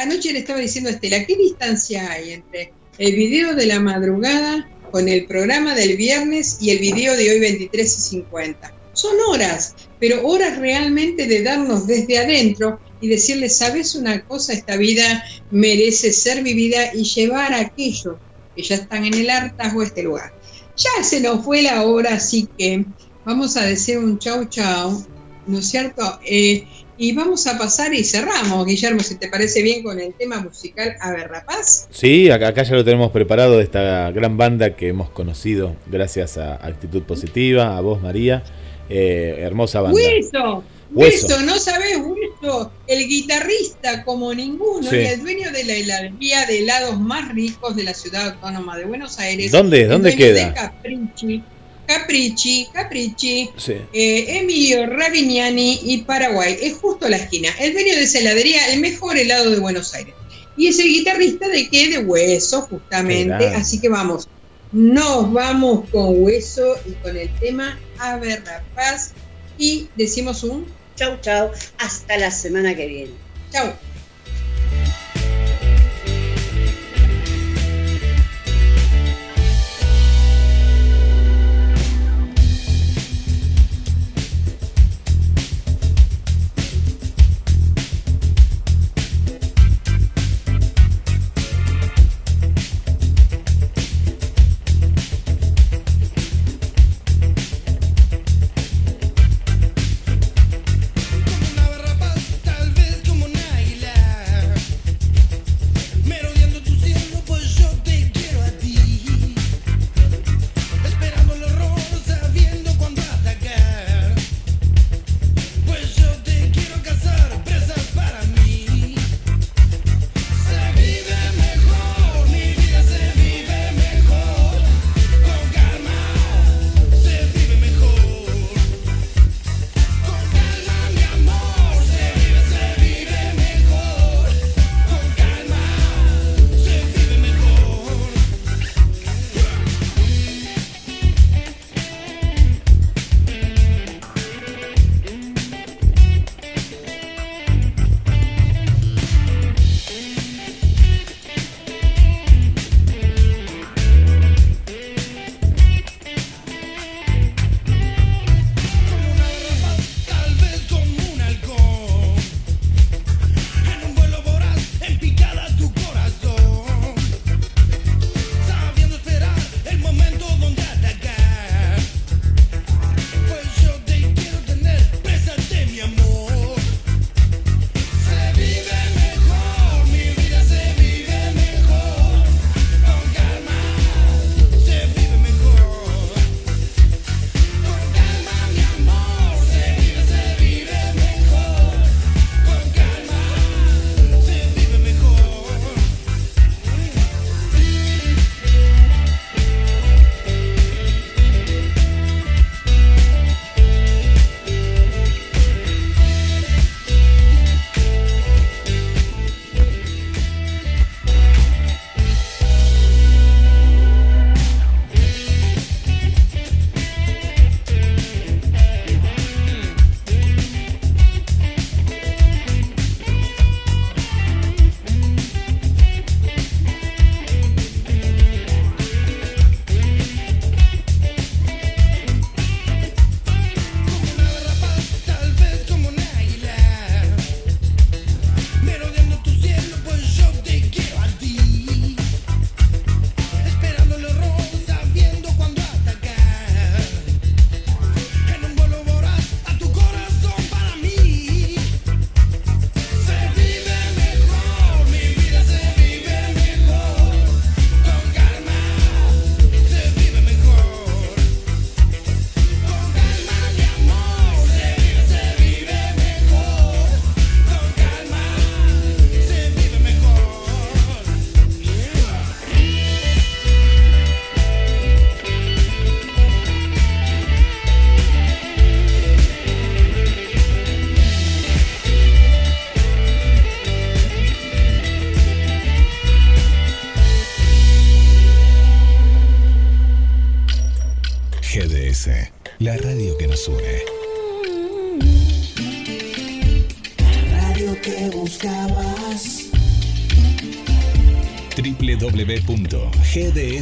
anoche 0.00 0.32
le 0.32 0.40
estaba 0.40 0.60
diciendo 0.60 0.90
a 0.90 0.92
Estela, 0.92 1.24
¿qué 1.24 1.36
distancia 1.36 2.10
hay 2.10 2.32
entre 2.32 2.72
el 2.98 3.14
video 3.14 3.54
de 3.54 3.66
la 3.66 3.80
madrugada 3.80 4.70
con 4.90 5.08
el 5.08 5.26
programa 5.26 5.74
del 5.74 5.96
viernes 5.96 6.58
y 6.60 6.70
el 6.70 6.78
video 6.78 7.16
de 7.16 7.30
hoy 7.30 7.40
23 7.40 7.98
y 7.98 8.00
50? 8.00 8.75
Son 8.96 9.12
horas, 9.28 9.74
pero 10.00 10.26
horas 10.26 10.58
realmente 10.58 11.26
de 11.26 11.42
darnos 11.42 11.86
desde 11.86 12.16
adentro 12.16 12.80
y 13.02 13.08
decirle, 13.08 13.50
sabes 13.50 13.94
una 13.94 14.24
cosa, 14.24 14.54
esta 14.54 14.78
vida 14.78 15.22
merece 15.50 16.12
ser 16.12 16.42
vivida 16.42 16.94
y 16.94 17.04
llevar 17.04 17.52
a 17.52 17.60
aquellos 17.60 18.16
que 18.56 18.62
ya 18.62 18.76
están 18.76 19.04
en 19.04 19.12
el 19.12 19.28
hartazgo 19.28 19.82
a 19.82 19.84
este 19.84 20.02
lugar. 20.02 20.32
Ya 20.78 21.04
se 21.04 21.20
nos 21.20 21.44
fue 21.44 21.60
la 21.60 21.82
hora, 21.82 22.14
así 22.14 22.48
que 22.56 22.86
vamos 23.26 23.58
a 23.58 23.66
decir 23.66 23.98
un 23.98 24.18
chau 24.18 24.46
chau, 24.46 25.04
¿no 25.46 25.58
es 25.58 25.66
cierto? 25.66 26.18
Eh, 26.24 26.66
y 26.96 27.14
vamos 27.14 27.46
a 27.46 27.58
pasar 27.58 27.92
y 27.92 28.02
cerramos, 28.02 28.64
Guillermo, 28.64 29.00
si 29.00 29.16
te 29.16 29.28
parece 29.28 29.62
bien 29.62 29.82
con 29.82 30.00
el 30.00 30.14
tema 30.14 30.40
musical 30.40 30.96
A 31.02 31.12
ver, 31.12 31.28
Rapaz. 31.28 31.88
Sí, 31.90 32.30
acá, 32.30 32.62
ya 32.62 32.74
lo 32.74 32.82
tenemos 32.82 33.10
preparado 33.10 33.60
esta 33.60 34.10
gran 34.12 34.38
banda 34.38 34.74
que 34.74 34.88
hemos 34.88 35.10
conocido 35.10 35.76
gracias 35.86 36.38
a 36.38 36.54
Actitud 36.54 37.02
Positiva, 37.02 37.76
a 37.76 37.82
vos 37.82 38.00
María. 38.00 38.42
Eh, 38.88 39.36
hermosa 39.40 39.80
banda. 39.80 39.98
Hueso, 40.00 40.64
Hueso, 40.92 41.42
no 41.42 41.58
sabes, 41.58 41.98
Hueso, 41.98 42.70
el 42.86 43.08
guitarrista 43.08 44.04
como 44.04 44.32
ninguno 44.32 44.88
y 44.94 45.06
el 45.06 45.20
dueño 45.20 45.50
de 45.50 45.64
la 45.64 45.74
heladería 45.74 46.46
de 46.46 46.60
helados 46.60 46.98
más 47.00 47.32
ricos 47.34 47.74
de 47.74 47.82
la 47.82 47.94
ciudad 47.94 48.30
autónoma 48.30 48.76
de 48.78 48.84
Buenos 48.84 49.18
Aires. 49.18 49.50
¿Dónde? 49.50 49.86
¿Dónde 49.86 50.14
queda? 50.14 50.54
Caprichi, 50.54 51.42
Caprichi, 51.86 52.66
Caprichi, 52.72 53.50
eh, 53.92 54.38
Emilio 54.38 54.86
Ravignani 54.86 55.80
y 55.84 55.98
Paraguay. 55.98 56.56
Es 56.60 56.74
justo 56.74 57.08
la 57.08 57.16
esquina. 57.16 57.50
El 57.58 57.72
dueño 57.72 57.94
de 57.94 58.02
esa 58.02 58.20
heladería, 58.20 58.72
el 58.72 58.80
mejor 58.80 59.16
helado 59.18 59.50
de 59.50 59.58
Buenos 59.58 59.92
Aires. 59.94 60.14
Y 60.56 60.68
es 60.68 60.78
el 60.78 60.86
guitarrista 60.86 61.48
de 61.48 61.68
qué? 61.68 61.88
De 61.88 61.98
Hueso, 61.98 62.62
justamente. 62.62 63.48
Así 63.48 63.80
que 63.80 63.88
vamos, 63.88 64.28
nos 64.72 65.32
vamos 65.32 65.88
con 65.90 66.22
Hueso 66.22 66.76
y 66.86 66.92
con 66.94 67.16
el 67.16 67.28
tema 67.38 67.78
a 67.98 68.16
ver 68.16 68.42
la 68.44 68.62
paz 68.74 69.12
y 69.58 69.88
decimos 69.96 70.42
un 70.44 70.66
chau 70.96 71.20
chau 71.20 71.50
hasta 71.78 72.16
la 72.18 72.30
semana 72.30 72.74
que 72.74 72.86
viene. 72.86 73.12
Chau. 73.52 73.72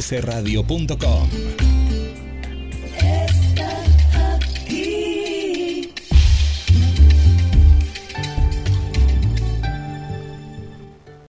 www.gdsradio.com 0.05 1.14